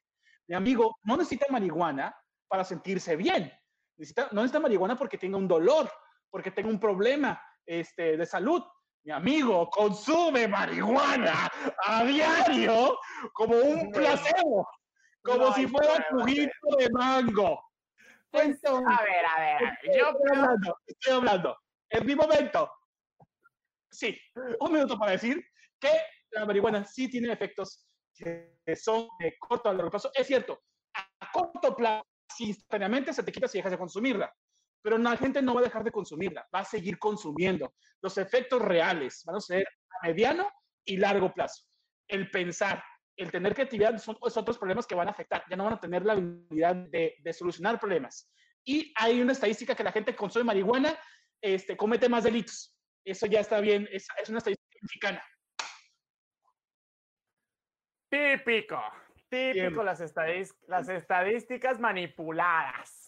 [0.49, 2.17] Mi amigo no necesita marihuana
[2.49, 3.53] para sentirse bien.
[3.97, 5.91] Necesita, no necesita marihuana porque tenga un dolor,
[6.31, 8.63] porque tenga un problema este, de salud
[9.07, 11.49] mi amigo consume marihuana
[11.87, 12.99] a diario
[13.33, 14.69] como un placebo,
[15.23, 17.61] como si fuera juguito de mango.
[18.33, 21.57] Entonces, a ver, a ver, yo estoy hablando, estoy hablando.
[21.89, 22.69] En mi momento,
[23.89, 24.19] sí,
[24.59, 25.41] un minuto para decir
[25.79, 25.93] que
[26.33, 30.11] la marihuana sí tiene efectos que son de corto a largo plazo.
[30.15, 30.63] Es cierto,
[30.95, 32.05] a corto plazo,
[32.41, 34.35] instantáneamente se te quita si dejas de consumirla
[34.87, 37.75] pero la gente no va a dejar de consumirla, va a seguir consumiendo.
[38.01, 40.49] Los efectos reales van a ser a mediano
[40.85, 41.65] y largo plazo.
[42.07, 42.85] El pensar,
[43.17, 46.05] el tener creatividad son, otros problemas que van a afectar, ya no van a tener
[46.05, 48.31] la habilidad de, de solucionar problemas.
[48.65, 50.97] Y hay una estadística que la gente que consume marihuana
[51.43, 52.73] este, comete más delitos.
[53.05, 55.23] Eso ya está bien, es, es una estadística mexicana.
[58.09, 58.81] Típico,
[59.29, 60.01] típico las,
[60.69, 63.06] las estadísticas manipuladas.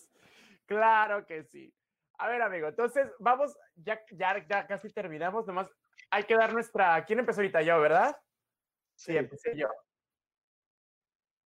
[0.69, 1.75] Claro que sí.
[2.19, 5.69] A ver, amigo, entonces vamos, ya, ya, ya casi terminamos, nomás
[6.11, 7.03] hay que dar nuestra...
[7.07, 7.63] ¿Quién empezó ahorita?
[7.63, 8.15] Yo, ¿verdad?
[8.95, 9.69] Sí, empecé yo.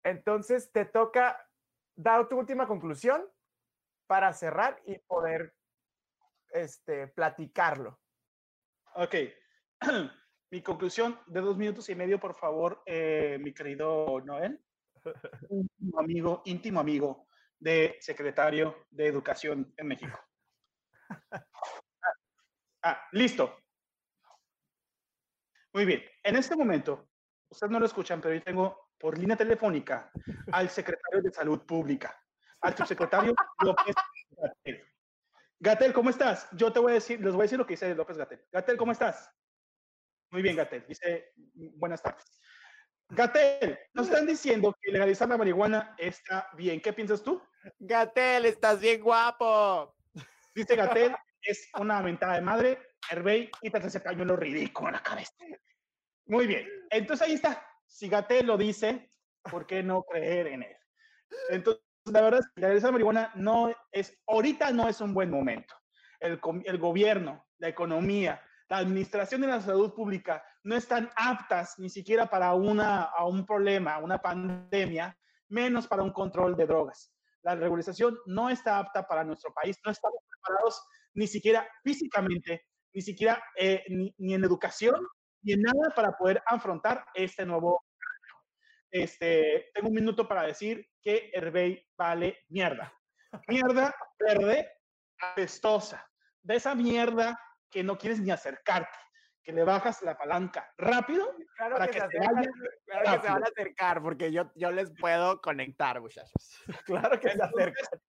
[0.05, 1.45] Entonces te toca
[1.97, 3.27] dar tu última conclusión
[4.07, 5.53] para cerrar y poder
[6.51, 8.01] este, platicarlo.
[8.95, 9.15] Ok.
[10.51, 14.65] Mi conclusión de dos minutos y medio, por favor, eh, mi querido Noel.
[15.51, 17.28] Íntimo amigo, íntimo amigo
[17.59, 20.19] de secretario de Educación en México.
[22.81, 23.59] Ah, listo.
[25.73, 26.01] Muy bien.
[26.23, 27.09] En este momento,
[27.49, 30.13] ustedes no lo escuchan, pero yo tengo por línea telefónica
[30.53, 32.23] al secretario de Salud Pública,
[32.61, 33.35] al subsecretario
[33.65, 33.97] López
[35.61, 36.49] Gatel, ¿cómo estás?
[36.53, 38.45] Yo te voy a decir, les voy a decir lo que dice López Gatel.
[38.53, 39.29] Gatel, ¿cómo estás?
[40.31, 40.87] Muy bien, Gatel.
[40.87, 42.41] Dice, buenas tardes.
[43.11, 46.81] Gatel, nos están diciendo que legalizar la marihuana está bien.
[46.81, 47.43] ¿Qué piensas tú?
[47.79, 49.95] Gatel, estás bien guapo.
[50.55, 52.79] Dice Gatel, es una mentada de madre.
[53.11, 55.33] Hervey, quítate ese pañuelo ridículo en la cabeza.
[56.27, 56.69] Muy bien.
[56.91, 57.67] Entonces ahí está.
[57.87, 59.09] Si Gatel lo dice,
[59.43, 60.77] ¿por qué no creer en él?
[61.49, 65.31] Entonces, la verdad es que legalizar la marihuana no es, ahorita no es un buen
[65.31, 65.75] momento.
[66.21, 71.89] El, el gobierno, la economía, la administración de la salud pública no están aptas ni
[71.89, 75.17] siquiera para una, a un problema, una pandemia,
[75.49, 77.13] menos para un control de drogas.
[77.43, 80.83] La regularización no está apta para nuestro país, no estamos preparados
[81.15, 85.07] ni siquiera físicamente, ni siquiera eh, ni, ni, en educación,
[85.43, 87.83] ni en nada para poder afrontar este nuevo.
[88.91, 92.93] Este, tengo un minuto para decir que Herbey vale mierda.
[93.47, 94.71] Mierda verde,
[95.21, 96.07] apestosa.
[96.43, 97.39] De esa mierda
[97.71, 98.99] que no quieres ni acercarte,
[99.43, 102.51] que le bajas la palanca rápido claro para que, que, se, te acercan, vaya
[102.87, 106.63] claro que se van a acercar porque yo, yo les puedo conectar, muchachos.
[106.87, 108.01] Claro que se acercan.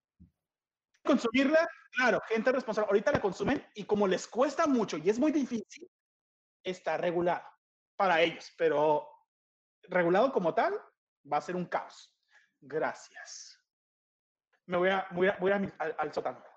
[1.04, 2.88] Consumirla, claro, gente responsable.
[2.90, 5.90] Ahorita la consumen y como les cuesta mucho y es muy difícil,
[6.64, 7.48] está regulado
[7.96, 9.10] para ellos, pero
[9.84, 10.74] regulado como tal
[11.32, 12.16] va a ser un caos.
[12.62, 13.58] Gracias.
[14.66, 16.49] Me voy a, voy a, voy a al, al sótano.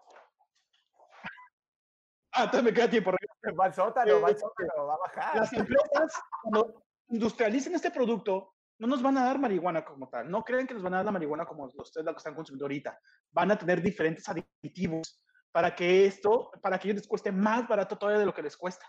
[2.33, 3.13] Ah, entonces me queda tiempo.
[3.59, 5.37] Va al sótano, va al sótano, va a bajar.
[5.37, 6.13] Las empresas,
[6.43, 10.31] cuando industrialicen este producto, no nos van a dar marihuana como tal.
[10.31, 12.65] No creen que nos van a dar la marihuana como ustedes la que están consumiendo
[12.65, 12.99] ahorita.
[13.31, 15.23] Van a tener diferentes aditivos
[15.53, 18.57] para que esto, para que ellos les cueste más barato todavía de lo que les
[18.57, 18.87] cuesta.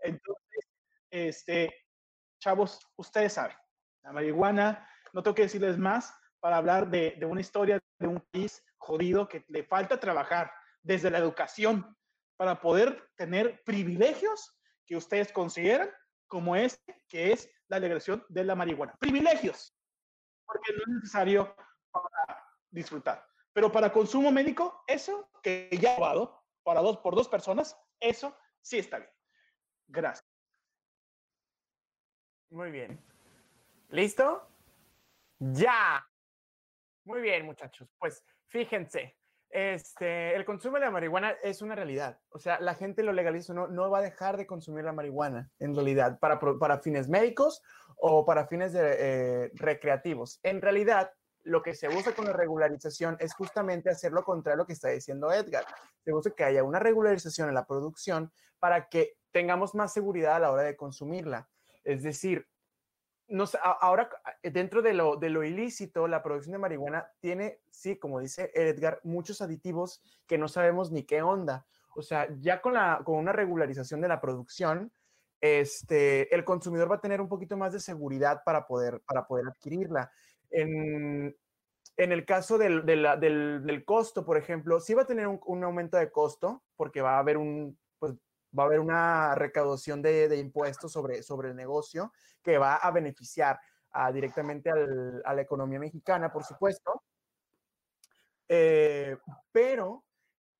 [0.00, 0.68] Entonces,
[1.10, 1.72] este,
[2.38, 3.56] chavos, ustedes saben,
[4.02, 8.20] la marihuana, no tengo que decirles más para hablar de, de una historia de un
[8.32, 10.50] país jodido que le falta trabajar
[10.82, 11.94] desde la educación
[12.40, 15.90] para poder tener privilegios que ustedes consideran
[16.26, 18.96] como este, que es la legalización de la marihuana.
[18.98, 19.76] Privilegios,
[20.46, 21.54] porque no es necesario
[21.92, 23.28] para disfrutar.
[23.52, 28.78] Pero para consumo médico, eso que ya probado, para dos, por dos personas, eso sí
[28.78, 29.10] está bien.
[29.88, 30.26] Gracias.
[32.48, 32.98] Muy bien.
[33.90, 34.48] ¿Listo?
[35.40, 36.08] Ya.
[37.04, 37.86] Muy bien, muchachos.
[37.98, 39.19] Pues fíjense,
[39.50, 42.18] este, el consumo de la marihuana es una realidad.
[42.30, 45.50] O sea, la gente lo legaliza, no, no va a dejar de consumir la marihuana
[45.58, 47.62] en realidad para, para fines médicos
[47.96, 50.38] o para fines eh, recreativos.
[50.42, 54.62] En realidad, lo que se busca con la regularización es justamente hacer lo contrario a
[54.62, 55.64] lo que está diciendo Edgar.
[56.04, 60.40] Se busca que haya una regularización en la producción para que tengamos más seguridad a
[60.40, 61.48] la hora de consumirla.
[61.82, 62.46] Es decir,
[63.62, 64.10] ahora
[64.42, 69.00] dentro de lo, de lo ilícito, la producción de marihuana tiene, sí, como dice Edgar,
[69.04, 71.66] muchos aditivos que no sabemos ni qué onda.
[71.94, 74.92] O sea, ya con, la, con una regularización de la producción,
[75.40, 79.46] este, el consumidor va a tener un poquito más de seguridad para poder, para poder
[79.48, 80.10] adquirirla.
[80.50, 81.34] En,
[81.96, 85.40] en el caso del, del, del, del, costo, por ejemplo, sí va a tener un,
[85.46, 87.78] un, aumento de costo porque va a haber un,
[88.56, 92.90] va a haber una recaudación de, de, impuestos sobre, sobre el negocio que va a
[92.90, 93.60] beneficiar
[93.92, 97.02] a, directamente a la economía mexicana, por supuesto.
[98.48, 99.16] Eh,
[99.52, 100.04] pero,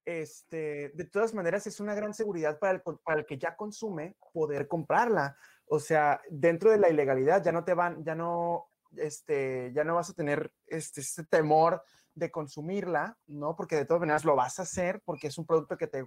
[0.05, 4.17] este, de todas maneras, es una gran seguridad para el, para el que ya consume
[4.33, 5.37] poder comprarla.
[5.67, 9.97] O sea, dentro de la ilegalidad ya no te van, ya no, este, ya no
[9.97, 11.83] vas a tener este, este temor
[12.15, 13.57] de consumirla, ¿no?
[13.57, 16.07] Porque de todas maneras lo vas a hacer porque es un producto que te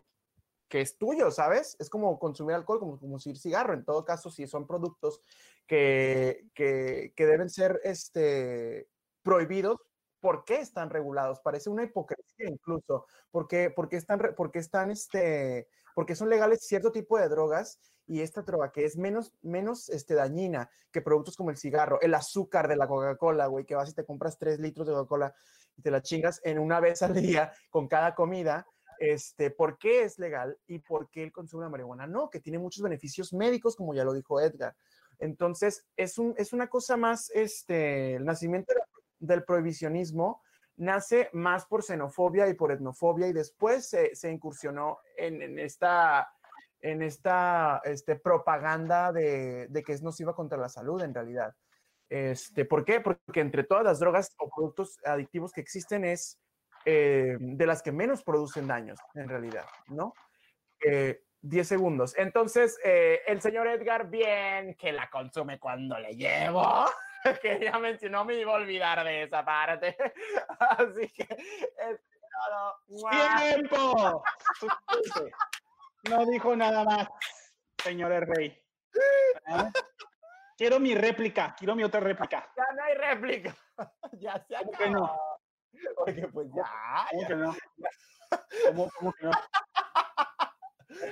[0.67, 1.75] que es tuyo, ¿sabes?
[1.79, 3.73] Es como consumir alcohol, como consumir cigarro.
[3.73, 5.21] En todo caso, si son productos
[5.67, 8.89] que, que, que deben ser este,
[9.21, 9.79] prohibidos,
[10.23, 11.41] ¿por qué están regulados?
[11.41, 13.05] Parece una hipocresía incluso.
[13.29, 18.41] ¿Por qué, están, por están este, porque son legales cierto tipo de drogas y esta
[18.41, 22.77] droga que es menos, menos este, dañina que productos como el cigarro, el azúcar de
[22.77, 25.33] la Coca-Cola, güey, que vas y te compras tres litros de Coca-Cola
[25.75, 28.65] y te la chingas en una vez al día con cada comida,
[29.03, 32.29] este, ¿por qué es legal y por qué el consumo de marihuana no?
[32.29, 34.75] Que tiene muchos beneficios médicos, como ya lo dijo Edgar.
[35.19, 38.73] Entonces, es, un, es una cosa más, este, el nacimiento
[39.19, 40.41] del prohibicionismo
[40.77, 46.31] nace más por xenofobia y por etnofobia y después se, incursionó en, esta,
[46.81, 51.53] esta este, propaganda de, de, que es nociva contra la salud en realidad.
[52.09, 53.01] Este, ¿Por qué?
[53.01, 56.39] Porque entre todas las drogas o productos adictivos que existen es
[56.85, 60.13] eh, de las que menos producen daños, en realidad, ¿no?
[60.85, 62.17] Eh, 10 segundos.
[62.17, 66.85] Entonces, eh, el señor Edgar, bien que la consume cuando le llevo,
[67.41, 69.97] que ya mencionó, me iba a olvidar de esa parte.
[70.59, 71.99] Así que, eh,
[73.39, 74.23] ¡Tiempo!
[76.09, 77.07] No dijo nada más,
[77.81, 78.47] señor rey.
[78.47, 79.71] ¿Eh?
[80.57, 82.51] Quiero mi réplica, quiero mi otra réplica.
[82.55, 83.55] Ya no hay réplica.
[84.19, 84.71] Ya se acabó.
[84.71, 85.19] ¿Cómo que no?
[86.05, 86.63] Porque pues ya.
[87.09, 87.27] ¿Cómo ya.
[87.27, 87.55] que no?
[88.67, 89.31] ¿Cómo, cómo que no?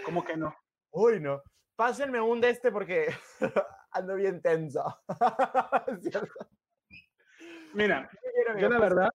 [0.06, 0.56] ¿Cómo que no?
[0.92, 1.42] Uy, no.
[1.76, 3.14] Pásenme un de este porque
[3.92, 4.84] ando bien tenso.
[7.74, 9.10] Mira, Mira, yo la pues, verdad,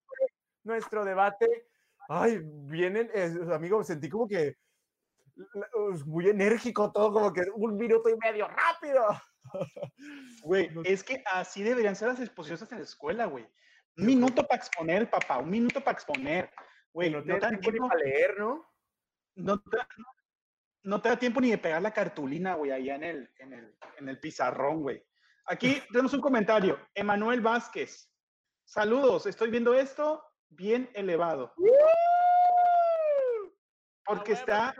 [0.64, 1.68] nuestro debate,
[2.08, 4.56] ay, vienen, eh, amigo, sentí como que
[5.36, 9.06] uh, muy enérgico todo, como que un minuto y medio, rápido.
[10.42, 13.46] güey, es que así deberían ser las exposiciones en la escuela, güey.
[13.98, 16.50] Un minuto para exponer, papá, un minuto para exponer.
[16.92, 18.66] Güey, no no, te da tiempo ni tiempo, para leer, ¿no?
[19.36, 19.78] no te,
[20.82, 23.78] no te da tiempo ni de pegar la cartulina, güey, allá en el, en el,
[23.98, 25.02] en el pizarrón, güey.
[25.46, 26.78] Aquí tenemos un comentario.
[26.94, 28.10] Emanuel Vázquez.
[28.64, 31.52] Saludos, estoy viendo esto bien elevado.
[34.04, 34.74] Porque ¡A está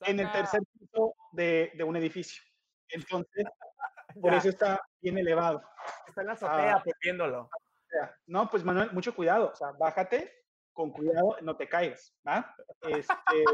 [0.00, 2.42] en el tercer piso de, de un edificio.
[2.88, 3.44] Entonces,
[4.22, 5.62] por eso está bien elevado.
[6.06, 6.82] está en la azotea Ah.
[6.84, 7.50] poniéndolo.
[7.90, 9.50] Sea, No, pues Manuel, mucho cuidado.
[9.52, 10.32] O sea, bájate
[10.72, 12.14] con cuidado, no te caigas.
[12.26, 12.54] ¿va?
[12.82, 13.44] Este,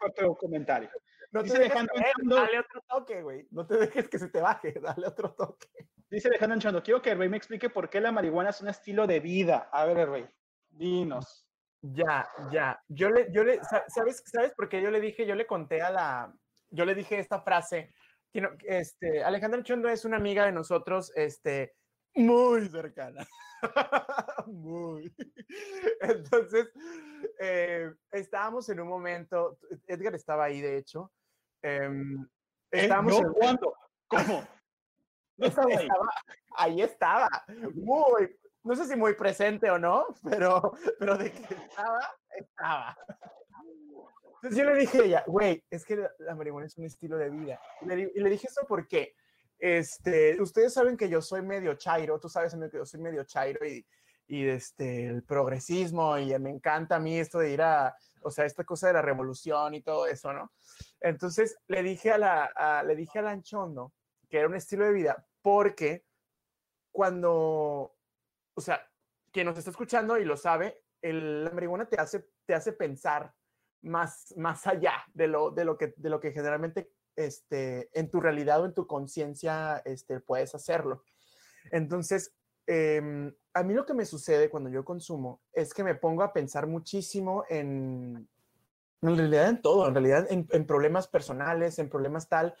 [0.00, 0.90] otro comentario.
[1.32, 3.46] No Dice te dejes Alejandro caer, Anchondo- dale otro toque, güey.
[3.50, 5.68] No te dejes que se te baje, dale otro toque.
[6.08, 8.68] Dice Alejandro Anchondo, quiero que el rey me explique por qué la marihuana es un
[8.68, 9.68] estilo de vida.
[9.72, 10.26] A ver, el rey,
[10.68, 11.46] dinos.
[11.82, 12.80] Ya, ya.
[12.88, 15.82] Yo le, yo le, sa- ¿sabes, sabes por qué yo le dije, yo le conté
[15.82, 16.32] a la,
[16.70, 17.92] yo le dije esta frase,
[18.32, 21.74] que no- este, Alejandra Chondo es una amiga de nosotros, este,
[22.16, 23.26] muy cercana.
[24.46, 25.14] muy.
[26.00, 26.70] Entonces,
[27.40, 31.12] eh, estábamos en un momento, Edgar estaba ahí, de hecho.
[31.62, 32.22] em,
[32.70, 32.82] ¿Eh?
[32.82, 33.28] estábamos ¿No?
[33.28, 33.74] en- ¿Cuándo?
[34.08, 34.46] ¿Cómo?
[35.38, 35.74] No estaba ahí.
[35.84, 36.10] estaba-
[36.56, 37.28] ahí estaba,
[37.74, 42.00] muy, no sé si muy presente o no, pero, pero de que estaba,
[42.30, 42.96] estaba.
[44.36, 47.28] Entonces yo le dije a ella, güey, es que la, marihuana es un estilo de
[47.28, 47.60] vida.
[47.82, 49.14] Y le, y le dije eso porque,
[49.58, 53.66] este, ustedes saben que yo soy medio chairo, tú sabes que yo soy medio chairo
[53.66, 53.86] y,
[54.26, 58.44] y este, el progresismo y me encanta a mí esto de ir a, o sea,
[58.44, 60.52] esta cosa de la revolución y todo eso, ¿no?
[61.00, 63.92] Entonces le dije a la, a- le dije al anchondo
[64.28, 66.04] que era un estilo de vida porque
[66.90, 67.96] cuando,
[68.54, 68.80] o sea,
[69.30, 73.34] quien nos está escuchando y lo sabe, el, la marihuana te hace, te hace pensar
[73.82, 78.20] más, más allá de lo, de, lo que, de lo que generalmente este, en tu
[78.20, 81.02] realidad o en tu conciencia este, puedes hacerlo.
[81.70, 82.34] Entonces,
[82.66, 86.32] em, a mí lo que me sucede cuando yo consumo es que me pongo a
[86.32, 88.28] pensar muchísimo en,
[89.02, 92.54] en realidad en todo, en realidad en, problemas personales, en problemas tal.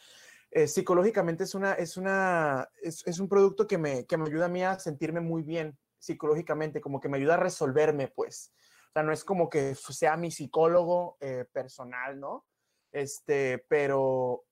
[0.50, 4.48] Eh, psicológicamente es, una, es, una, es, un producto que me, que me ayuda a
[4.48, 8.52] mí a sentirme muy bien psicológicamente, como que me ayuda a resolverme, pues.
[8.88, 12.46] O sea, no es como que sea mi psicólogo eh, personal, ¿no?
[12.92, 14.45] Este, pero,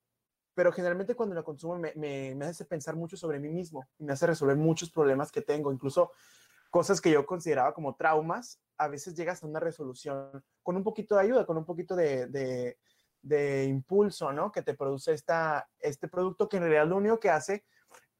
[0.54, 4.04] pero generalmente cuando lo consumo me, me, me hace pensar mucho sobre mí mismo y
[4.04, 6.12] me hace resolver muchos problemas que tengo, incluso
[6.70, 11.14] cosas que yo consideraba como traumas, a veces llegas a una resolución con un poquito
[11.14, 12.78] de ayuda, con un poquito de, de,
[13.22, 14.50] de impulso, ¿no?
[14.50, 17.64] Que te produce esta, este producto que en realidad lo único que hace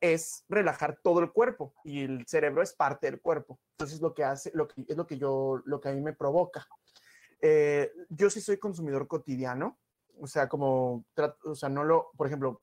[0.01, 3.59] es relajar todo el cuerpo y el cerebro es parte del cuerpo.
[3.72, 6.12] Entonces lo que hace, lo que, es lo que yo, lo que a mí me
[6.12, 6.66] provoca.
[7.41, 9.78] Eh, yo sí soy consumidor cotidiano,
[10.21, 11.05] o sea, como,
[11.45, 12.62] o sea, no lo, por ejemplo,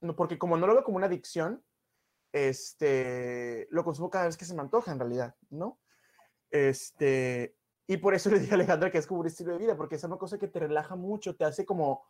[0.00, 1.64] no, porque como no lo veo como una adicción,
[2.32, 5.80] este, lo consumo cada vez que se me antoja en realidad, ¿no?
[6.50, 7.56] Este,
[7.86, 10.04] y por eso le dije a Alejandra que es como un de vida, porque es
[10.04, 12.04] una cosa que te relaja mucho, te hace como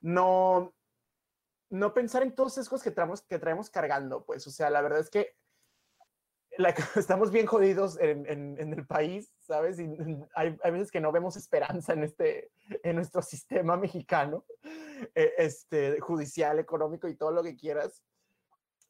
[0.00, 0.74] no,
[1.70, 4.82] no pensar en todas esas cosas que traemos, que traemos cargando, pues, o sea, la
[4.82, 5.36] verdad es que
[6.96, 9.78] estamos bien jodidos en, en- en el país, ¿sabes?
[9.78, 9.84] Y
[10.34, 12.50] hay, hay veces que no vemos esperanza en, este,
[12.82, 14.44] en nuestro sistema mexicano,
[15.14, 18.02] eh, este, judicial, económico y todo lo que quieras.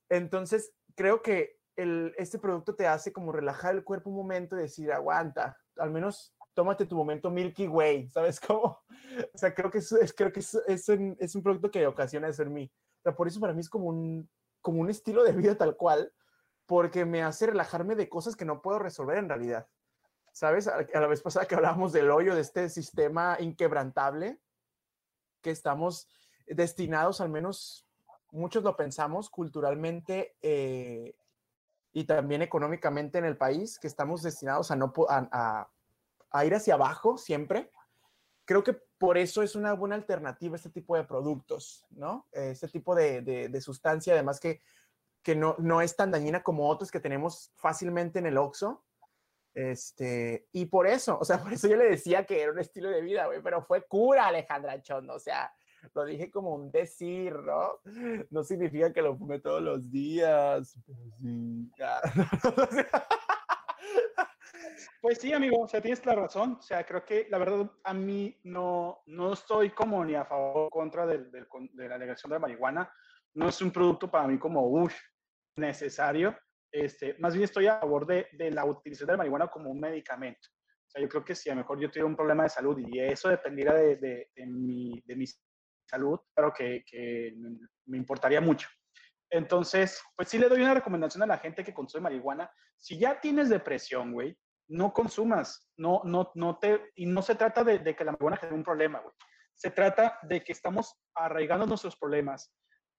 [0.09, 4.63] Entonces, creo que el, este producto te hace como relajar el cuerpo un momento y
[4.63, 8.79] decir, aguanta, al menos tómate tu momento Milky Way, ¿sabes cómo?
[9.35, 11.87] O sea, creo que, es, es- creo que es, es un, es un producto que
[11.87, 12.73] ocasiona eso en mí.
[12.99, 14.29] O sea, por eso para mí es como un,
[14.61, 16.13] como un estilo de vida tal cual,
[16.67, 19.69] porque me hace relajarme de cosas que no puedo resolver en realidad.
[20.33, 20.69] ¿Sabes?
[20.69, 24.39] A, la vez pasada que hablábamos del hoyo de este sistema inquebrantable,
[25.41, 26.09] que estamos
[26.47, 27.87] destinados, al menos
[28.33, 31.17] muchos lo pensamos culturalmente eh,
[31.93, 35.71] y también económicamente en el país, que estamos destinados a, no, a, a-
[36.31, 37.71] a ir hacia abajo siempre.
[38.45, 42.27] Creo que por eso es una buena alternativa este tipo de productos, ¿no?
[42.33, 44.61] Eh, Este tipo de, de- de sustancia, además que,
[45.27, 48.85] que no, no es tan dañina como otros que tenemos fácilmente en el Oxxo.
[49.53, 52.89] Este, y por eso, o sea, por eso yo le decía que era un estilo
[52.91, 55.53] de vida, güey, pero fue cura Alejandra Chondo, o sea,
[55.95, 57.81] lo dije como un decir, ¿no?
[58.31, 61.73] No significa que lo fume todos los días, pero sí.
[65.01, 66.57] Pues sí, amigo, o sea, tienes la razón.
[66.59, 70.67] O sea, creo que la verdad a mí no, no estoy como ni a favor
[70.67, 72.93] o contra del, de la negación de la marihuana.
[73.35, 74.95] No es un producto para mí como, uff,
[75.57, 76.37] necesario.
[76.71, 79.81] Este, más bien estoy a favor de, de, la utilización de la marihuana como un
[79.81, 80.49] medicamento.
[80.87, 82.79] O sea, yo creo que si a lo mejor yo tuviera un problema de salud
[82.79, 85.25] y eso dependiera de, de, de mi, de mi
[85.85, 87.35] salud, pero que, que
[87.87, 88.69] me importaría mucho.
[89.31, 92.51] Entonces, pues sí le doy una recomendación a la gente que consume marihuana.
[92.77, 94.37] Si ya tienes depresión, güey,
[94.69, 98.37] no consumas, no, no, no te, y no se trata de, de que la marihuana
[98.37, 99.15] genere un problema, güey.
[99.55, 102.53] Se trata de que estamos arraigando nuestros problemas.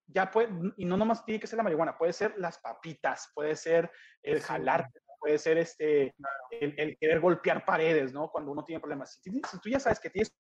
[0.07, 3.55] Ya puede, y no nomás tiene que ser la marihuana, puede ser las papitas, puede
[3.55, 3.91] ser
[4.23, 4.89] el jalar,
[5.19, 6.15] puede ser este,
[6.51, 8.29] el, el, querer golpear paredes, ¿no?
[8.29, 9.19] Cuando uno tiene problemas.
[9.21, 10.33] Si, si tú ya sabes que tienes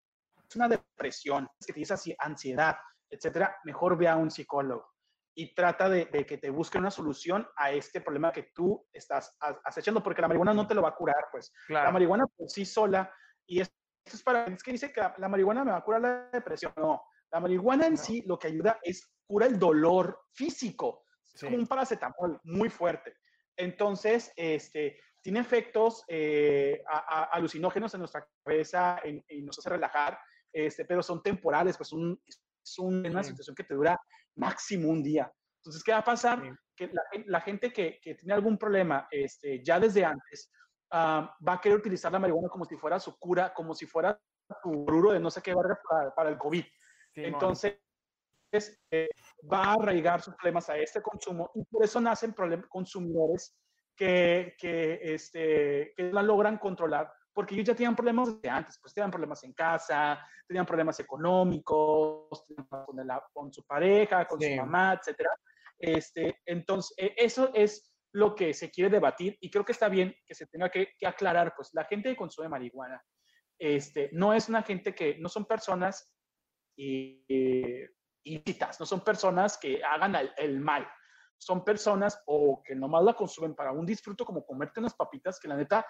[0.55, 2.77] una depresión, que tienes ansiedad,
[3.09, 4.87] etcétera, mejor ve a un psicólogo
[5.35, 9.37] y trata de, de, que te busque una solución a este problema que tú estás
[9.65, 11.53] acechando, porque la marihuana no te lo va a curar, pues.
[11.67, 11.85] Claro.
[11.85, 13.13] La marihuana por sí sola,
[13.45, 16.01] y esto es para, es que dice que la, la, marihuana me va a curar
[16.01, 16.73] la depresión.
[16.75, 17.99] No, la marihuana en no.
[17.99, 21.03] sí lo que ayuda es cura el dolor físico.
[21.33, 21.45] Es sí.
[21.45, 23.15] como un paracetamol muy fuerte.
[23.55, 29.69] Entonces, este, tiene efectos eh, a, a, alucinógenos en nuestra cabeza y, y nos hace
[29.69, 30.17] relajar,
[30.53, 33.29] este, pero son temporales, pues un, es una sí.
[33.29, 33.99] situación que te dura
[34.35, 35.31] máximo un día.
[35.59, 36.41] Entonces, ¿qué va a pasar?
[36.41, 36.49] Sí.
[36.75, 40.51] Que la, la, gente que, que, tiene algún problema este, ya desde antes
[40.91, 44.19] uh, va a querer utilizar la marihuana como si fuera su cura, como si fuera
[44.61, 46.63] su bruro de no sé qué para, para el COVID.
[47.13, 47.79] Sí, Entonces,
[48.91, 49.09] eh,
[49.51, 52.35] va a arraigar sus problemas a este consumo y por eso nacen
[52.69, 53.55] consumidores
[53.95, 58.95] que, que, este, que la logran controlar porque ellos ya tenían problemas desde antes, pues
[58.95, 64.49] tenían problemas en casa, tenían problemas económicos, con, el, con su pareja, con sí.
[64.49, 65.29] su mamá, etcétera.
[65.77, 70.15] Este, entonces, e, eso es lo que se quiere debatir y creo que está bien
[70.25, 72.99] que se tenga que, que aclarar, pues la gente que consume marihuana
[73.59, 76.11] este, no es una gente que, no son personas
[76.77, 77.89] eh,
[78.23, 80.87] ilícitas, no son personas que hagan el, el mal,
[81.37, 85.47] son personas o que nomás la consumen para un disfruto como comerte unas papitas que
[85.47, 85.85] la neta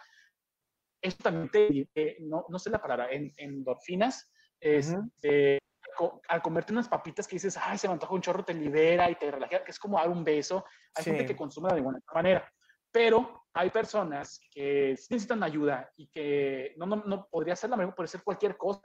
[1.01, 5.59] esto también te, eh, no, no sé la palabra, en, endorfinas, este,
[5.99, 6.21] uh -huh.
[6.27, 9.15] al comerte unas papitas que dices, ay, se me antoja un chorro, te libera y
[9.15, 10.65] te relaja, que es como dar un beso.
[10.95, 11.11] Hay sí.
[11.11, 12.51] gente que consume de igual manera,
[12.91, 17.95] pero hay personas que necesitan ayuda y que no, no, no podría ser la misma,
[17.95, 18.81] puede ser cualquier cosa.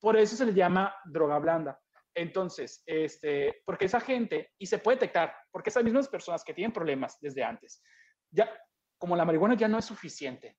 [0.00, 1.80] Por eso se le llama droga blanda.
[2.14, 6.72] Entonces, este, porque esa gente, y se puede detectar, porque esas mismas personas que tienen
[6.72, 7.82] problemas desde antes,
[8.30, 8.50] ya,
[8.98, 10.56] como la marihuana ya no es suficiente,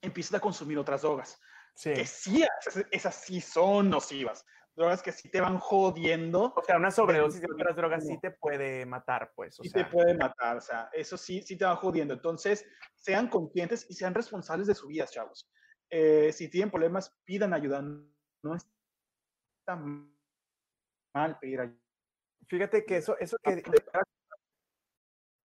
[0.00, 1.38] empiezas a consumir otras drogas.
[1.74, 1.92] Sí.
[1.92, 4.44] Que sí, esas, esas, sí son nocivas.
[4.74, 6.54] Drogas que sí te van jodiendo.
[6.56, 9.58] O sea, una sobredosis de otras drogas sí te puede matar, pues.
[9.60, 9.84] O sí sea.
[9.84, 12.14] te puede matar, o sea, eso sí, sí te va jodiendo.
[12.14, 12.64] Entonces,
[12.94, 15.50] sean conscientes y sean responsables de su vida, chavos.
[15.90, 17.82] Eh, si tienen problemas, pidan ayuda.
[17.82, 19.76] No está
[21.14, 21.78] mal pedir ayuda.
[22.48, 23.62] Fíjate que eso, eso que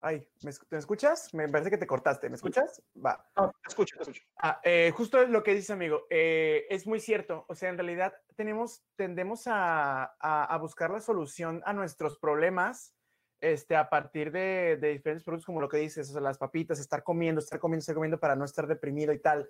[0.03, 1.35] Ay, ¿me, ¿me, escuchas?
[1.35, 2.31] Me parece que te cortaste.
[2.31, 2.83] ¿Me escuchas?
[3.05, 3.23] Va.
[3.37, 4.23] No, te escucho, te escucho.
[4.37, 6.07] Ah, eh, justo lo que dice, amigo.
[6.09, 7.45] Eh, es muy cierto.
[7.49, 12.95] O sea, en realidad tenemos, tendemos a, a, a, buscar la solución a nuestros problemas
[13.41, 16.79] este, a partir de, de, diferentes productos, como lo que dices, o sea, las papitas,
[16.79, 19.49] estar comiendo, estar comiendo, estar comiendo para no estar deprimido y tal.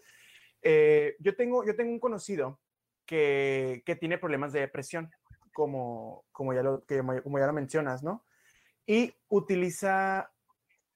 [0.62, 2.60] Eh, yo, tengo, yo tengo un conocido
[3.06, 5.10] que, que tiene problemas de depresión,
[5.60, 6.82] como, como, ya lo,
[7.22, 8.24] como ya lo mencionas, ¿no?
[8.86, 10.30] Y utiliza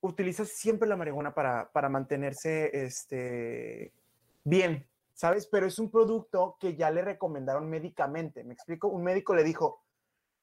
[0.00, 3.92] utilizas siempre la marihuana para, para mantenerse este,
[4.42, 5.46] bien, ¿sabes?
[5.46, 8.42] Pero es un producto que ya le recomendaron médicamente.
[8.42, 8.88] ¿Me explico?
[8.88, 9.82] Un médico le dijo,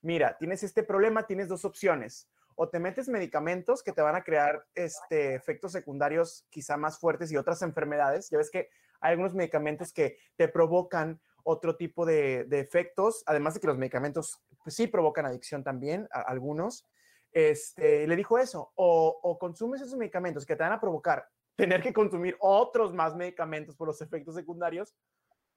[0.01, 2.30] mira, tienes este problema, tienes dos opciones.
[2.55, 7.32] O te metes medicamentos que te van a crear este, efectos secundarios quizá más fuertes
[7.32, 8.30] y otras enfermedades.
[8.30, 8.69] Ya ves que
[8.99, 13.78] hay algunos medicamentos que te provocan otro tipo de, de efectos, además de que los
[13.78, 16.88] medicamentos pues, sí provocan adicción también, a, algunos
[17.32, 21.26] este, le dijo eso, o, o, consumes esos medicamentos que te van a provocar
[21.56, 24.96] tener que consumir otros más medicamentos por los efectos secundarios,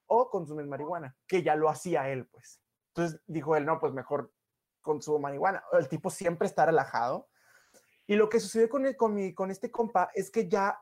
[0.07, 2.61] o consumes marihuana, que ya lo hacía él, pues.
[2.89, 4.33] Entonces dijo él, no, pues mejor
[4.83, 5.65] consumo marihuana.
[5.73, 7.29] El tipo siempre está relajado.
[8.07, 10.79] Y lo que sucedió con, el, con, mi, con este compa es que ya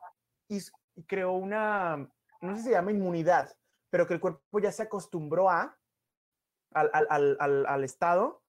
[0.49, 0.73] hizo,
[1.07, 1.97] creó una,
[2.41, 3.49] no sé si se llama inmunidad,
[3.93, 5.77] pero que el cuerpo ya se acostumbró a,
[6.71, 8.41] al, al, al, al estado.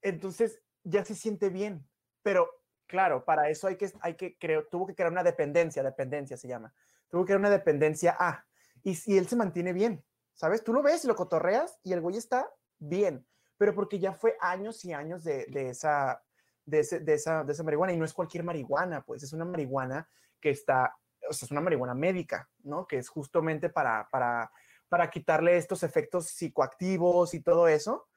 [0.00, 1.86] Entonces ya se siente bien.
[2.22, 2.48] Pero
[2.86, 6.48] claro, para eso hay que, hay que creo, tuvo que crear una dependencia, dependencia se
[6.48, 6.72] llama.
[7.10, 8.46] tuvo que crear una dependencia a.
[8.84, 10.64] Y si él se mantiene bien, ¿sabes?
[10.64, 13.26] Tú lo ves lo cotorreas y el güey está bien,
[13.58, 16.24] pero porque ya fue años y años de, de esa,
[16.64, 20.08] de, de, esa, de esa marihuana y no es cualquier marihuana, pues es una marihuana
[20.40, 20.96] que está,
[21.28, 22.86] o sea, es una marihuana médica, ¿no?
[22.86, 24.50] Que es justamente para, para,
[24.88, 28.08] para quitarle estos efectos psicoactivos y todo eso.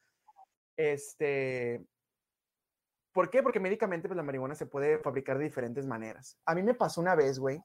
[0.77, 1.85] Este,
[3.11, 3.43] ¿Por qué?
[3.43, 6.37] Porque médicamente pues, la marihuana se puede fabricar de diferentes maneras.
[6.45, 7.61] A mí me pasó una vez, güey,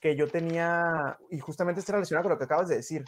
[0.00, 3.04] que yo tenía, y justamente está relacionado con lo que acabas de decir.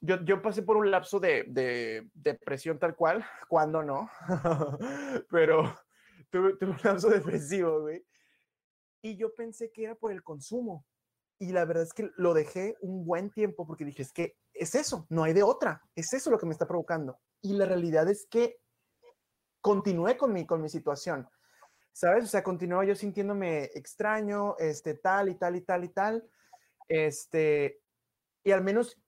[0.00, 4.08] Yo, yo pasé por un lapso de, de depresión tal cual, cuando no,
[5.30, 5.74] pero
[6.30, 8.04] tuve, tuve un lapso depresivo, güey.
[9.02, 10.86] Y yo pensé que era por el consumo.
[11.40, 14.74] Y la verdad es que lo dejé un buen tiempo porque dije, es que es
[14.74, 17.20] eso, no hay de otra, es eso lo que me está provocando.
[17.40, 18.60] Y la realidad es que
[19.60, 21.28] continué con mi, con mi situación,
[21.92, 22.24] ¿sabes?
[22.24, 26.28] O sea, continuaba yo sintiéndome extraño, este, tal y tal y tal y tal,
[26.88, 27.80] este,
[28.42, 29.00] y al menos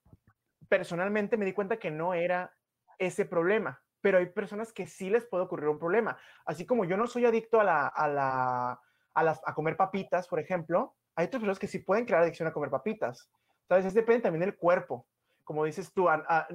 [0.69, 2.55] personalmente me di cuenta que no era
[2.99, 6.17] ese problema, pero hay personas que sí les puede ocurrir un problema.
[6.45, 8.81] Así como yo no soy adicto a, la, a, la,
[9.15, 12.53] a, a comer papitas, por ejemplo, hay otras personas que sí pueden crear adicción a
[12.53, 13.31] comer papitas.
[13.69, 13.85] ¿Sabes?
[13.85, 15.07] Es depende también del cuerpo.
[15.45, 16.09] Como dices tú,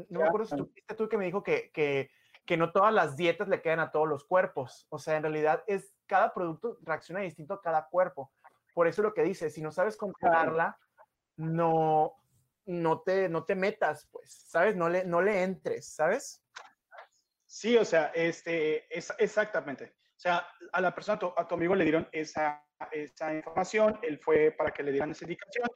[0.10, 2.10] no me acuerdo si tú, tú que me dijo que, que
[2.45, 4.86] que no todas las dietas le quedan a todos los cuerpos.
[4.89, 8.32] O sea, en realidad es cada producto reacciona distinto a cada cuerpo.
[8.74, 10.78] Por eso lo que dice, si no sabes controlarla,
[11.38, 12.14] no,
[12.66, 14.76] no, te, no te metas, pues, ¿sabes?
[14.76, 16.43] No le, no le entres, ¿sabes?
[17.45, 19.95] Sí, o sea, este, es, exactamente.
[20.10, 24.51] O sea, a la persona, a tu, amigo le dieron esa, esa información, él fue
[24.51, 25.67] para que le dieran esa indicación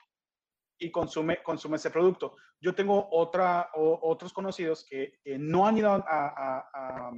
[0.78, 2.36] y consume, consume ese producto.
[2.60, 7.12] Yo tengo otra, otros conocidos que, no han ido a,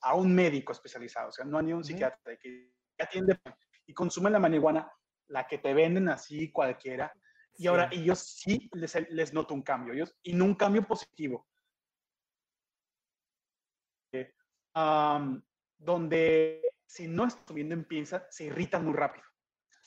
[0.00, 3.38] a, un médico especializado, o sea, no han ido a un psiquiatra que atiende
[3.86, 4.90] y consumen la marihuana,
[5.28, 7.12] la que te venden así cualquiera.
[7.58, 11.46] Y ahora ellos sí les, les noto un cambio, ellos, y no un cambio positivo.
[15.78, 19.24] donde si no están viendo en pinza, se irritan muy rápido.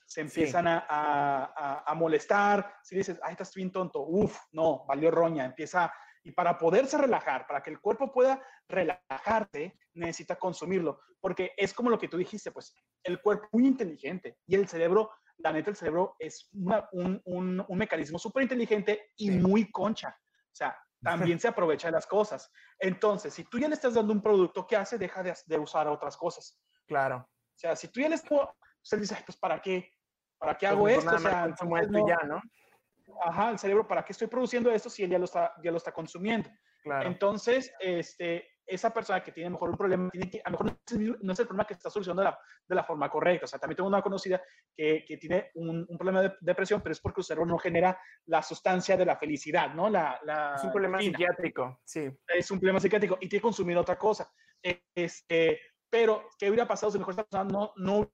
[0.05, 5.45] Se empiezan a, a, molestar, si dices, ay, estás bien tonto, uff, no, valió roña,
[5.45, 5.93] empieza,
[6.23, 11.91] y para poderse relajar, para que el cuerpo pueda relajarse, necesita consumirlo, porque es como
[11.91, 12.73] lo que tú dijiste, pues
[13.03, 17.65] el cuerpo es muy inteligente y el cerebro, la neta, el cerebro es un, un,
[17.67, 22.51] un, mecanismo súper inteligente y muy concha, o sea, también se aprovecha de las cosas.
[22.77, 24.97] Entonces, si tú ya le estás dando un producto, ¿qué hace?
[24.97, 26.59] Deja de, de usar otras cosas.
[26.89, 27.17] Claro.
[27.17, 28.49] O sea, si tú ya le estás,
[28.83, 29.91] usted dice, pues, ¿para qué?
[30.39, 31.15] ¿Para qué hago esto?
[31.15, 32.41] O sea, no, ya, ¿no?
[33.23, 35.77] Ajá, el cerebro, ¿para qué estoy produciendo esto si él ya lo está, ya lo
[35.77, 36.49] está consumiendo?
[36.81, 37.07] Claro.
[37.07, 40.79] Entonces, este, esa persona que tiene mejor un problema, tiene que, a lo mejor
[41.21, 43.45] no es, el problema que está solucionando de la, de la, forma correcta.
[43.45, 44.41] O sea, también tengo una conocida
[44.75, 47.99] que, que tiene un, un, problema de depresión, pero es porque el cerebro no genera
[48.25, 49.89] la sustancia de la felicidad, ¿no?
[49.89, 52.09] La, la es un problema psiquiátrico, sí.
[52.27, 54.31] Es un problema psiquiátrico y tiene que consumir otra cosa.
[54.95, 55.59] Este,
[55.89, 58.11] pero, ¿qué hubiera pasado si mejor esta persona no, no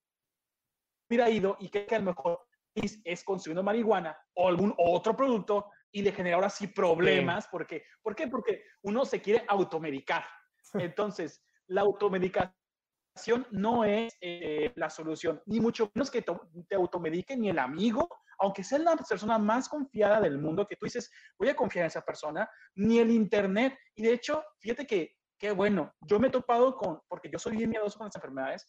[1.09, 2.39] hubiera ido y que, a lo mejor
[2.75, 7.47] es, consumiendo marihuana o algún otro producto y le genera ahora sí problemas.
[7.47, 8.27] Porque, ¿Por qué?
[8.27, 10.25] Porque uno se quiere automedicar.
[10.73, 17.49] Entonces, la automedicación no es eh, la solución, ni mucho menos que te automedique ni
[17.49, 18.09] el amigo,
[18.39, 21.09] aunque sea la persona más confiada del mundo, que tú dices,
[21.39, 23.77] voy a confiar en esa persona, ni el Internet.
[23.95, 27.57] Y de hecho, fíjate que, qué bueno, yo me he topado con, porque yo soy
[27.57, 28.67] bien miedoso con las enfermedades,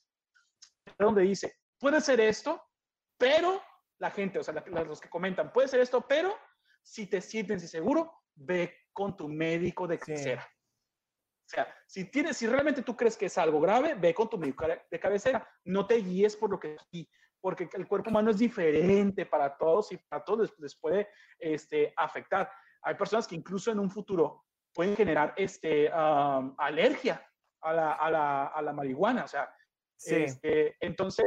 [0.98, 2.62] donde dice, puede ser esto,
[3.18, 3.62] pero
[3.98, 6.36] la gente, o sea, los que comentan, puede ser esto, pero
[6.82, 10.46] si te sientes inseguro, ve con tu médico de cabecera.
[11.46, 14.36] O sea, si tienes, si realmente tú crees que es algo grave, ve con tu
[14.36, 15.48] médico de cabecera.
[15.64, 16.76] No te guíes por lo que
[17.40, 21.08] porque el cuerpo humano es diferente para todos y para todos les, puede
[21.38, 22.50] este, afectar.
[22.82, 24.45] Hay personas que incluso en un futuro
[24.76, 27.26] pueden generar este, alergia
[27.62, 29.24] a la, a, la, a la, marihuana.
[29.24, 29.50] O sea,
[30.04, 31.24] este, entonces,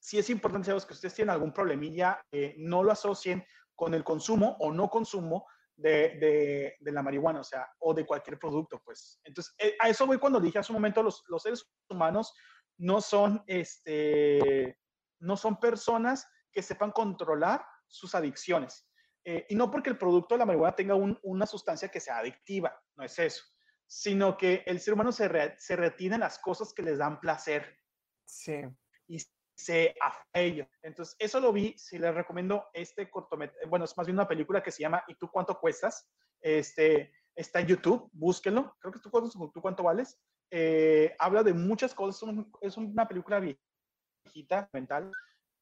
[0.00, 3.44] sí es importante que ustedes tienen algún problemilla, eh, no lo asocien
[3.74, 5.46] con el consumo o no consumo
[5.76, 9.20] de, de, la marihuana, o sea, o de cualquier producto, pues.
[9.24, 12.34] Entonces, eh, a eso voy cuando dije hace un momento, los, los seres humanos
[12.78, 14.78] no son, este,
[15.20, 18.87] no son personas que sepan controlar sus adicciones.
[19.24, 22.74] Eh, y no porque el producto de la marihuana tenga una sustancia que sea adictiva,
[22.96, 23.44] no es eso,
[23.86, 27.76] sino que el ser humano se, se retiene en las cosas que les dan placer.
[28.24, 28.62] Sí.
[29.06, 29.18] Y
[29.58, 30.68] se a ello.
[30.82, 34.62] Entonces, eso lo vi, si les recomiendo este cortometraje, bueno, es más bien una película
[34.62, 36.08] que se llama ¿Y tú cuánto cuestas?
[36.40, 39.10] Este, está en YouTube, búsquenlo, creo que tú,
[39.52, 40.20] tú cuánto vales.
[40.50, 42.22] Eh, habla de muchas cosas,
[42.60, 45.10] es una película viejita, mental,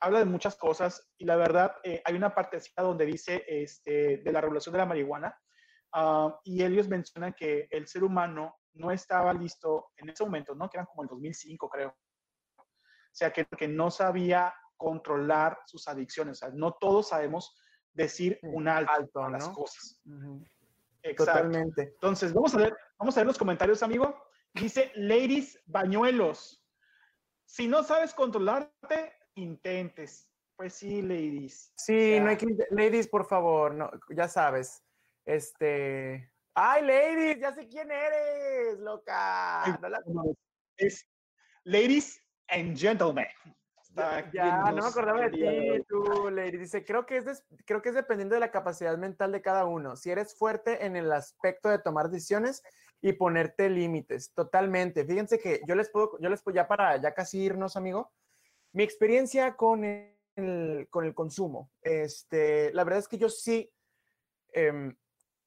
[0.01, 4.32] habla de muchas cosas y la verdad eh, hay una partecita donde dice este, de
[4.32, 5.39] la regulación de la marihuana
[5.93, 10.68] ah, y ellos mencionan que el ser humano no estaba listo en ese momento, ¿no?
[10.68, 11.97] Que eran como el 2005, creo.
[12.59, 12.64] O
[13.18, 16.43] sea, que, que no sabía controlar sus adicciones.
[16.43, 17.56] O sea, no todos sabemos
[17.93, 20.01] decir un alto, a las cosas.
[21.16, 21.82] Totalmente.
[21.82, 24.23] Entonces, vamos a, ver, vamos a ver los comentarios, amigo.
[24.52, 26.62] Dice, ladies, bañuelos.
[27.44, 30.28] Si no sabes controlarte, intentes.
[30.56, 31.72] Pues sí, ladies.
[31.76, 32.46] Sí, no hay que...
[32.70, 34.82] Ladies, por favor, no, ya sabes.
[35.24, 36.32] Este...
[36.54, 37.38] ¡Ay, ladies!
[37.38, 39.62] Ya sé quién eres, loca.
[40.78, 41.06] Es
[41.64, 43.26] ladies and gentlemen.
[44.32, 46.58] Ya, no me acordaba de ti, tú, Lady.
[46.58, 49.96] Dice, creo que, es creo que es dependiendo de la capacidad mental de cada uno.
[49.96, 52.62] Si eres fuerte en el aspecto de tomar decisiones
[53.00, 55.04] y ponerte límites, totalmente.
[55.04, 58.12] Fíjense que yo les puedo, yo les puedo, ya para ya casi irnos, amigo,
[58.76, 61.70] mi experiencia con el, con el consumo.
[61.80, 63.72] Este, la verdad es que yo sí
[64.52, 64.94] em,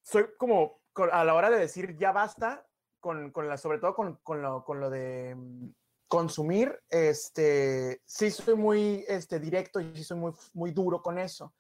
[0.02, 0.82] soy como
[1.12, 2.66] a la hora de decir ya basta,
[3.00, 5.70] con, con la, sobre todo con, con, lo, con lo de mm,
[6.08, 11.54] consumir, este, sí soy muy este, directo y sí soy muy, muy duro con eso.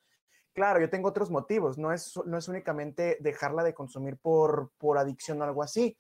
[0.54, 4.98] Claro, yo tengo otros motivos, no es, no es únicamente dejarla de consumir por, por
[4.98, 5.96] adicción o algo así,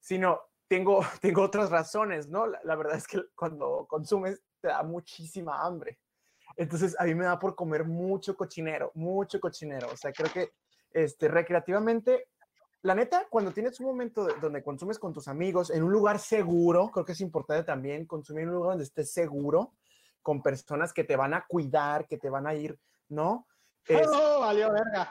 [0.00, 2.46] sino tengo, tengo otras razones, ¿no?
[2.46, 6.00] La, verdad es que cuando consumes te da muchísima hambre.
[6.56, 9.88] Entonces a mí me da por comer mucho cochinero, mucho cochinero.
[9.92, 10.50] O sea, creo que
[10.90, 12.28] este, recreativamente
[12.82, 16.90] la neta, cuando tienes un momento donde consumes con tus amigos en un lugar seguro,
[16.92, 19.72] creo que es importante también consumir en un lugar donde estés seguro,
[20.22, 22.78] con personas que te van a cuidar, que te van a ir,
[23.08, 23.46] ¿no?
[24.12, 25.08] No, valió verga.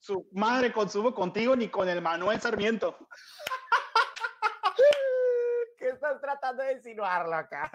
[0.00, 2.96] Su madre consumo contigo ni con el Manuel Sarmiento.
[6.20, 7.70] ¿Qué estás tratando de insinuarlo acá?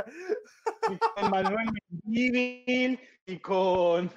[0.89, 4.11] Ni con Manuel Mendívil y con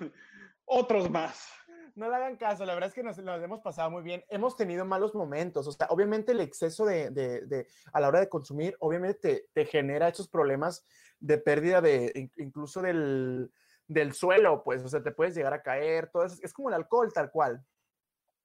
[0.67, 1.49] otros más
[1.95, 4.25] no le hagan caso, la verdad es que nos, hemos pasado muy bien.
[4.29, 8.29] Hemos tenido malos momentos, o sea, obviamente el exceso de, de, a la hora de
[8.29, 10.85] consumir, obviamente te, genera esos problemas
[11.19, 13.53] de pérdida de, incluso del,
[13.89, 16.77] del suelo, pues, o sea, te puedes llegar a caer, todo eso, es como el
[16.77, 17.67] alcohol tal cual.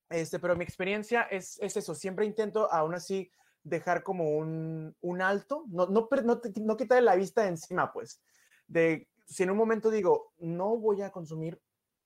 [0.09, 3.31] Este, pero mi experiencia es, es eso, siempre intento aún así
[3.63, 8.21] dejar como un, un alto, no, no, no, no quitar la vista de encima, pues,
[8.67, 11.61] de si en un momento digo, no voy a consumir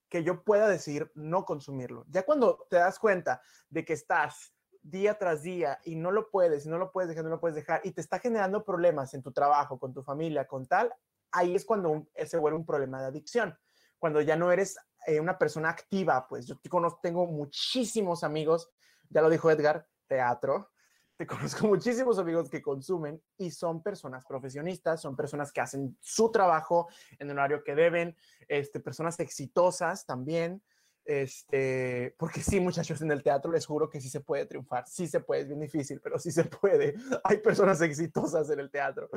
[0.08, 2.04] que yo pueda decir no consumirlo.
[2.08, 6.66] Ya cuando te das cuenta de que estás día tras día y no lo puedes,
[6.66, 9.32] no lo puedes dejar, no lo puedes dejar y te está generando problemas en tu
[9.32, 10.92] trabajo, con tu familia, con tal,
[11.32, 13.58] ahí es cuando se vuelve un problema de adicción.
[13.98, 16.58] Cuando ya no eres eh, una persona activa, pues yo
[17.02, 18.70] tengo muchísimos amigos,
[19.10, 20.70] ya lo dijo Edgar, teatro,
[21.18, 26.30] te conozco muchísimos amigos que consumen y son personas profesionistas, son personas que hacen su
[26.30, 26.88] trabajo
[27.18, 28.16] en el horario que deben,
[28.46, 30.62] este, personas exitosas también.
[31.04, 35.06] Este, porque sí, muchachos, en el teatro les juro que sí se puede triunfar, sí
[35.06, 36.94] se puede, es bien difícil, pero sí se puede.
[37.24, 39.08] Hay personas exitosas en el teatro.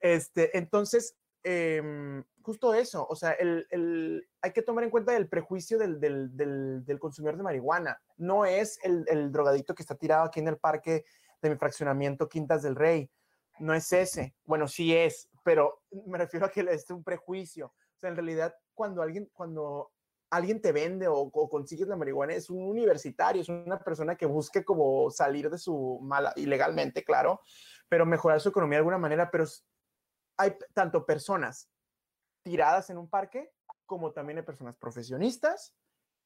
[0.00, 5.28] Este, entonces, em, justo eso, o sea, el, el, hay que tomar en cuenta el
[5.28, 8.00] prejuicio del, del, del, del consumidor de marihuana.
[8.16, 11.04] No es el, el, drogadicto que está tirado aquí en el parque
[11.40, 13.10] de mi fraccionamiento Quintas del Rey.
[13.58, 14.34] No es ese.
[14.44, 17.66] Bueno, sí es, pero me refiero a que es un prejuicio.
[17.66, 19.92] O sea, en realidad, cuando alguien, cuando
[20.32, 24.64] alguien te vende o, consigues la marihuana, es un universitario, es una persona que busque
[24.64, 27.40] como salir de su mala, ilegalmente, claro,
[27.88, 29.44] pero mejorar su economía de alguna manera, pero
[30.42, 31.70] hay tanto personas
[32.42, 33.52] tiradas en un parque
[33.86, 35.74] como también hay personas profesionistas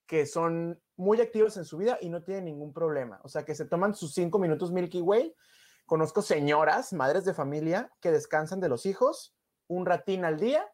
[0.06, 3.20] que son muy activos en su vida y no tienen ningún problema.
[3.24, 5.34] O sea, que se toman sus cinco minutos Milky Way.
[5.84, 9.36] Conozco señoras, madres de familia, que descansan de los hijos
[9.68, 10.64] un ratín al día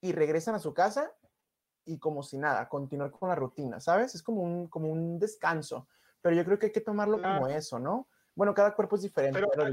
[0.00, 1.12] y regresan a su casa
[1.84, 4.14] y como si nada, continuar con la rutina, ¿sabes?
[4.14, 5.88] Es como un, como un descanso.
[6.22, 8.08] Pero yo creo que hay que tomarlo como eso, ¿no?
[8.34, 9.44] Bueno, cada cuerpo es diferente.
[9.50, 9.64] Pero,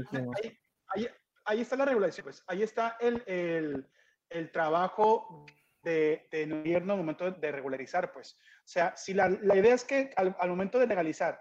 [0.88, 1.08] ahí,
[1.44, 2.42] ahí, está la regulación, pues.
[2.46, 3.88] Ahí está el, el,
[4.28, 5.46] el trabajo
[5.82, 8.34] de, de gobierno al momento de regularizar, pues.
[8.34, 11.40] O sea, si la, la idea es que al, al, momento de legalizar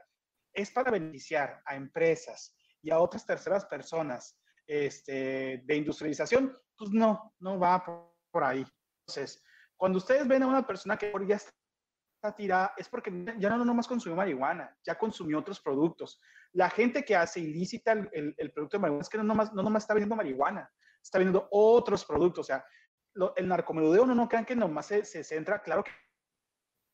[0.53, 4.37] es para beneficiar a empresas y a otras terceras personas
[4.67, 8.65] este, de industrialización, pues no, no va por, por ahí.
[9.07, 9.43] Entonces,
[9.77, 13.87] cuando ustedes ven a una persona que ya está tirada, es porque ya no nomás
[13.87, 16.19] consumió marihuana, ya consumió otros productos.
[16.53, 19.53] La gente que hace ilícita el, el, el producto de marihuana es que no nomás,
[19.53, 20.69] no nomás está vendiendo marihuana,
[21.01, 22.45] está vendiendo otros productos.
[22.45, 22.65] O sea,
[23.13, 25.91] lo, el narcomenudeo no, no crean que nomás se, se centra, claro que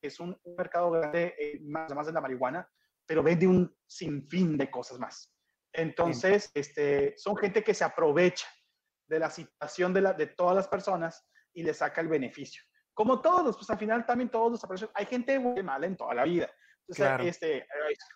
[0.02, 2.68] es un, un mercado grande, eh, más, más de la marihuana,
[3.04, 5.34] pero vende un sinfín de cosas más.
[5.72, 6.50] Entonces, sí.
[6.54, 8.46] este, son gente que se aprovecha
[9.08, 12.62] de la situación de, la, de todas las personas y le saca el beneficio.
[12.94, 14.90] Como todos, pues al final también todos desaparecen.
[14.94, 16.50] Hay gente muy mala en toda la vida.
[16.86, 17.66] Entonces, este,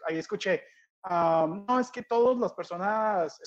[0.06, 0.64] ahí escuché,
[1.08, 3.38] no, es que todas las personas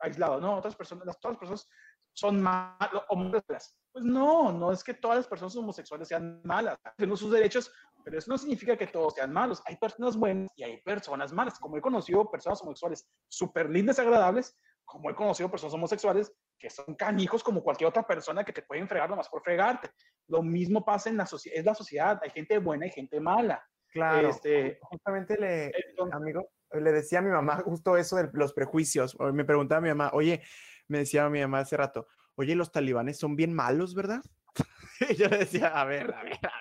[0.00, 1.68] aisladas, no, otras personas, todas las personas
[2.12, 3.76] son malas.
[3.92, 7.72] Pues no, no es que todas las personas homosexuales sean malas, tienen sus derechos,
[8.04, 9.62] pero eso no significa que todos sean malos.
[9.66, 11.58] Hay personas buenas y hay personas malas.
[11.58, 16.94] Como he conocido personas homosexuales súper lindas agradables, como he conocido personas homosexuales que son
[16.94, 19.90] canijos como cualquier otra persona que te pueden fregar nomás por fregarte.
[20.28, 23.64] Lo mismo pasa en la sociedad, es la sociedad, hay gente buena y gente mala.
[23.90, 25.72] Claro, este, justamente le,
[26.12, 29.16] amigo, le decía a mi mamá justo eso de los prejuicios.
[29.32, 30.42] Me preguntaba a mi mamá, oye,
[30.88, 32.06] me decía mi mamá hace rato,
[32.36, 34.22] oye, los talibanes son bien malos, ¿verdad?
[35.10, 36.59] y yo le decía, a ver, a ver, a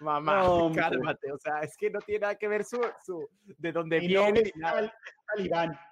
[0.00, 0.42] Mamá,
[0.74, 4.52] cálmate, o sea, es que no tiene nada que ver su, su de dónde viene.
[4.56, 4.68] No,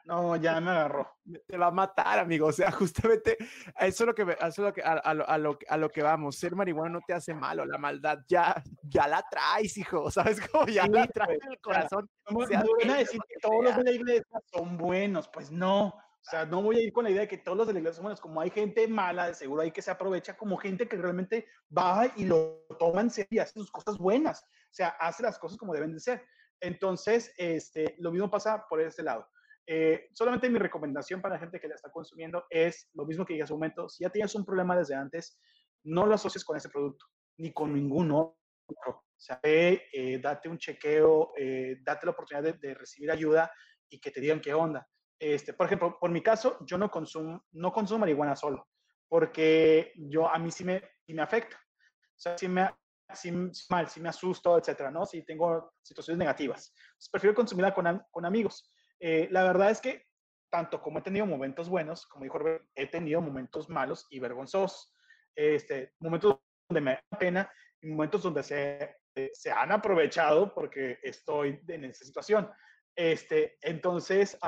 [0.04, 1.18] no, ya me agarró.
[1.46, 3.36] Te va a matar, amigo, o sea, justamente
[3.80, 6.36] eso es lo que, eso es lo que a, a, lo, a, lo, que vamos,
[6.36, 10.66] ser marihuana no te hace malo, la maldad ya, ya la traes, hijo, ¿sabes cómo?
[10.66, 12.08] Ya la traes en el corazón.
[12.30, 15.94] No, no, a decir que todos los de la iglesia son buenos, pues no,
[16.26, 17.80] o sea, no voy a ir con la idea de que todos los de la
[17.80, 18.20] iglesia son buenos.
[18.20, 21.46] Como hay gente mala, de seguro hay que se aprovecha como gente que realmente
[21.76, 24.42] va y lo toma en serio y hace sus cosas buenas.
[24.42, 26.24] O sea, hace las cosas como deben de ser.
[26.62, 29.28] Entonces, este, lo mismo pasa por este lado.
[29.66, 33.34] Eh, solamente mi recomendación para la gente que la está consumiendo es lo mismo que
[33.34, 33.90] dije hace un momento.
[33.90, 35.38] Si ya tienes un problema desde antes,
[35.82, 37.04] no lo asocies con ese producto,
[37.36, 38.92] ni con ninguno otro.
[38.92, 43.52] O sea, eh, date un chequeo, eh, date la oportunidad de, de recibir ayuda
[43.90, 44.88] y que te digan qué onda
[45.18, 48.68] este, por ejemplo, por mi caso, yo no consumo, no consumo marihuana solo,
[49.08, 51.56] porque yo, a mí sí me, me afecta.
[51.56, 52.70] O sea, sí me,
[53.14, 53.32] sí,
[53.70, 55.04] mal, sí me asusto, etcétera, ¿no?
[55.06, 56.74] Si tengo situaciones negativas.
[57.10, 58.72] prefiero consumirla con, con amigos.
[59.00, 60.06] Eh, la verdad es que,
[60.50, 64.94] tanto como he tenido momentos buenos, como dijo Robert, he tenido momentos malos y vergonzosos.
[65.34, 66.38] Este, momentos
[66.68, 71.84] donde me da pena y momentos donde se, eh, se han aprovechado porque estoy en
[71.84, 72.50] esa situación.
[72.96, 74.38] Este, entonces,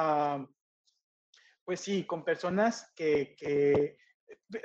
[1.66, 3.98] pues sí, con personas que, que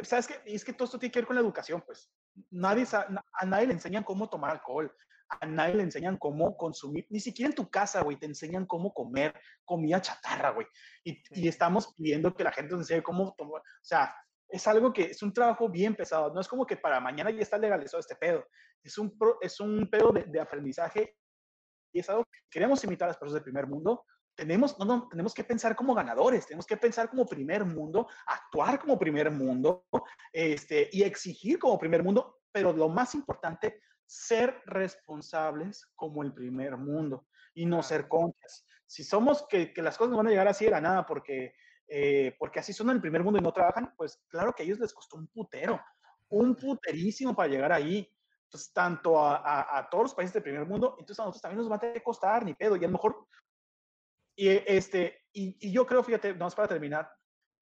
[0.03, 0.41] ¿sabes qué?
[0.45, 2.13] Es que todo esto tiene que ver con la educación, pues.
[2.51, 4.95] Nadie, a nadie le enseñan cómo tomar alcohol,
[5.27, 8.93] a nadie le enseñan cómo consumir, ni siquiera en tu casa, güey, te enseñan cómo
[8.93, 9.33] comer
[9.65, 10.67] comida chatarra, güey.
[11.03, 14.15] Y, y, estamos pidiendo que la gente nos enseñe cómo tomar, o sea,
[14.47, 17.41] es algo que es un trabajo bien pesado, no es como que para mañana ya
[17.41, 18.45] está legalizado este pedo,
[18.83, 21.17] es un, es un pedo de, de aprendizaje
[21.93, 25.07] y es algo que queremos imitar a las personas del primer mundo, tenemos, no, no,
[25.07, 29.85] tenemos que pensar como ganadores, tenemos que pensar como primer mundo, actuar como primer mundo
[30.31, 36.75] este, y exigir como primer mundo, pero lo más importante, ser responsables como el primer
[36.77, 38.65] mundo y no ser conchas.
[38.85, 41.53] Si somos que, que las cosas no van a llegar así de la nada porque,
[41.87, 44.65] eh, porque así son en el primer mundo y no trabajan, pues claro que a
[44.65, 45.79] ellos les costó un putero,
[46.29, 48.09] un puterísimo para llegar ahí.
[48.43, 51.59] Entonces, tanto a, a, a, todos los países del primer mundo, entonces a nosotros también
[51.59, 52.75] nos va a tener que costar, ni pedo.
[52.75, 53.27] Y a lo mejor
[54.35, 57.11] y, este, y, yo creo, fíjate, vamos para terminar,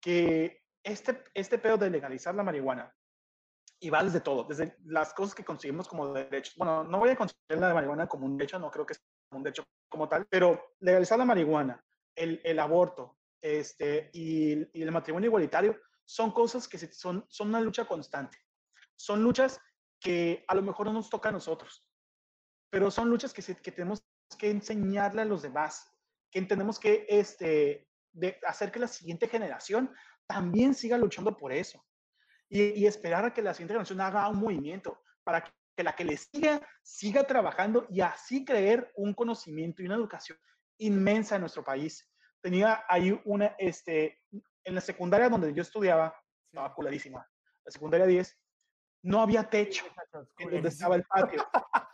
[0.01, 2.93] que este, este pedo de legalizar la marihuana,
[3.81, 6.55] y va desde todo, desde las cosas que conseguimos como derechos.
[6.57, 9.43] Bueno, no voy a considerar la marihuana como un derecho, no creo que sea un
[9.43, 11.81] derecho como tal, pero legalizar la marihuana,
[12.15, 17.61] el, el aborto este, y, y, el matrimonio igualitario son cosas que son, son una
[17.61, 18.37] lucha constante.
[18.97, 19.61] Son luchas
[19.99, 21.87] que a lo mejor no nos toca a nosotros,
[22.69, 24.03] pero son luchas que, que tenemos
[24.37, 25.91] que enseñarle a los demás
[26.31, 29.93] que tenemos que este, de hacer que la siguiente generación
[30.27, 31.83] también siga luchando por eso.
[32.51, 36.17] Y, esperar a que la siguiente generación haga un movimiento para que la que le
[36.17, 40.37] siga siga trabajando y así creer un conocimiento y una educación
[40.79, 42.09] inmensa en nuestro país.
[42.41, 44.19] Tenía ahí una, este,
[44.63, 46.15] en la secundaria donde yo estudiaba,
[46.51, 47.25] estaba culadísima,
[47.63, 48.39] la secundaria 10,
[49.03, 49.85] no había techo
[50.39, 51.45] en donde estaba el patio.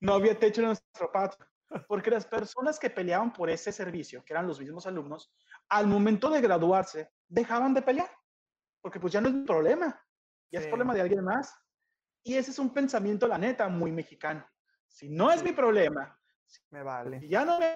[0.00, 1.46] No había techo en nuestro patio.
[1.88, 5.32] Porque las personas que peleaban por ese servicio, que eran los mismos alumnos,
[5.68, 8.10] al momento de graduarse, dejaban de pelear.
[8.80, 10.00] Porque pues ya no es un problema,
[10.50, 11.54] ya es problema de alguien más.
[12.22, 14.46] Y ese es un pensamiento, la neta, muy mexicano.
[14.86, 16.18] Si no es mi problema,
[16.70, 17.20] me vale.
[17.20, 17.74] Si ya no me,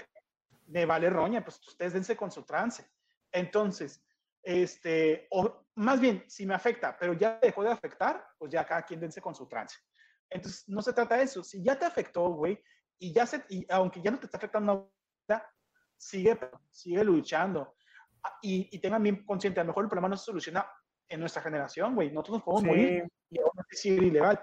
[0.66, 2.88] me vale roña, pues ustedes dense con su trance.
[3.32, 4.02] Entonces,
[4.42, 8.82] este, o más bien, si me afecta, pero ya dejó de afectar, pues ya cada
[8.82, 9.78] quien dense con su trance.
[10.30, 11.42] Entonces, no se trata de eso.
[11.42, 12.62] Si ya te afectó, güey,
[12.98, 14.92] y ya se, y aunque ya no te está afectando
[15.96, 16.38] sigue,
[16.70, 17.74] sigue luchando.
[18.22, 20.66] Ah, y, y tengan bien consciente, a lo mejor el problema no se soluciona
[21.08, 22.10] en nuestra generación, güey.
[22.10, 24.40] Nosotros nos podemos morir y aún así sigue ilegal.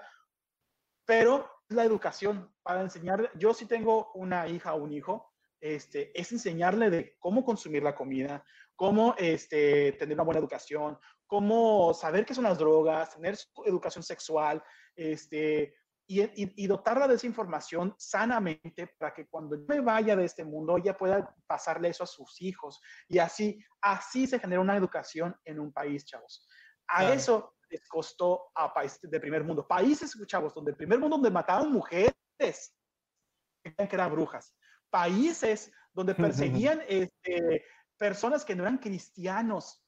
[1.06, 6.32] Pero la educación, para enseñar, yo si tengo una hija o un hijo, este, es
[6.32, 8.44] enseñarle de cómo consumir la comida,
[8.76, 14.64] cómo este, tener una buena educación, cómo saber qué son las drogas, tener educación sexual,
[14.95, 15.76] este,
[16.07, 20.77] y, dotarla de esa información sanamente para que cuando yo me vaya de este mundo
[20.77, 22.80] ella pueda pasarle eso a sus hijos.
[23.07, 26.48] Y así, así se genera una educación en un país, chavos.
[26.88, 29.68] A eso les costó a países de primer mundo.
[29.68, 34.56] Países, chavos, donde el primer mundo donde mataban mujeres, que eran brujas.
[34.91, 36.14] Países donde
[36.61, 37.65] perseguían este,
[37.98, 39.84] personas que no eran cristianos.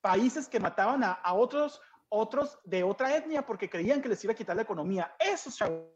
[0.00, 1.80] Países que mataban a, a otros
[2.12, 5.16] otros de otra etnia porque creían que les iba a quitar la economía.
[5.18, 5.92] Esos chavos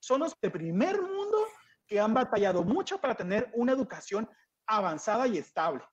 [0.00, 1.46] son los de primer mundo
[1.86, 4.28] que han batallado mucho para tener una educación
[4.66, 5.84] avanzada y estable.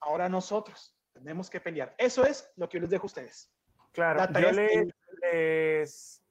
[0.00, 1.94] Ahora nosotros tenemos que pelear.
[1.98, 3.52] Eso es lo que yo les dejo a ustedes.
[3.92, 6.22] Claro, yo les,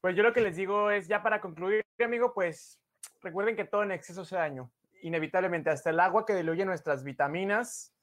[0.00, 2.80] pues yo lo que les digo es ya para concluir, amigo, pues
[3.20, 4.72] recuerden que todo en exceso hace daño.
[5.02, 7.94] Inevitablemente, hasta el agua que diluye nuestras vitaminas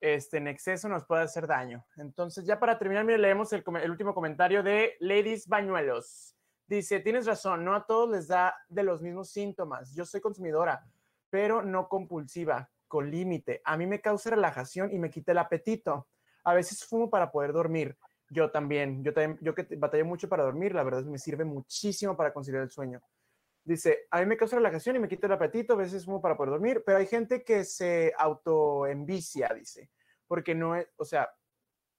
[0.00, 1.84] este, en exceso nos puede hacer daño.
[1.96, 6.36] Entonces, ya para terminar, mire, leemos el, último comentario de Ladies Bañuelos.
[6.66, 9.94] Dice, tienes razón, no a todos les da de los mismos síntomas.
[9.94, 10.84] Yo soy consumidora,
[11.30, 13.60] pero no compulsiva, con límite.
[13.64, 16.08] A mí me causa relajación y me quita el apetito.
[16.44, 17.96] A veces fumo para poder dormir.
[18.30, 22.16] Yo también, yo también, yo que batallé mucho para dormir, la verdad me sirve muchísimo
[22.16, 23.02] para conciliar el sueño.
[23.64, 26.36] Dice, a mí me causa relajación y me quita el apetito, a veces fumo para
[26.36, 29.90] poder dormir, pero hay gente que se autoenvicia, dice
[30.26, 31.30] porque no es, o sea,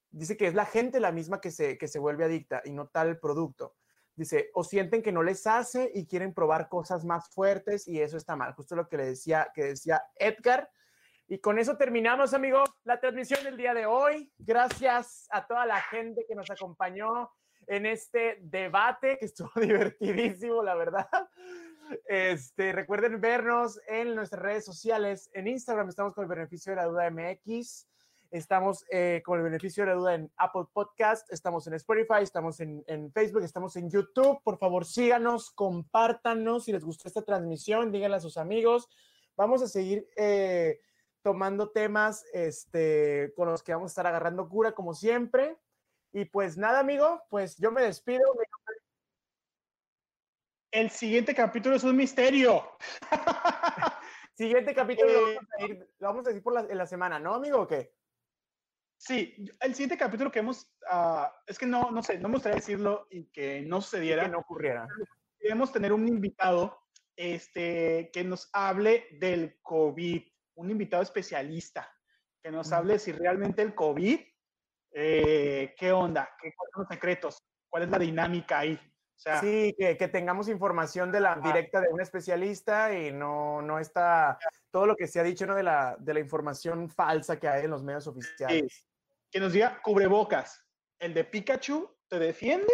[0.10, 2.88] dice que es la gente la misma que se, que se vuelve adicta y no
[2.88, 3.76] tal producto.
[4.16, 8.16] Dice, o sienten que no les hace y quieren probar cosas más fuertes y eso
[8.16, 8.54] está mal.
[8.54, 10.70] Justo lo que le decía, que decía Edgar.
[11.28, 14.32] Y con eso terminamos, amigo, la transmisión del día de hoy.
[14.38, 17.30] Gracias a toda la gente que nos acompañó
[17.68, 21.10] en este debate que estuvo divertidísimo, la verdad.
[22.08, 25.30] Este, recuerden vernos en nuestras redes sociales.
[25.34, 27.88] En Instagram estamos con el beneficio de la duda MX.
[28.32, 32.60] Estamos eh, con el beneficio de la duda en Apple Podcast, estamos en Spotify, estamos
[32.60, 32.84] en,
[33.14, 34.42] Facebook, estamos en YouTube.
[34.44, 38.90] Por favor, síganos, compártanos si les gustó esta transmisión, díganle a sus amigos.
[39.38, 40.80] Vamos a seguir eh,
[41.22, 45.58] tomando temas este, con los que vamos a estar agarrando cura, como siempre.
[46.16, 48.24] Y pues nada, amigo, pues yo me despido.
[50.72, 52.64] El siguiente capítulo es un misterio.
[54.34, 57.60] siguiente capítulo lo, vamos a decir por la, en la semana, ¿no, amigo?
[57.60, 57.94] ¿O qué?
[58.96, 62.60] Sí, el siguiente capítulo que hemos, uh, es que no, no sé, no me gustaría
[62.62, 64.24] decirlo y que no sucediera.
[64.24, 64.88] que no ocurriera.
[65.38, 66.80] Queremos tener un invitado
[67.18, 70.24] este, que nos hable del COVID,
[70.54, 71.94] un invitado especialista,
[72.42, 74.22] que nos hable si realmente el COVID,
[74.98, 78.80] eh, qué onda, qué son los secretos, cuál es la dinámica ahí.
[78.82, 83.62] O sea, sí, que, que, tengamos información de la directa de un especialista y no,
[83.62, 84.38] no está
[84.72, 85.56] todo lo que se ha dicho ¿no?
[85.56, 88.88] de, la, de la información falsa que hay en los medios oficiales.
[89.30, 90.66] Que nos diga cubrebocas.
[91.00, 92.74] ¿El de Pikachu te defiende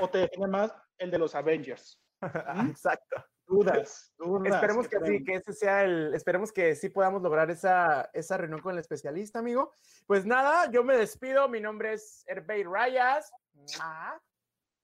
[0.00, 2.00] o te defiende más el de los Avengers?
[2.54, 2.70] ¿Mm?
[2.70, 3.24] Exacto.
[3.46, 4.54] Dudas, dudas.
[4.54, 8.60] Esperemos que, sí, que ese sea el, esperemos que sí podamos lograr esa, esa reunión
[8.60, 9.72] con el especialista, amigo.
[10.06, 11.48] Pues nada, yo me despido.
[11.48, 13.30] Mi nombre es Herbey Rayas.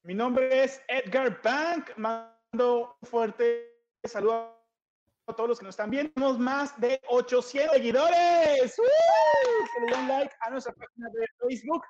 [0.02, 1.90] Mi nombre es Edgar Bank.
[1.96, 4.58] Mando un fuerte saludo
[5.26, 6.12] a todos los que nos están viendo.
[6.12, 8.76] Tenemos más de 800 seguidores.
[8.76, 11.84] Que le den like a nuestra página de Facebook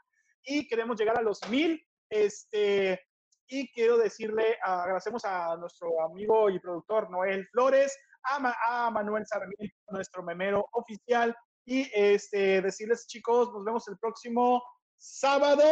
[0.45, 1.83] y queremos llegar a los mil.
[2.11, 3.08] Este,
[3.49, 9.75] y quiero decirle, agradecemos a nuestro amigo y productor Noel Flores, a, a Manuel Sarmiento,
[9.91, 11.35] nuestro memero oficial,
[11.65, 14.63] y este, decirles, chicos, nos vemos el próximo
[14.97, 15.63] sábado.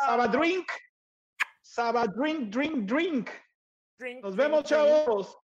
[0.00, 0.68] Sábado Drink.
[1.62, 3.30] Sábado Drink, Drink, Drink.
[4.22, 5.38] Nos vemos, chavos.